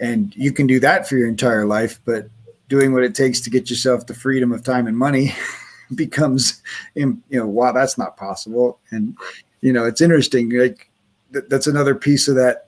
and 0.01 0.35
you 0.35 0.51
can 0.51 0.67
do 0.67 0.79
that 0.79 1.07
for 1.07 1.15
your 1.15 1.27
entire 1.27 1.65
life, 1.65 1.99
but 2.05 2.27
doing 2.69 2.93
what 2.93 3.03
it 3.03 3.13
takes 3.13 3.39
to 3.41 3.49
get 3.49 3.69
yourself 3.69 4.07
the 4.07 4.13
freedom 4.13 4.51
of 4.51 4.63
time 4.63 4.87
and 4.87 4.97
money 4.97 5.35
becomes, 5.95 6.61
you 6.95 7.21
know, 7.29 7.45
wow, 7.45 7.71
that's 7.71 7.97
not 7.97 8.17
possible. 8.17 8.79
And 8.89 9.15
you 9.61 9.71
know, 9.71 9.85
it's 9.85 10.01
interesting. 10.01 10.49
Like 10.49 10.89
th- 11.33 11.45
that's 11.49 11.67
another 11.67 11.95
piece 11.95 12.27
of 12.27 12.35
that 12.35 12.67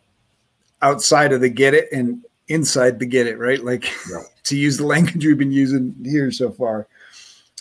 outside 0.81 1.33
of 1.33 1.41
the 1.41 1.49
get 1.49 1.73
it 1.73 1.91
and 1.91 2.23
inside 2.47 2.99
the 2.99 3.05
get 3.05 3.27
it, 3.27 3.37
right? 3.37 3.63
Like 3.63 3.91
to 4.43 4.57
use 4.57 4.77
the 4.77 4.85
language 4.85 5.25
we've 5.25 5.37
been 5.37 5.51
using 5.51 5.95
here 6.03 6.31
so 6.31 6.51
far. 6.51 6.87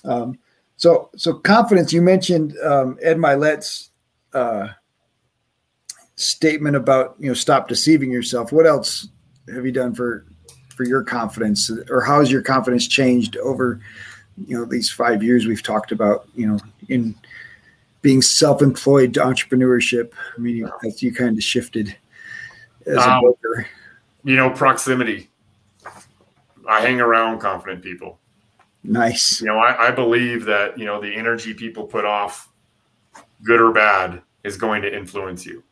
Um, 0.04 0.38
so, 0.76 1.10
so 1.16 1.34
confidence. 1.34 1.92
You 1.92 2.02
mentioned 2.02 2.56
um, 2.58 2.98
Ed 3.00 3.16
Mylett's 3.16 3.90
uh, 4.32 4.68
statement 6.16 6.76
about 6.76 7.16
you 7.18 7.28
know 7.28 7.34
stop 7.34 7.68
deceiving 7.68 8.10
yourself. 8.10 8.52
What 8.52 8.66
else 8.66 9.08
have 9.52 9.64
you 9.64 9.72
done 9.72 9.94
for 9.94 10.26
for 10.76 10.84
your 10.84 11.02
confidence, 11.02 11.70
or 11.88 12.00
how 12.00 12.18
has 12.18 12.30
your 12.30 12.42
confidence 12.42 12.88
changed 12.88 13.36
over 13.38 13.80
you 14.46 14.58
know 14.58 14.64
these 14.64 14.90
five 14.90 15.22
years 15.22 15.46
we've 15.46 15.62
talked 15.62 15.92
about? 15.92 16.28
You 16.34 16.48
know, 16.48 16.58
in 16.88 17.14
being 18.04 18.20
self-employed 18.20 19.14
to 19.14 19.20
entrepreneurship. 19.20 20.12
I 20.36 20.38
mean, 20.38 20.70
as 20.86 21.02
you 21.02 21.10
kind 21.10 21.38
of 21.38 21.42
shifted 21.42 21.96
as 22.86 22.98
um, 22.98 23.10
a 23.10 23.20
broker. 23.22 23.66
You 24.24 24.36
know, 24.36 24.50
proximity. 24.50 25.30
I 26.68 26.82
hang 26.82 27.00
around 27.00 27.40
confident 27.40 27.82
people. 27.82 28.18
Nice. 28.82 29.40
You 29.40 29.46
know, 29.46 29.56
I, 29.56 29.88
I 29.88 29.90
believe 29.90 30.44
that 30.44 30.78
you 30.78 30.84
know 30.84 31.00
the 31.00 31.14
energy 31.14 31.54
people 31.54 31.84
put 31.84 32.04
off, 32.04 32.50
good 33.42 33.60
or 33.60 33.72
bad, 33.72 34.20
is 34.44 34.58
going 34.58 34.82
to 34.82 34.94
influence 34.94 35.46
you. 35.46 35.64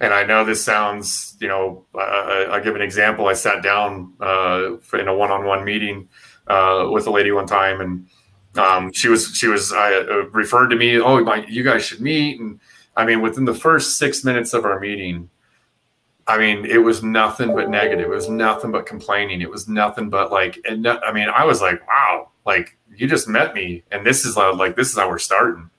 And 0.00 0.12
I 0.12 0.24
know 0.24 0.44
this 0.44 0.62
sounds, 0.62 1.36
you 1.40 1.48
know, 1.48 1.84
I, 1.94 2.46
I'll 2.50 2.62
give 2.62 2.76
an 2.76 2.82
example. 2.82 3.26
I 3.26 3.32
sat 3.32 3.62
down 3.62 4.12
uh, 4.20 4.76
in 4.92 5.08
a 5.08 5.16
one-on-one 5.16 5.64
meeting 5.64 6.08
uh, 6.46 6.88
with 6.92 7.06
a 7.06 7.10
lady 7.10 7.32
one 7.32 7.46
time, 7.46 7.80
and 7.80 8.06
um, 8.58 8.92
she 8.92 9.08
was 9.08 9.34
she 9.34 9.48
was 9.48 9.72
I 9.72 9.94
uh, 9.94 10.28
referred 10.32 10.68
to 10.68 10.76
me. 10.76 11.00
Oh, 11.00 11.22
my, 11.22 11.44
you 11.46 11.62
guys 11.62 11.84
should 11.84 12.00
meet. 12.00 12.40
And 12.40 12.60
I 12.96 13.04
mean, 13.04 13.20
within 13.20 13.44
the 13.44 13.54
first 13.54 13.98
six 13.98 14.24
minutes 14.24 14.52
of 14.54 14.64
our 14.64 14.80
meeting, 14.80 15.30
I 16.26 16.38
mean, 16.38 16.64
it 16.64 16.78
was 16.78 17.02
nothing 17.02 17.54
but 17.54 17.70
negative. 17.70 18.06
It 18.06 18.14
was 18.14 18.28
nothing 18.28 18.70
but 18.70 18.86
complaining. 18.86 19.40
It 19.40 19.50
was 19.50 19.68
nothing 19.68 20.10
but 20.10 20.30
like, 20.30 20.58
and 20.64 20.86
I 20.86 21.12
mean, 21.12 21.28
I 21.28 21.44
was 21.44 21.62
like, 21.62 21.86
wow, 21.88 22.28
like 22.44 22.76
you 22.94 23.06
just 23.06 23.28
met 23.28 23.54
me, 23.54 23.82
and 23.90 24.04
this 24.04 24.24
is 24.24 24.36
like 24.36 24.76
this 24.76 24.90
is 24.90 24.98
how 24.98 25.08
we're 25.08 25.18
starting. 25.18 25.70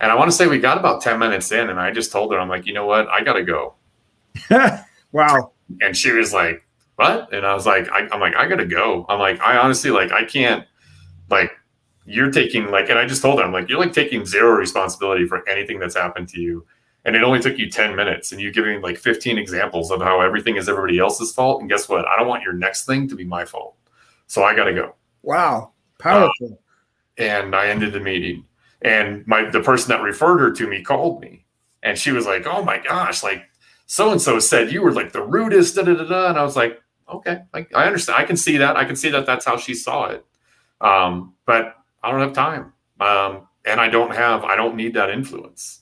And 0.00 0.10
I 0.10 0.16
want 0.16 0.30
to 0.30 0.36
say 0.36 0.46
we 0.46 0.58
got 0.58 0.76
about 0.76 1.00
10 1.00 1.18
minutes 1.18 1.52
in, 1.52 1.70
and 1.70 1.78
I 1.78 1.90
just 1.90 2.10
told 2.10 2.32
her, 2.32 2.38
I'm 2.38 2.48
like, 2.48 2.66
you 2.66 2.74
know 2.74 2.86
what? 2.86 3.08
I 3.08 3.22
got 3.22 3.34
to 3.34 3.44
go. 3.44 3.74
wow. 5.12 5.52
And 5.80 5.96
she 5.96 6.10
was 6.10 6.32
like, 6.32 6.66
what? 6.96 7.32
And 7.32 7.46
I 7.46 7.54
was 7.54 7.64
like, 7.64 7.88
I, 7.90 8.08
am 8.12 8.20
like, 8.20 8.34
I 8.34 8.48
got 8.48 8.56
to 8.56 8.66
go. 8.66 9.06
I'm 9.08 9.18
like, 9.18 9.40
I 9.40 9.56
honestly, 9.56 9.90
like, 9.90 10.12
I 10.12 10.24
can't, 10.24 10.66
like, 11.30 11.52
you're 12.06 12.30
taking, 12.30 12.70
like, 12.70 12.90
and 12.90 12.98
I 12.98 13.06
just 13.06 13.22
told 13.22 13.38
her, 13.38 13.44
I'm 13.44 13.52
like, 13.52 13.68
you're 13.68 13.78
like 13.78 13.92
taking 13.92 14.26
zero 14.26 14.52
responsibility 14.52 15.26
for 15.26 15.48
anything 15.48 15.78
that's 15.78 15.96
happened 15.96 16.28
to 16.30 16.40
you. 16.40 16.66
And 17.06 17.14
it 17.14 17.22
only 17.22 17.40
took 17.40 17.58
you 17.58 17.70
10 17.70 17.94
minutes, 17.96 18.32
and 18.32 18.40
you're 18.40 18.52
giving 18.52 18.80
like 18.80 18.96
15 18.96 19.36
examples 19.36 19.90
of 19.90 20.00
how 20.00 20.20
everything 20.20 20.56
is 20.56 20.68
everybody 20.68 20.98
else's 20.98 21.32
fault. 21.32 21.60
And 21.60 21.68
guess 21.68 21.88
what? 21.88 22.06
I 22.06 22.16
don't 22.16 22.28
want 22.28 22.42
your 22.42 22.54
next 22.54 22.86
thing 22.86 23.08
to 23.08 23.14
be 23.14 23.24
my 23.24 23.44
fault. 23.44 23.76
So 24.26 24.42
I 24.42 24.54
got 24.54 24.64
to 24.64 24.74
go. 24.74 24.94
Wow. 25.22 25.72
Powerful. 25.98 26.46
Um, 26.46 26.58
and 27.18 27.54
I 27.54 27.68
ended 27.68 27.92
the 27.92 28.00
meeting 28.00 28.44
and 28.84 29.26
my 29.26 29.48
the 29.50 29.60
person 29.60 29.88
that 29.88 30.02
referred 30.02 30.38
her 30.38 30.52
to 30.52 30.68
me 30.68 30.82
called 30.82 31.20
me 31.20 31.44
and 31.82 31.98
she 31.98 32.12
was 32.12 32.26
like 32.26 32.46
oh 32.46 32.62
my 32.62 32.78
gosh 32.78 33.22
like 33.22 33.44
so 33.86 34.12
and 34.12 34.20
so 34.20 34.38
said 34.38 34.70
you 34.70 34.82
were 34.82 34.92
like 34.92 35.12
the 35.12 35.22
rudest 35.22 35.74
da, 35.74 35.82
da, 35.82 35.94
da, 35.94 36.04
da. 36.04 36.28
and 36.28 36.38
i 36.38 36.42
was 36.42 36.54
like 36.54 36.80
okay 37.12 37.42
like 37.52 37.74
i 37.74 37.86
understand 37.86 38.18
i 38.18 38.24
can 38.24 38.36
see 38.36 38.58
that 38.58 38.76
i 38.76 38.84
can 38.84 38.94
see 38.96 39.10
that 39.10 39.26
that's 39.26 39.44
how 39.44 39.56
she 39.56 39.74
saw 39.74 40.06
it 40.06 40.24
um, 40.80 41.32
but 41.46 41.76
i 42.04 42.10
don't 42.10 42.20
have 42.20 42.32
time. 42.32 42.72
Um, 43.00 43.48
and 43.64 43.80
i 43.80 43.88
don't 43.88 44.14
have 44.14 44.44
i 44.44 44.56
don't 44.56 44.76
need 44.76 44.94
that 44.94 45.10
influence. 45.10 45.80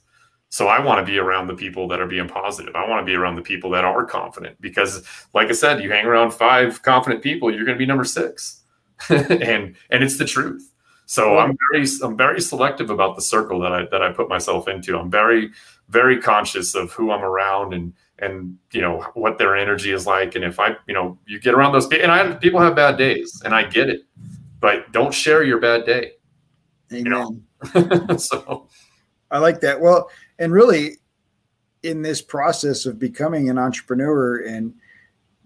So 0.49 0.69
i 0.69 0.79
want 0.79 1.05
to 1.05 1.11
be 1.11 1.19
around 1.19 1.47
the 1.47 1.55
people 1.55 1.89
that 1.89 2.01
are 2.01 2.07
being 2.07 2.29
positive. 2.29 2.75
I 2.77 2.89
want 2.89 3.01
to 3.01 3.11
be 3.11 3.15
around 3.15 3.37
the 3.37 3.43
people 3.43 3.71
that 3.71 3.85
are 3.85 4.05
confident 4.05 4.61
because 4.61 5.07
like 5.35 5.49
i 5.49 5.53
said 5.53 5.83
you 5.83 5.91
hang 5.91 6.07
around 6.07 6.33
five 6.33 6.83
confident 6.83 7.23
people 7.23 7.51
you're 7.51 7.65
going 7.65 7.77
to 7.77 7.83
be 7.83 7.87
number 7.87 8.05
six. 8.05 8.61
And 9.11 9.75
and 9.91 10.05
it's 10.05 10.17
the 10.19 10.25
truth. 10.25 10.73
So 11.07 11.37
I'm 11.37 11.57
very 11.71 11.87
I'm 12.03 12.17
very 12.17 12.41
selective 12.41 12.89
about 12.89 13.17
the 13.17 13.23
circle 13.23 13.61
that 13.61 13.73
I 13.73 13.87
that 13.91 14.03
I 14.03 14.13
put 14.13 14.29
myself 14.29 14.69
into. 14.69 14.99
I'm 14.99 15.11
very 15.11 15.51
very 15.89 16.19
conscious 16.21 16.75
of 16.75 16.91
who 16.93 17.11
I'm 17.11 17.23
around 17.23 17.75
and 17.75 17.93
and 18.19 18.57
you 18.73 18.81
know 18.81 19.01
what 19.15 19.37
their 19.37 19.55
energy 19.57 19.93
is 19.93 20.07
like. 20.07 20.37
And 20.37 20.45
if 20.45 20.59
I 20.59 20.77
you 20.87 20.95
know 20.95 21.19
you 21.27 21.39
get 21.39 21.55
around 21.55 21.73
those 21.73 21.87
people 21.87 22.05
and 22.05 22.13
I 22.13 22.35
people 22.37 22.61
have 22.61 22.75
bad 22.75 22.97
days 22.97 23.43
and 23.45 23.55
I 23.55 23.65
get 23.65 23.91
it, 23.91 24.07
but 24.63 24.91
don't 24.93 25.13
share 25.13 25.43
your 25.43 25.59
bad 25.59 25.85
day. 25.85 26.13
Amen. 26.93 27.05
You 27.05 27.11
know? 27.11 28.17
so 28.17 28.69
I 29.31 29.39
like 29.39 29.61
that. 29.61 29.81
Well, 29.81 30.09
and 30.39 30.53
really 30.53 30.99
in 31.83 32.01
this 32.01 32.23
process 32.23 32.87
of 32.87 32.99
becoming 32.99 33.51
an 33.51 33.59
entrepreneur 33.59 34.39
and 34.47 34.73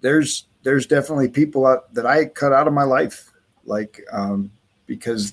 there's 0.03 0.47
there's 0.63 0.87
definitely 0.87 1.29
people 1.29 1.67
out 1.67 1.93
that 1.95 2.05
I 2.05 2.27
cut 2.27 2.53
out 2.53 2.69
of 2.69 2.75
my 2.75 2.83
life 2.83 3.33
like 3.65 4.05
um 4.13 4.51
because 4.85 5.33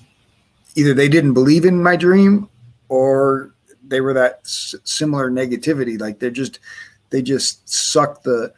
either 0.76 0.94
they 0.94 1.10
didn't 1.10 1.34
believe 1.34 1.66
in 1.66 1.84
my 1.84 1.98
dream 1.98 2.50
or 2.88 3.54
they 3.86 4.00
were 4.00 4.14
that 4.14 4.40
s- 4.46 4.76
similar 4.86 5.30
negativity 5.30 6.00
like 6.00 6.20
they're 6.20 6.32
just 6.32 6.60
they 7.10 7.22
just 7.22 7.68
suck 7.68 8.24
the 8.24 8.54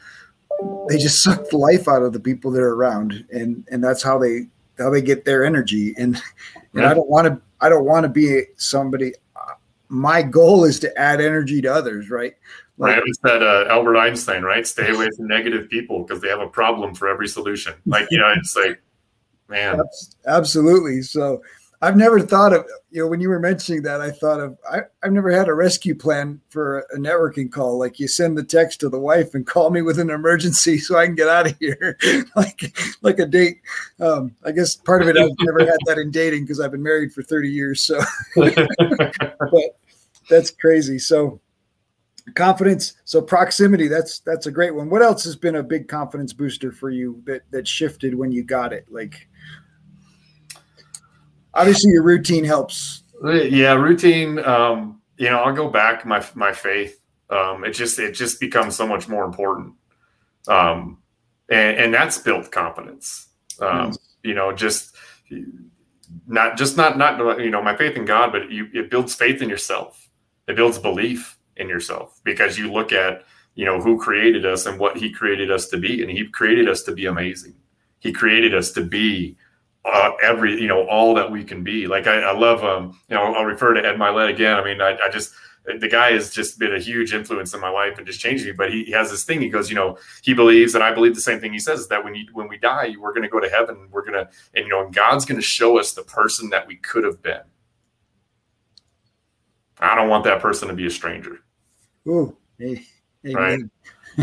they 0.88 0.98
just 0.98 1.24
suck 1.24 1.50
the 1.50 1.58
life 1.58 1.88
out 1.88 2.04
of 2.04 2.14
the 2.14 2.20
people 2.20 2.52
that 2.52 2.62
are 2.62 2.76
around 2.76 3.26
and 3.34 3.68
and 3.72 3.84
that's 3.84 4.04
how 4.04 4.20
they 4.20 4.46
how 4.78 4.90
they 4.90 5.02
get 5.02 5.26
their 5.26 5.46
energy. 5.46 5.94
And 5.98 6.16
and 6.76 6.84
yeah. 6.84 6.92
i 6.92 6.94
don't 6.94 7.10
want 7.10 7.28
to 7.28 7.42
i 7.62 7.70
don't 7.70 7.86
want 7.86 8.04
to 8.04 8.10
be 8.10 8.44
somebody 8.58 9.14
my 9.88 10.22
goal 10.22 10.66
is 10.66 10.80
to 10.80 10.98
add 11.00 11.22
energy 11.22 11.62
to 11.62 11.74
others 11.74 12.10
right? 12.10 12.34
Like, 12.78 12.98
right 12.98 13.16
said 13.26 13.42
uh, 13.42 13.66
albert 13.70 13.98
einstein 13.98 14.44
right? 14.44 14.68
Stay 14.68 14.94
away 14.94 15.10
from 15.16 15.28
negative 15.28 15.70
people 15.70 16.04
because 16.04 16.22
they 16.22 16.28
have 16.28 16.42
a 16.42 16.48
problem 16.48 16.94
for 16.94 17.08
every 17.08 17.28
solution. 17.28 17.74
Like 17.86 18.08
you 18.12 18.18
know 18.18 18.34
it's 18.36 18.56
like 18.56 18.82
man. 19.48 19.80
Absolutely. 20.28 21.02
So 21.02 21.42
I've 21.82 21.98
never 21.98 22.20
thought 22.20 22.54
of 22.54 22.66
you 22.90 23.02
know 23.02 23.08
when 23.08 23.20
you 23.20 23.30
were 23.30 23.40
mentioning 23.40 23.84
that 23.84 24.02
I 24.02 24.12
thought 24.12 24.40
of 24.40 24.58
I, 24.70 24.82
I've 25.04 25.12
never 25.12 25.32
had 25.32 25.48
a 25.48 25.54
rescue 25.54 25.96
plan 25.96 26.42
for 26.50 26.80
a 26.94 26.98
networking 26.98 27.52
call. 27.52 27.78
Like 27.78 28.00
you 28.00 28.08
send 28.08 28.38
the 28.38 28.44
text 28.44 28.80
to 28.80 28.90
the 28.90 29.00
wife 29.00 29.34
and 29.34 29.46
call 29.46 29.70
me 29.70 29.82
with 29.82 30.00
an 30.00 30.10
emergency 30.10 30.78
so 30.80 30.98
I 30.98 31.06
can 31.06 31.16
get 31.16 31.28
out 31.28 31.48
of 31.48 31.58
here. 31.60 31.98
Like 32.36 32.78
like 33.02 33.20
a 33.20 33.26
date. 33.26 33.62
Um, 34.00 34.36
I 34.44 34.52
guess 34.52 34.76
part 34.76 35.02
of 35.02 35.08
it 35.08 35.18
I've 35.18 35.32
never 35.42 35.60
had 35.60 35.78
that 35.86 35.98
in 35.98 36.12
dating 36.12 36.44
because 36.44 36.60
I've 36.60 36.72
been 36.72 36.84
married 36.84 37.14
for 37.14 37.24
30 37.24 37.50
years 37.50 37.82
so. 37.82 38.02
But 38.36 39.80
that's 40.30 40.52
crazy. 40.52 41.00
So 41.00 41.40
confidence 42.34 42.94
so 43.06 43.22
proximity 43.22 43.88
that's 43.88 44.20
that's 44.20 44.48
a 44.48 44.52
great 44.52 44.74
one. 44.74 44.90
What 44.90 45.02
else 45.02 45.24
has 45.26 45.36
been 45.36 45.56
a 45.56 45.64
big 45.64 45.88
confidence 45.88 46.34
booster 46.34 46.72
for 46.72 46.90
you 46.90 47.22
that 47.26 47.44
that 47.52 47.68
shifted 47.68 48.16
when 48.16 48.32
you 48.32 48.44
got 48.44 48.74
it? 48.74 48.86
Like 48.90 49.28
obviously 51.56 51.92
your 51.92 52.04
routine 52.04 52.44
helps. 52.44 53.04
Yeah, 53.24 53.74
routine. 53.74 54.40
Um, 54.40 55.02
you 55.18 55.30
know, 55.30 55.40
I'll 55.40 55.56
go 55.56 55.70
back 55.70 56.06
my 56.06 56.26
my 56.36 56.52
faith. 56.52 57.00
Um, 57.30 57.64
it 57.64 57.72
just 57.72 57.98
it 57.98 58.12
just 58.12 58.40
becomes 58.40 58.76
so 58.76 58.86
much 58.86 59.08
more 59.08 59.26
important, 59.26 59.74
um, 60.48 61.00
and, 61.50 61.78
and 61.78 61.94
that's 61.94 62.18
built 62.18 62.52
confidence. 62.52 63.30
Um, 63.60 63.88
yes. 63.88 63.98
You 64.24 64.34
know, 64.34 64.52
just 64.52 64.96
not 66.28 66.58
just 66.58 66.78
not 66.78 66.98
not 66.98 67.40
you 67.40 67.50
know 67.50 67.62
my 67.62 67.76
faith 67.76 67.96
in 67.96 68.06
God, 68.06 68.32
but 68.32 68.52
you, 68.52 68.68
it 68.74 68.92
builds 68.92 69.16
faith 69.16 69.42
in 69.42 69.50
yourself. 69.50 70.10
It 70.48 70.56
builds 70.56 70.78
belief 70.78 71.40
in 71.58 71.70
yourself 71.70 72.20
because 72.24 72.58
you 72.58 72.72
look 72.72 72.92
at 72.92 73.24
you 73.56 73.66
know 73.66 73.80
who 73.80 74.00
created 74.00 74.46
us 74.46 74.66
and 74.66 74.80
what 74.80 74.98
He 74.98 75.12
created 75.12 75.52
us 75.52 75.68
to 75.70 75.78
be, 75.78 76.02
and 76.02 76.12
He 76.12 76.28
created 76.28 76.68
us 76.70 76.84
to 76.84 76.92
be 76.92 77.06
amazing. 77.06 77.56
He 78.00 78.12
created 78.12 78.54
us 78.54 78.72
to 78.74 78.84
be 78.84 79.38
uh, 79.86 80.12
every 80.22 80.60
you 80.60 80.68
know 80.68 80.88
all 80.88 81.14
that 81.14 81.30
we 81.30 81.44
can 81.44 81.64
be. 81.64 81.88
Like 81.88 82.08
I, 82.08 82.20
I 82.22 82.38
love 82.38 82.64
um 82.64 83.00
you 83.10 83.16
know 83.16 83.34
I'll 83.34 83.46
refer 83.46 83.74
to 83.74 83.86
Ed 83.86 83.98
Mylett 83.98 84.30
again. 84.30 84.58
I 84.58 84.64
mean 84.64 84.82
I, 84.82 84.98
I 84.98 85.10
just 85.10 85.34
the 85.80 85.88
guy 85.88 86.12
has 86.12 86.30
just 86.30 86.60
been 86.60 86.76
a 86.76 86.80
huge 86.80 87.14
influence 87.14 87.54
in 87.54 87.60
my 87.60 87.70
life 87.70 87.98
and 87.98 88.06
just 88.06 88.20
changed 88.20 88.46
me. 88.46 88.52
But 88.52 88.72
he, 88.72 88.84
he, 88.84 88.92
has 88.92 89.10
this 89.10 89.24
thing. 89.24 89.42
He 89.42 89.50
goes, 89.50 89.70
you 89.70 89.76
know, 89.76 89.98
he 90.22 90.34
believes, 90.34 90.76
and 90.76 90.84
I 90.84 90.94
believe 90.94 91.16
the 91.16 91.22
same 91.22 91.40
thing. 91.40 91.54
He 91.54 91.60
says 91.60 91.88
that 91.88 92.04
when 92.04 92.14
you 92.14 92.28
when 92.34 92.48
we 92.48 92.58
die, 92.58 92.96
we're 93.00 93.14
going 93.14 93.24
to 93.24 93.30
go 93.30 93.40
to 93.40 93.50
heaven. 93.50 93.88
We're 93.92 94.06
gonna, 94.06 94.30
and 94.54 94.66
you 94.66 94.70
know, 94.70 94.86
and 94.86 94.94
God's 94.94 95.26
going 95.26 95.40
to 95.40 95.46
show 95.46 95.80
us 95.80 95.94
the 95.94 96.04
person 96.04 96.50
that 96.52 96.68
we 96.68 96.76
could 96.76 97.04
have 97.04 97.22
been. 97.22 97.42
I 99.80 99.96
don't 99.96 100.10
want 100.10 100.24
that 100.26 100.42
person 100.42 100.68
to 100.68 100.74
be 100.74 100.86
a 100.86 100.92
stranger. 100.92 101.40
Ooh, 102.08 102.38
hey, 102.60 102.84
hey, 103.24 103.34
right. 103.34 103.60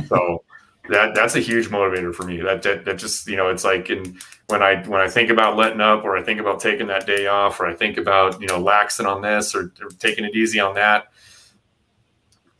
so 0.08 0.44
that 0.88 1.14
that's 1.14 1.36
a 1.36 1.40
huge 1.40 1.68
motivator 1.68 2.14
for 2.14 2.24
me. 2.24 2.38
That, 2.38 2.62
that 2.62 2.84
that 2.84 2.98
just 2.98 3.26
you 3.28 3.36
know, 3.36 3.48
it's 3.48 3.64
like 3.64 3.88
in 3.90 4.18
when 4.48 4.62
I 4.62 4.82
when 4.86 5.00
I 5.00 5.08
think 5.08 5.30
about 5.30 5.56
letting 5.56 5.80
up, 5.80 6.04
or 6.04 6.16
I 6.16 6.22
think 6.22 6.40
about 6.40 6.60
taking 6.60 6.88
that 6.88 7.06
day 7.06 7.26
off, 7.26 7.60
or 7.60 7.66
I 7.66 7.74
think 7.74 7.98
about 7.98 8.40
you 8.40 8.48
know 8.48 8.62
laxing 8.62 9.06
on 9.06 9.22
this, 9.22 9.54
or, 9.54 9.72
or 9.80 9.88
taking 9.98 10.24
it 10.24 10.34
easy 10.34 10.58
on 10.58 10.74
that. 10.74 11.12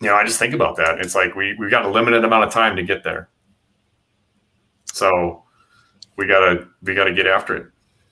You 0.01 0.09
know, 0.09 0.15
I 0.15 0.25
just 0.25 0.39
think 0.39 0.55
about 0.55 0.77
that. 0.77 1.01
It's 1.01 1.15
like 1.15 1.35
we 1.35 1.55
we 1.59 1.69
got 1.69 1.85
a 1.85 1.91
limited 1.91 2.25
amount 2.25 2.45
of 2.45 2.53
time 2.53 2.77
to 2.77 2.83
get 2.83 3.03
there, 3.03 3.29
so 4.87 5.43
we 6.17 6.27
gotta 6.27 6.69
we 6.83 6.95
gotta 6.95 7.13
get 7.13 7.27
after 7.27 7.57
it. 7.57 7.67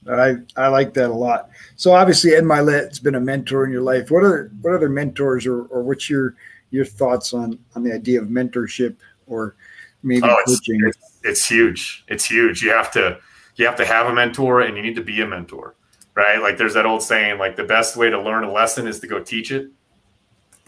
I 0.09 0.37
I 0.57 0.69
like 0.69 0.95
that 0.95 1.11
a 1.11 1.15
lot. 1.15 1.51
So 1.77 1.93
obviously, 1.93 2.35
Ed 2.35 2.45
Mylett 2.45 2.89
has 2.89 2.99
been 2.99 3.15
a 3.15 3.21
mentor 3.21 3.65
in 3.65 3.71
your 3.71 3.83
life. 3.83 4.11
What 4.11 4.25
other 4.25 4.51
what 4.61 4.75
other 4.75 4.89
mentors 4.89 5.47
or 5.47 5.65
or 5.67 5.83
what's 5.83 6.11
your 6.11 6.35
your 6.71 6.85
thoughts 6.85 7.33
on 7.33 7.59
on 7.77 7.85
the 7.85 7.93
idea 7.93 8.21
of 8.21 8.29
mentorship 8.29 8.97
or 9.27 9.55
maybe 10.03 10.23
oh, 10.25 10.37
it's, 10.47 10.59
coaching? 10.59 10.81
It's, 10.87 10.99
it's 11.23 11.49
huge. 11.49 12.05
It's 12.09 12.25
huge. 12.25 12.63
You 12.63 12.71
have 12.71 12.91
to 12.93 13.19
you 13.57 13.67
have 13.67 13.77
to 13.77 13.85
have 13.85 14.07
a 14.07 14.15
mentor 14.15 14.61
and 14.61 14.77
you 14.77 14.83
need 14.83 14.97
to 14.97 15.03
be 15.03 15.21
a 15.21 15.27
mentor, 15.27 15.75
right? 16.15 16.41
Like 16.41 16.57
there's 16.57 16.75
that 16.75 16.87
old 16.87 17.03
saying, 17.03 17.39
like 17.39 17.57
the 17.57 17.65
best 17.65 17.97
way 17.97 18.11
to 18.11 18.21
learn 18.21 18.45
a 18.45 18.51
lesson 18.51 18.87
is 18.87 19.01
to 19.01 19.07
go 19.07 19.23
teach 19.23 19.53
it, 19.53 19.69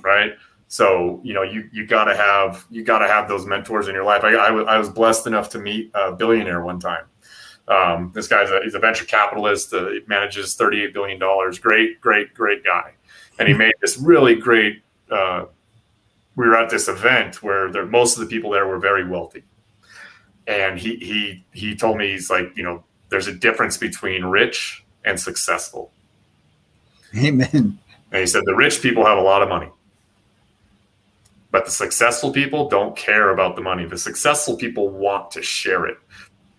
right? 0.03 0.33
So 0.69 1.21
you 1.23 1.35
know 1.35 1.43
you 1.43 1.69
you 1.73 1.87
got 1.87 2.05
to 2.05 2.17
have 2.17 2.65
you 2.71 2.83
got 2.83 3.01
to 3.01 3.09
have 3.09 3.29
those 3.29 3.45
mentors 3.47 3.89
in 3.89 3.95
your 3.95 4.05
life. 4.05 4.25
I, 4.25 4.33
I, 4.33 4.79
was 4.79 4.89
blessed 4.89 5.27
enough 5.27 5.51
to 5.51 5.59
meet 5.59 5.91
a 5.93 6.13
billionaire 6.13 6.63
one 6.63 6.81
time. 6.81 7.05
Um, 7.69 8.11
this 8.15 8.27
guy's 8.27 8.51
a, 8.51 8.61
he's 8.63 8.75
a 8.75 8.79
venture 8.79 9.05
capitalist. 9.05 9.73
Uh, 9.75 9.89
he 9.89 10.01
manages 10.07 10.55
thirty 10.55 10.83
eight 10.83 10.95
billion 10.95 11.19
dollars. 11.19 11.59
Great, 11.59 12.01
great, 12.01 12.33
great 12.33 12.65
guy. 12.65 12.95
And 13.39 13.49
he 13.49 13.55
made 13.55 13.75
this 13.83 13.99
really 13.99 14.35
great. 14.35 14.83
Uh, 15.11 15.45
we 16.37 16.47
were 16.47 16.57
at 16.57 16.71
this 16.71 16.89
event 16.89 17.43
where 17.43 17.71
there, 17.71 17.87
most 17.87 18.17
of 18.17 18.21
the 18.21 18.27
people 18.27 18.51
there 18.51 18.67
were 18.67 18.79
very 18.79 19.07
wealthy, 19.07 19.45
and 20.47 20.79
he 20.79 20.97
he 20.97 21.45
he 21.53 21.75
told 21.77 21.99
me 21.99 22.11
he's 22.13 22.31
like 22.31 22.57
you 22.57 22.63
know 22.63 22.85
there's 23.09 23.27
a 23.27 23.35
difference 23.35 23.77
between 23.77 24.25
rich 24.25 24.85
and 25.05 25.19
successful. 25.19 25.93
Amen. 27.17 27.79
And 28.11 28.21
he 28.21 28.27
said 28.27 28.43
the 28.45 28.55
rich 28.55 28.81
people 28.81 29.05
have 29.05 29.19
a 29.19 29.23
lot 29.23 29.43
of 29.43 29.49
money 29.49 29.69
but 31.53 31.67
the 31.67 31.71
successful 31.71 32.33
people 32.33 32.69
don't 32.69 32.97
care 32.97 33.31
about 33.31 33.55
the 33.55 33.63
money. 33.63 33.85
The 33.85 33.99
successful 33.99 34.57
people 34.57 34.89
want 34.89 35.31
to 35.33 35.43
share 35.43 35.87
it. 35.87 35.99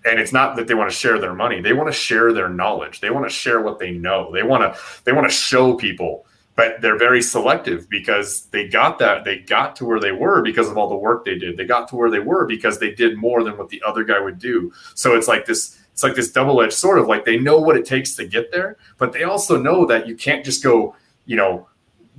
And 0.05 0.19
it's 0.19 0.31
not 0.31 0.55
that 0.55 0.67
they 0.67 0.75
want 0.75 0.91
to 0.91 0.95
share 0.95 1.19
their 1.19 1.33
money. 1.33 1.61
They 1.61 1.73
want 1.73 1.89
to 1.89 1.93
share 1.93 2.31
their 2.31 2.49
knowledge. 2.49 3.01
They 3.01 3.09
want 3.09 3.25
to 3.25 3.33
share 3.33 3.61
what 3.61 3.79
they 3.79 3.91
know. 3.91 4.31
They 4.31 4.43
want 4.43 4.61
to 4.61 4.79
they 5.03 5.11
want 5.11 5.27
to 5.27 5.33
show 5.33 5.73
people, 5.73 6.25
but 6.55 6.81
they're 6.81 6.97
very 6.97 7.21
selective 7.21 7.89
because 7.89 8.43
they 8.51 8.67
got 8.67 8.99
that 8.99 9.23
they 9.23 9.39
got 9.39 9.75
to 9.77 9.85
where 9.85 9.99
they 9.99 10.11
were 10.11 10.41
because 10.41 10.69
of 10.69 10.77
all 10.77 10.87
the 10.87 10.95
work 10.95 11.25
they 11.25 11.37
did. 11.37 11.57
They 11.57 11.65
got 11.65 11.87
to 11.89 11.95
where 11.95 12.11
they 12.11 12.19
were 12.19 12.45
because 12.45 12.79
they 12.79 12.91
did 12.91 13.17
more 13.17 13.43
than 13.43 13.57
what 13.57 13.69
the 13.69 13.81
other 13.85 14.03
guy 14.03 14.19
would 14.19 14.39
do. 14.39 14.71
So 14.93 15.15
it's 15.15 15.27
like 15.27 15.45
this 15.45 15.79
it's 15.91 16.03
like 16.03 16.15
this 16.15 16.31
double-edged 16.31 16.73
sort 16.73 16.97
of 16.97 17.07
like 17.07 17.23
they 17.23 17.37
know 17.37 17.59
what 17.59 17.77
it 17.77 17.85
takes 17.85 18.15
to 18.15 18.25
get 18.25 18.51
there, 18.51 18.77
but 18.97 19.13
they 19.13 19.23
also 19.23 19.61
know 19.61 19.85
that 19.85 20.07
you 20.07 20.15
can't 20.15 20.43
just 20.43 20.63
go, 20.63 20.95
you 21.25 21.35
know, 21.35 21.67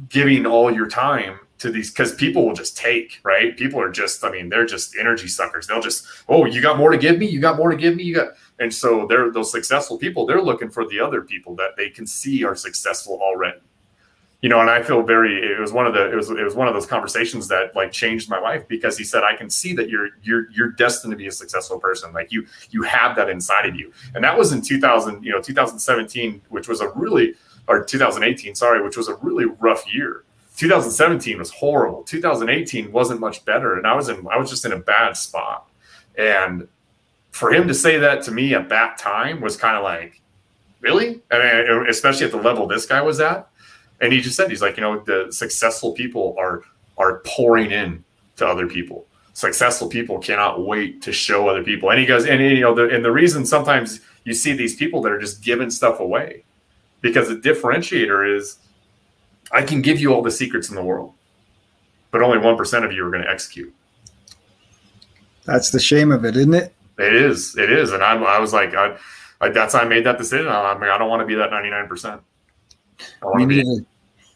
giving 0.09 0.47
all 0.47 0.73
your 0.73 0.87
time 0.87 1.41
to 1.59 1.71
these 1.71 1.91
because 1.91 2.15
people 2.15 2.47
will 2.47 2.55
just 2.55 2.77
take 2.77 3.21
right? 3.25 3.57
People 3.57 3.81
are 3.81 3.91
just 3.91 4.25
i 4.25 4.31
mean 4.31 4.49
they're 4.49 4.67
just 4.67 4.97
energy 4.97 5.29
suckers. 5.29 5.69
They'll 5.69 5.81
just 5.81 6.07
oh 6.29 6.45
you 6.45 6.61
got 6.61 6.77
more 6.77 6.91
to 6.91 6.99
give 6.99 7.19
me? 7.19 7.27
You 7.27 7.41
got 7.41 7.57
more 7.57 7.71
to 7.71 7.77
give 7.77 7.95
me? 7.95 8.03
You 8.03 8.17
got 8.17 8.33
and 8.59 8.73
so 8.73 9.07
they're 9.07 9.31
those 9.31 9.51
successful 9.53 9.99
people 9.99 10.27
they're 10.27 10.43
looking 10.43 10.71
for 10.71 10.87
the 10.89 11.01
other 11.01 11.23
people 11.23 11.55
that 11.57 11.71
they 11.77 11.91
can 11.91 12.07
see 12.07 12.45
are 12.45 12.55
successful 12.55 13.19
already 13.21 13.59
you 14.45 14.51
know 14.51 14.61
and 14.61 14.69
i 14.69 14.83
feel 14.83 15.03
very 15.03 15.35
it 15.43 15.59
was 15.59 15.73
one 15.73 15.87
of 15.87 15.95
the 15.95 16.13
it 16.13 16.15
was 16.15 16.29
it 16.29 16.45
was 16.45 16.55
one 16.55 16.69
of 16.69 16.75
those 16.75 16.85
conversations 16.85 17.49
that 17.49 17.75
like 17.75 17.91
changed 17.91 18.29
my 18.29 18.39
life 18.39 18.69
because 18.69 18.99
he 18.99 19.03
said 19.03 19.25
i 19.25 19.35
can 19.35 19.49
see 19.49 19.73
that 19.73 19.89
you're 19.89 20.11
you're 20.23 20.51
you're 20.51 20.73
destined 20.73 21.11
to 21.11 21.17
be 21.17 21.27
a 21.27 21.33
successful 21.33 21.79
person 21.79 22.13
like 22.13 22.31
you 22.31 22.47
you 22.71 22.83
have 22.83 23.17
that 23.17 23.31
inside 23.31 23.65
of 23.65 23.75
you 23.75 23.91
and 24.15 24.23
that 24.23 24.37
was 24.37 24.53
in 24.53 24.61
2000 24.61 25.25
you 25.25 25.33
know 25.33 25.41
2017 25.41 26.43
which 26.51 26.69
was 26.69 26.83
a 26.83 26.91
really 26.91 27.33
or 27.69 27.83
2018 27.83 28.55
sorry 28.55 28.83
which 28.83 28.99
was 28.99 29.09
a 29.09 29.15
really 29.23 29.47
rough 29.61 29.83
year 29.91 30.25
2017 30.57 31.39
was 31.39 31.51
horrible. 31.51 32.05
2018 32.05 32.93
wasn't 32.93 33.19
much 33.19 33.45
better, 33.45 33.77
and 33.77 33.87
I 33.89 33.95
was 33.97 34.09
in 34.09 34.25
I 34.29 34.37
was 34.37 34.51
just 34.51 34.65
in 34.65 34.73
a 34.73 34.79
bad 34.79 35.17
spot. 35.17 35.69
And 36.17 36.69
for 37.33 37.53
him 37.53 37.67
to 37.67 37.75
say 37.75 37.99
that 37.99 38.23
to 38.25 38.31
me 38.31 38.55
at 38.55 38.69
that 38.69 38.97
time 38.97 39.41
was 39.41 39.57
kind 39.57 39.77
of 39.77 39.83
like, 39.83 40.21
really? 40.81 41.21
I 41.33 41.39
mean, 41.39 41.87
especially 41.89 42.27
at 42.27 42.31
the 42.31 42.39
level 42.39 42.69
this 42.69 42.87
guy 42.87 43.03
was 43.03 43.19
at. 43.19 43.49
And 44.01 44.13
he 44.13 44.21
just 44.21 44.37
said 44.37 44.51
he's 44.51 44.63
like, 44.63 44.77
you 44.77 44.83
know, 44.83 45.01
the 45.01 45.29
successful 45.31 45.93
people 45.93 46.35
are 46.39 46.63
are 46.97 47.21
pouring 47.25 47.71
in 47.71 48.05
to 48.37 48.47
other 48.47 48.67
people. 48.67 49.07
Successful 49.33 49.89
people 49.89 50.19
cannot 50.19 50.65
wait 50.65 51.03
to 51.03 51.13
show 51.13 51.49
other 51.49 51.65
people. 51.65 51.91
And 51.91 51.99
he 51.99 52.07
goes, 52.07 52.25
and 52.27 52.41
you 52.41 52.61
know, 52.61 52.75
the, 52.75 52.89
and 52.89 53.05
the 53.05 53.11
reason 53.11 53.45
sometimes 53.45 54.01
you 54.25 54.33
see 54.33 54.53
these 54.53 54.77
people 54.77 55.03
that 55.03 55.13
are 55.13 55.19
just 55.19 55.43
giving 55.43 55.71
stuff 55.71 56.01
away 56.01 56.45
because 57.01 57.29
the 57.29 57.37
differentiator 57.37 58.37
is 58.37 58.59
I 59.53 59.63
can 59.63 59.83
give 59.83 60.01
you 60.01 60.13
all 60.13 60.23
the 60.23 60.31
secrets 60.31 60.69
in 60.69 60.75
the 60.75 60.83
world, 60.83 61.13
but 62.11 62.23
only 62.23 62.39
1% 62.39 62.85
of 62.85 62.93
you 62.93 63.07
are 63.07 63.11
going 63.11 63.23
to 63.23 63.31
execute. 63.31 63.75
That's 65.45 65.71
the 65.71 65.81
shame 65.81 66.11
of 66.11 66.25
it, 66.25 66.37
isn't 66.37 66.55
it? 66.55 66.75
It 66.99 67.15
is. 67.15 67.57
It 67.57 67.71
is. 67.71 67.93
And 67.93 68.03
I, 68.03 68.15
I 68.15 68.39
was 68.39 68.53
like, 68.53 68.75
I, 68.75 68.97
I, 69.41 69.51
that's 69.51 69.75
how 69.75 69.81
I 69.81 69.85
made 69.85 70.07
that 70.07 70.17
decision. 70.17 70.49
I 70.49 70.75
mean, 70.79 70.91
I 70.91 70.97
don't 70.97 71.09
want 71.09 71.21
to 71.21 71.27
be 71.27 71.35
that 71.35 71.51
99%. 71.51 72.21
Me 73.35 73.47
neither. 73.47 73.87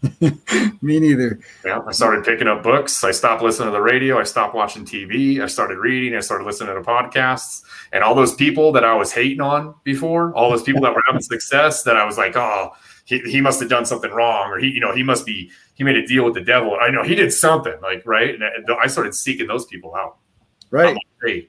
Me 0.82 1.00
neither. 1.00 1.40
Yeah, 1.64 1.80
I 1.86 1.92
started 1.92 2.24
picking 2.24 2.46
up 2.46 2.62
books. 2.62 3.02
I 3.02 3.10
stopped 3.10 3.42
listening 3.42 3.68
to 3.68 3.72
the 3.72 3.80
radio. 3.80 4.18
I 4.18 4.24
stopped 4.24 4.54
watching 4.54 4.84
TV. 4.84 5.40
I 5.40 5.46
started 5.46 5.78
reading. 5.78 6.16
I 6.16 6.20
started 6.20 6.44
listening 6.44 6.74
to 6.74 6.82
podcasts. 6.82 7.62
And 7.92 8.04
all 8.04 8.14
those 8.14 8.34
people 8.34 8.70
that 8.72 8.84
I 8.84 8.94
was 8.94 9.12
hating 9.12 9.40
on 9.40 9.74
before, 9.82 10.32
all 10.34 10.50
those 10.50 10.62
people 10.62 10.82
that 10.82 10.94
were 10.94 11.02
having 11.06 11.22
success, 11.22 11.82
that 11.82 11.96
I 11.96 12.04
was 12.04 12.16
like, 12.16 12.36
oh, 12.36 12.72
he, 13.08 13.20
he 13.20 13.40
must 13.40 13.58
have 13.60 13.70
done 13.70 13.86
something 13.86 14.10
wrong 14.10 14.50
or 14.50 14.58
he 14.58 14.68
you 14.68 14.80
know 14.80 14.94
he 14.94 15.02
must 15.02 15.24
be 15.24 15.50
he 15.74 15.82
made 15.82 15.96
a 15.96 16.06
deal 16.06 16.24
with 16.26 16.34
the 16.34 16.42
devil 16.42 16.76
i 16.78 16.90
know 16.90 17.02
he 17.02 17.14
did 17.14 17.32
something 17.32 17.72
like 17.80 18.02
right 18.04 18.34
and 18.34 18.44
i 18.82 18.86
started 18.86 19.14
seeking 19.14 19.46
those 19.46 19.64
people 19.64 19.94
out 19.94 20.18
right 20.70 20.94
like, 20.94 20.98
hey 21.24 21.48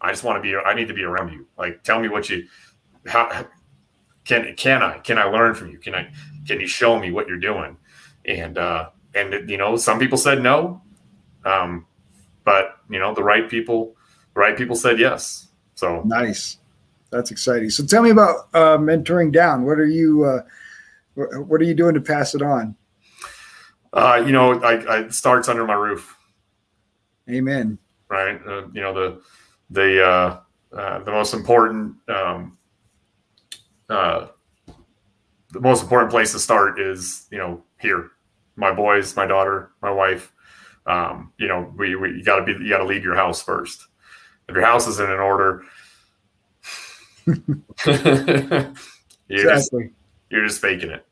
i 0.00 0.10
just 0.10 0.24
want 0.24 0.36
to 0.36 0.42
be 0.42 0.56
i 0.56 0.74
need 0.74 0.88
to 0.88 0.94
be 0.94 1.04
around 1.04 1.32
you 1.32 1.46
like 1.56 1.80
tell 1.84 2.00
me 2.00 2.08
what 2.08 2.28
you 2.28 2.44
how 3.06 3.46
can 4.28 4.54
can 4.54 4.82
i 4.82 4.98
can 4.98 5.18
i 5.18 5.24
learn 5.24 5.54
from 5.54 5.70
you 5.70 5.78
can 5.78 5.94
i 5.96 6.08
can 6.46 6.60
you 6.60 6.66
show 6.68 6.98
me 6.98 7.10
what 7.10 7.26
you're 7.26 7.36
doing 7.38 7.76
and 8.26 8.56
uh 8.56 8.88
and 9.16 9.50
you 9.50 9.56
know 9.56 9.76
some 9.76 9.98
people 9.98 10.16
said 10.16 10.40
no 10.40 10.80
um 11.44 11.84
but 12.44 12.76
you 12.88 13.00
know 13.00 13.12
the 13.12 13.22
right 13.22 13.50
people 13.50 13.96
the 14.34 14.40
right 14.40 14.56
people 14.56 14.76
said 14.76 15.00
yes 15.00 15.48
so 15.74 16.02
nice 16.04 16.58
that's 17.10 17.30
exciting. 17.30 17.70
So 17.70 17.84
tell 17.84 18.02
me 18.02 18.10
about 18.10 18.48
uh, 18.52 18.76
mentoring 18.76 19.32
down. 19.32 19.64
What 19.64 19.78
are 19.78 19.86
you 19.86 20.24
uh, 20.24 20.42
what 21.14 21.60
are 21.60 21.64
you 21.64 21.74
doing 21.74 21.94
to 21.94 22.00
pass 22.00 22.34
it 22.34 22.42
on? 22.42 22.76
Uh, 23.92 24.22
you 24.24 24.32
know, 24.32 24.60
I, 24.60 24.74
I, 24.74 24.98
it 25.04 25.14
starts 25.14 25.48
under 25.48 25.66
my 25.66 25.74
roof. 25.74 26.16
Amen. 27.30 27.78
Right. 28.08 28.38
Uh, 28.46 28.66
you 28.72 28.82
know 28.82 28.92
the 28.92 29.22
the 29.70 30.04
uh, 30.04 30.40
uh, 30.76 30.98
the 31.00 31.10
most 31.10 31.32
important 31.32 31.96
um, 32.08 32.57
uh, 33.88 34.28
the 35.50 35.60
most 35.60 35.82
important 35.82 36.10
place 36.10 36.32
to 36.32 36.38
start 36.38 36.80
is 36.80 37.26
you 37.30 37.38
know 37.38 37.62
here. 37.80 38.10
My 38.56 38.72
boys, 38.72 39.14
my 39.16 39.26
daughter, 39.26 39.70
my 39.80 39.90
wife. 39.90 40.32
Um, 40.86 41.32
you 41.38 41.48
know, 41.48 41.72
we, 41.76 41.94
we 41.94 42.10
you 42.10 42.24
got 42.24 42.40
to 42.40 42.44
be 42.44 42.52
you 42.52 42.68
got 42.68 42.78
to 42.78 42.84
leave 42.84 43.04
your 43.04 43.14
house 43.14 43.42
first. 43.42 43.86
If 44.48 44.54
your 44.54 44.64
house 44.64 44.88
isn't 44.88 45.10
in 45.10 45.18
order, 45.18 45.64
you're 47.26 47.52
exactly. 49.28 49.84
Just, 49.84 49.94
you're 50.30 50.46
just 50.46 50.60
faking 50.60 50.90
it. 50.90 51.06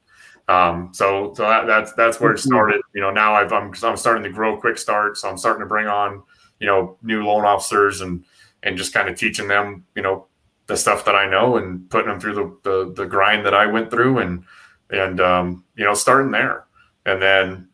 Um, 0.49 0.91
so 0.93 1.35
so 1.35 1.43
that, 1.43 1.67
that's 1.67 1.93
that's 1.95 2.21
where 2.21 2.33
it 2.33 2.39
started. 2.39 2.81
You 2.95 3.01
know, 3.03 3.11
now 3.11 3.35
I've, 3.35 3.53
I'm 3.53 3.73
I'm 3.83 3.97
starting 3.97 4.23
to 4.25 4.31
grow 4.31 4.59
quick 4.59 4.79
start, 4.79 5.19
so 5.19 5.29
I'm 5.29 5.37
starting 5.37 5.61
to 5.61 5.67
bring 5.67 5.87
on 5.87 6.23
you 6.61 6.67
know 6.67 6.97
new 7.03 7.25
loan 7.25 7.45
officers 7.45 8.01
and 8.01 8.25
and 8.63 8.77
just 8.77 8.95
kind 8.95 9.09
of 9.09 9.19
teaching 9.19 9.49
them 9.49 9.85
you 9.95 10.03
know 10.03 10.27
the 10.67 10.77
stuff 10.77 11.05
that 11.05 11.15
I 11.15 11.29
know 11.29 11.57
and 11.57 11.89
putting 11.91 12.09
them 12.09 12.21
through 12.21 12.35
the 12.35 12.57
the, 12.63 12.93
the 12.93 13.07
grind 13.07 13.47
that 13.47 13.55
I 13.55 13.67
went 13.67 13.91
through 13.91 14.19
and 14.19 14.45
and 14.91 15.21
um, 15.21 15.65
you 15.77 15.85
know 15.85 15.95
starting 15.95 16.33
there 16.33 16.67
and 17.07 17.23
then 17.23 17.69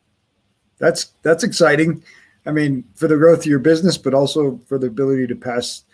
that's 0.78 1.12
that's 1.22 1.42
exciting. 1.44 2.04
I 2.44 2.50
mean, 2.50 2.84
for 2.94 3.08
the 3.08 3.16
growth 3.16 3.40
of 3.40 3.46
your 3.46 3.60
business, 3.60 3.96
but 3.96 4.14
also 4.14 4.60
for 4.66 4.78
the 4.78 4.88
ability 4.88 5.28
to 5.28 5.36
pass 5.36 5.84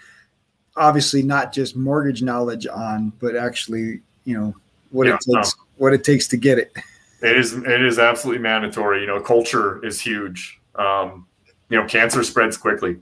obviously 0.77 1.23
not 1.23 1.53
just 1.53 1.77
mortgage 1.77 2.23
knowledge 2.23 2.67
on, 2.67 3.13
but 3.19 3.37
actually, 3.37 4.01
you 4.25 4.39
know, 4.39 4.55
what 4.91 5.07
yeah, 5.07 5.15
it 5.15 5.21
takes, 5.21 5.57
no. 5.57 5.65
what 5.77 5.93
it 5.93 6.05
takes 6.05 6.27
to 6.29 6.37
get 6.37 6.59
it. 6.59 6.73
It 7.21 7.37
is, 7.37 7.53
it 7.53 7.83
is 7.83 7.99
absolutely 7.99 8.43
mandatory. 8.43 9.01
You 9.01 9.09
know, 9.09 9.21
culture 9.21 9.85
is 9.85 10.01
huge. 10.01 10.61
Um, 10.77 11.27
you 11.69 11.79
know, 11.79 11.87
cancer 11.87 12.23
spreads 12.23 12.57
quickly. 12.57 12.97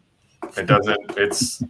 It 0.57 0.67
doesn't, 0.67 0.99
it's, 1.17 1.63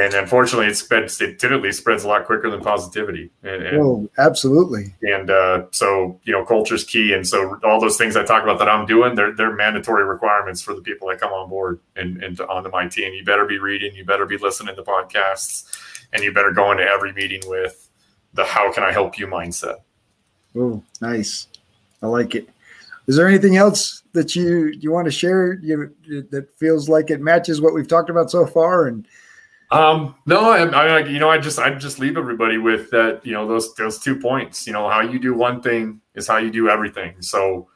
and 0.00 0.14
unfortunately 0.14 0.66
it 0.66 0.76
spreads, 0.76 1.20
it 1.20 1.38
typically 1.38 1.72
spreads 1.72 2.04
a 2.04 2.08
lot 2.08 2.26
quicker 2.26 2.50
than 2.50 2.60
positivity. 2.60 3.30
And, 3.42 3.62
and 3.62 3.78
oh, 3.78 4.10
absolutely. 4.18 4.94
And, 5.02 5.30
uh, 5.30 5.66
so, 5.70 6.20
you 6.24 6.32
know, 6.32 6.44
culture 6.44 6.74
is 6.74 6.84
key. 6.84 7.12
And 7.12 7.26
so 7.26 7.58
all 7.64 7.80
those 7.80 7.96
things 7.96 8.16
I 8.16 8.24
talk 8.24 8.42
about 8.42 8.58
that 8.58 8.68
I'm 8.68 8.86
doing, 8.86 9.14
they're, 9.14 9.34
they're 9.34 9.54
mandatory 9.54 10.04
requirements 10.04 10.62
for 10.62 10.74
the 10.74 10.82
people 10.82 11.08
that 11.08 11.20
come 11.20 11.32
on 11.32 11.48
board 11.48 11.80
and, 11.96 12.22
and 12.22 12.36
to, 12.36 12.46
onto 12.48 12.70
my 12.70 12.86
team. 12.88 13.14
You 13.14 13.24
better 13.24 13.46
be 13.46 13.58
reading, 13.58 13.94
you 13.94 14.04
better 14.04 14.26
be 14.26 14.38
listening 14.38 14.76
to 14.76 14.82
podcasts 14.82 15.64
and 16.12 16.22
you 16.22 16.32
better 16.32 16.52
go 16.52 16.70
into 16.72 16.84
every 16.84 17.12
meeting 17.12 17.40
with 17.46 17.88
the, 18.34 18.44
how 18.44 18.72
can 18.72 18.82
I 18.82 18.92
help 18.92 19.18
you 19.18 19.26
mindset? 19.26 19.76
Oh, 20.56 20.82
nice. 21.00 21.46
I 22.02 22.06
like 22.06 22.34
it. 22.34 22.48
Is 23.06 23.16
there 23.16 23.26
anything 23.26 23.56
else 23.56 24.02
that 24.12 24.36
you 24.36 24.66
you 24.66 24.92
want 24.92 25.06
to 25.06 25.10
share 25.10 25.54
you, 25.54 25.94
that 26.30 26.48
feels 26.58 26.90
like 26.90 27.10
it 27.10 27.22
matches 27.22 27.60
what 27.60 27.72
we've 27.72 27.88
talked 27.88 28.10
about 28.10 28.30
so 28.30 28.44
far 28.46 28.86
and 28.86 29.08
Um, 29.70 30.14
no, 30.24 30.50
I, 30.50 30.64
I, 30.64 30.98
you 31.00 31.18
know, 31.18 31.28
I 31.28 31.38
just, 31.38 31.58
I 31.58 31.74
just 31.74 31.98
leave 31.98 32.16
everybody 32.16 32.56
with 32.56 32.90
that, 32.90 33.20
you 33.24 33.32
know, 33.32 33.46
those, 33.46 33.74
those 33.74 33.98
two 33.98 34.18
points, 34.18 34.66
you 34.66 34.72
know, 34.72 34.88
how 34.88 35.00
you 35.00 35.18
do 35.18 35.34
one 35.34 35.60
thing 35.60 36.00
is 36.14 36.26
how 36.26 36.38
you 36.38 36.50
do 36.50 36.70
everything. 36.70 37.20
So 37.20 37.68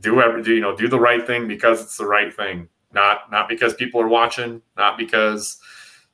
do 0.00 0.20
every, 0.20 0.42
do, 0.42 0.52
you 0.52 0.60
know, 0.60 0.76
do 0.76 0.88
the 0.88 0.98
right 0.98 1.24
thing 1.24 1.46
because 1.46 1.80
it's 1.80 1.96
the 1.96 2.06
right 2.06 2.34
thing, 2.34 2.68
not, 2.92 3.30
not 3.30 3.48
because 3.48 3.74
people 3.74 4.00
are 4.00 4.08
watching, 4.08 4.60
not 4.76 4.98
because, 4.98 5.58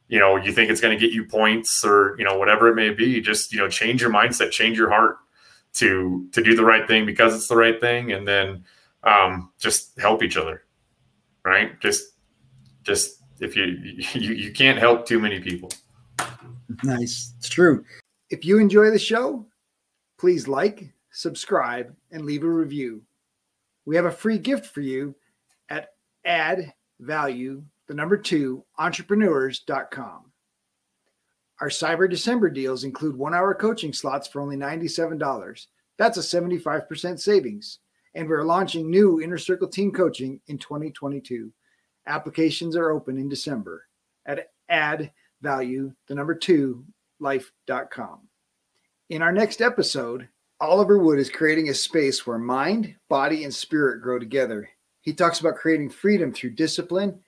you 0.09 0.18
know, 0.18 0.37
you 0.37 0.53
think 0.53 0.70
it's 0.70 0.83
going 0.83 0.97
to 0.97 1.01
get 1.01 1.14
you 1.14 1.24
points 1.24 1.83
or, 1.83 2.14
you 2.18 2.24
know, 2.24 2.37
whatever 2.37 2.68
it 2.68 2.74
may 2.74 2.91
be, 2.91 3.18
just, 3.22 3.53
you 3.53 3.59
know, 3.59 3.68
change 3.68 4.03
your 4.03 4.11
mindset, 4.11 4.51
change 4.51 4.76
your 4.76 4.91
heart 4.91 5.16
to, 5.74 6.28
to 6.33 6.43
do 6.43 6.55
the 6.55 6.64
right 6.64 6.87
thing 6.87 7.07
because 7.07 7.35
it's 7.35 7.49
the 7.49 7.57
right 7.57 7.80
thing. 7.80 8.12
And 8.12 8.28
then, 8.28 8.64
um, 9.03 9.51
just 9.59 9.99
help 9.99 10.22
each 10.22 10.37
other, 10.37 10.64
right? 11.43 11.80
Just, 11.80 12.11
just 12.83 13.21
if 13.43 13.57
you, 13.57 13.64
you 14.14 14.34
you 14.34 14.53
can't 14.53 14.78
help 14.78 15.07
too 15.07 15.18
many 15.18 15.40
people. 15.40 15.70
Nice. 16.82 17.34
It's 17.38 17.49
true. 17.49 17.84
If 18.30 18.45
you 18.45 18.59
enjoy 18.59 18.90
the 18.90 18.99
show, 18.99 19.47
please 20.18 20.49
like, 20.49 20.88
subscribe, 21.11 21.95
and 22.11 22.24
leave 22.24 22.45
a 22.45 22.49
review. 22.49 23.03
We 23.84 23.97
have 23.97 24.07
a 24.07 24.11
free 24.11 24.38
gift 24.38 24.66
for 24.66 24.80
you 24.80 25.14
at 25.68 25.90
add 26.24 26.72
value, 27.01 27.62
the 27.88 27.95
number 27.95 28.16
two, 28.16 28.64
entrepreneurs.com. 28.78 30.32
Our 31.61 31.68
Cyber 31.68 32.09
December 32.09 32.51
deals 32.51 32.84
include 32.84 33.16
one 33.16 33.34
hour 33.34 33.55
coaching 33.55 33.93
slots 33.93 34.26
for 34.26 34.40
only 34.40 34.57
$97. 34.57 35.66
That's 35.99 36.16
a 36.16 36.20
75% 36.20 37.20
savings. 37.20 37.78
And 38.14 38.28
we're 38.28 38.45
launching 38.45 38.90
new 38.90 39.20
Inner 39.20 39.38
Circle 39.38 39.68
team 39.68 39.93
coaching 39.93 40.40
in 40.49 40.59
2022. 40.59 41.53
Applications 42.07 42.76
are 42.76 42.90
open 42.90 43.18
in 43.18 43.28
December 43.28 43.86
at 44.26 44.50
add 44.68 45.12
value, 45.40 45.92
the 46.09 46.14
number 46.14 46.34
two, 46.34 46.84
life.com. 47.20 48.20
In 49.11 49.22
our 49.22 49.32
next 49.32 49.61
episode, 49.61 50.28
Oliver 50.61 50.98
Wood 50.98 51.18
is 51.18 51.28
creating 51.28 51.68
a 51.68 51.74
space 51.74 52.26
where 52.26 52.38
mind, 52.38 52.94
body, 53.09 53.44
and 53.44 53.53
spirit 53.53 54.00
grow 54.00 54.18
together. 54.18 54.68
He 55.00 55.12
talks 55.12 55.40
about 55.40 55.57
creating 55.57 55.90
freedom 55.90 56.32
through 56.32 56.50
discipline 56.50 57.20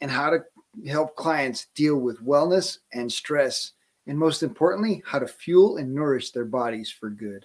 and 0.00 0.10
how 0.10 0.30
to 0.30 0.44
help 0.86 1.16
clients 1.16 1.66
deal 1.74 1.96
with 1.96 2.24
wellness 2.24 2.78
and 2.92 3.10
stress, 3.10 3.72
and 4.06 4.18
most 4.18 4.42
importantly, 4.42 5.02
how 5.04 5.18
to 5.18 5.26
fuel 5.26 5.78
and 5.78 5.94
nourish 5.94 6.30
their 6.30 6.44
bodies 6.44 6.90
for 6.90 7.10
good. 7.10 7.44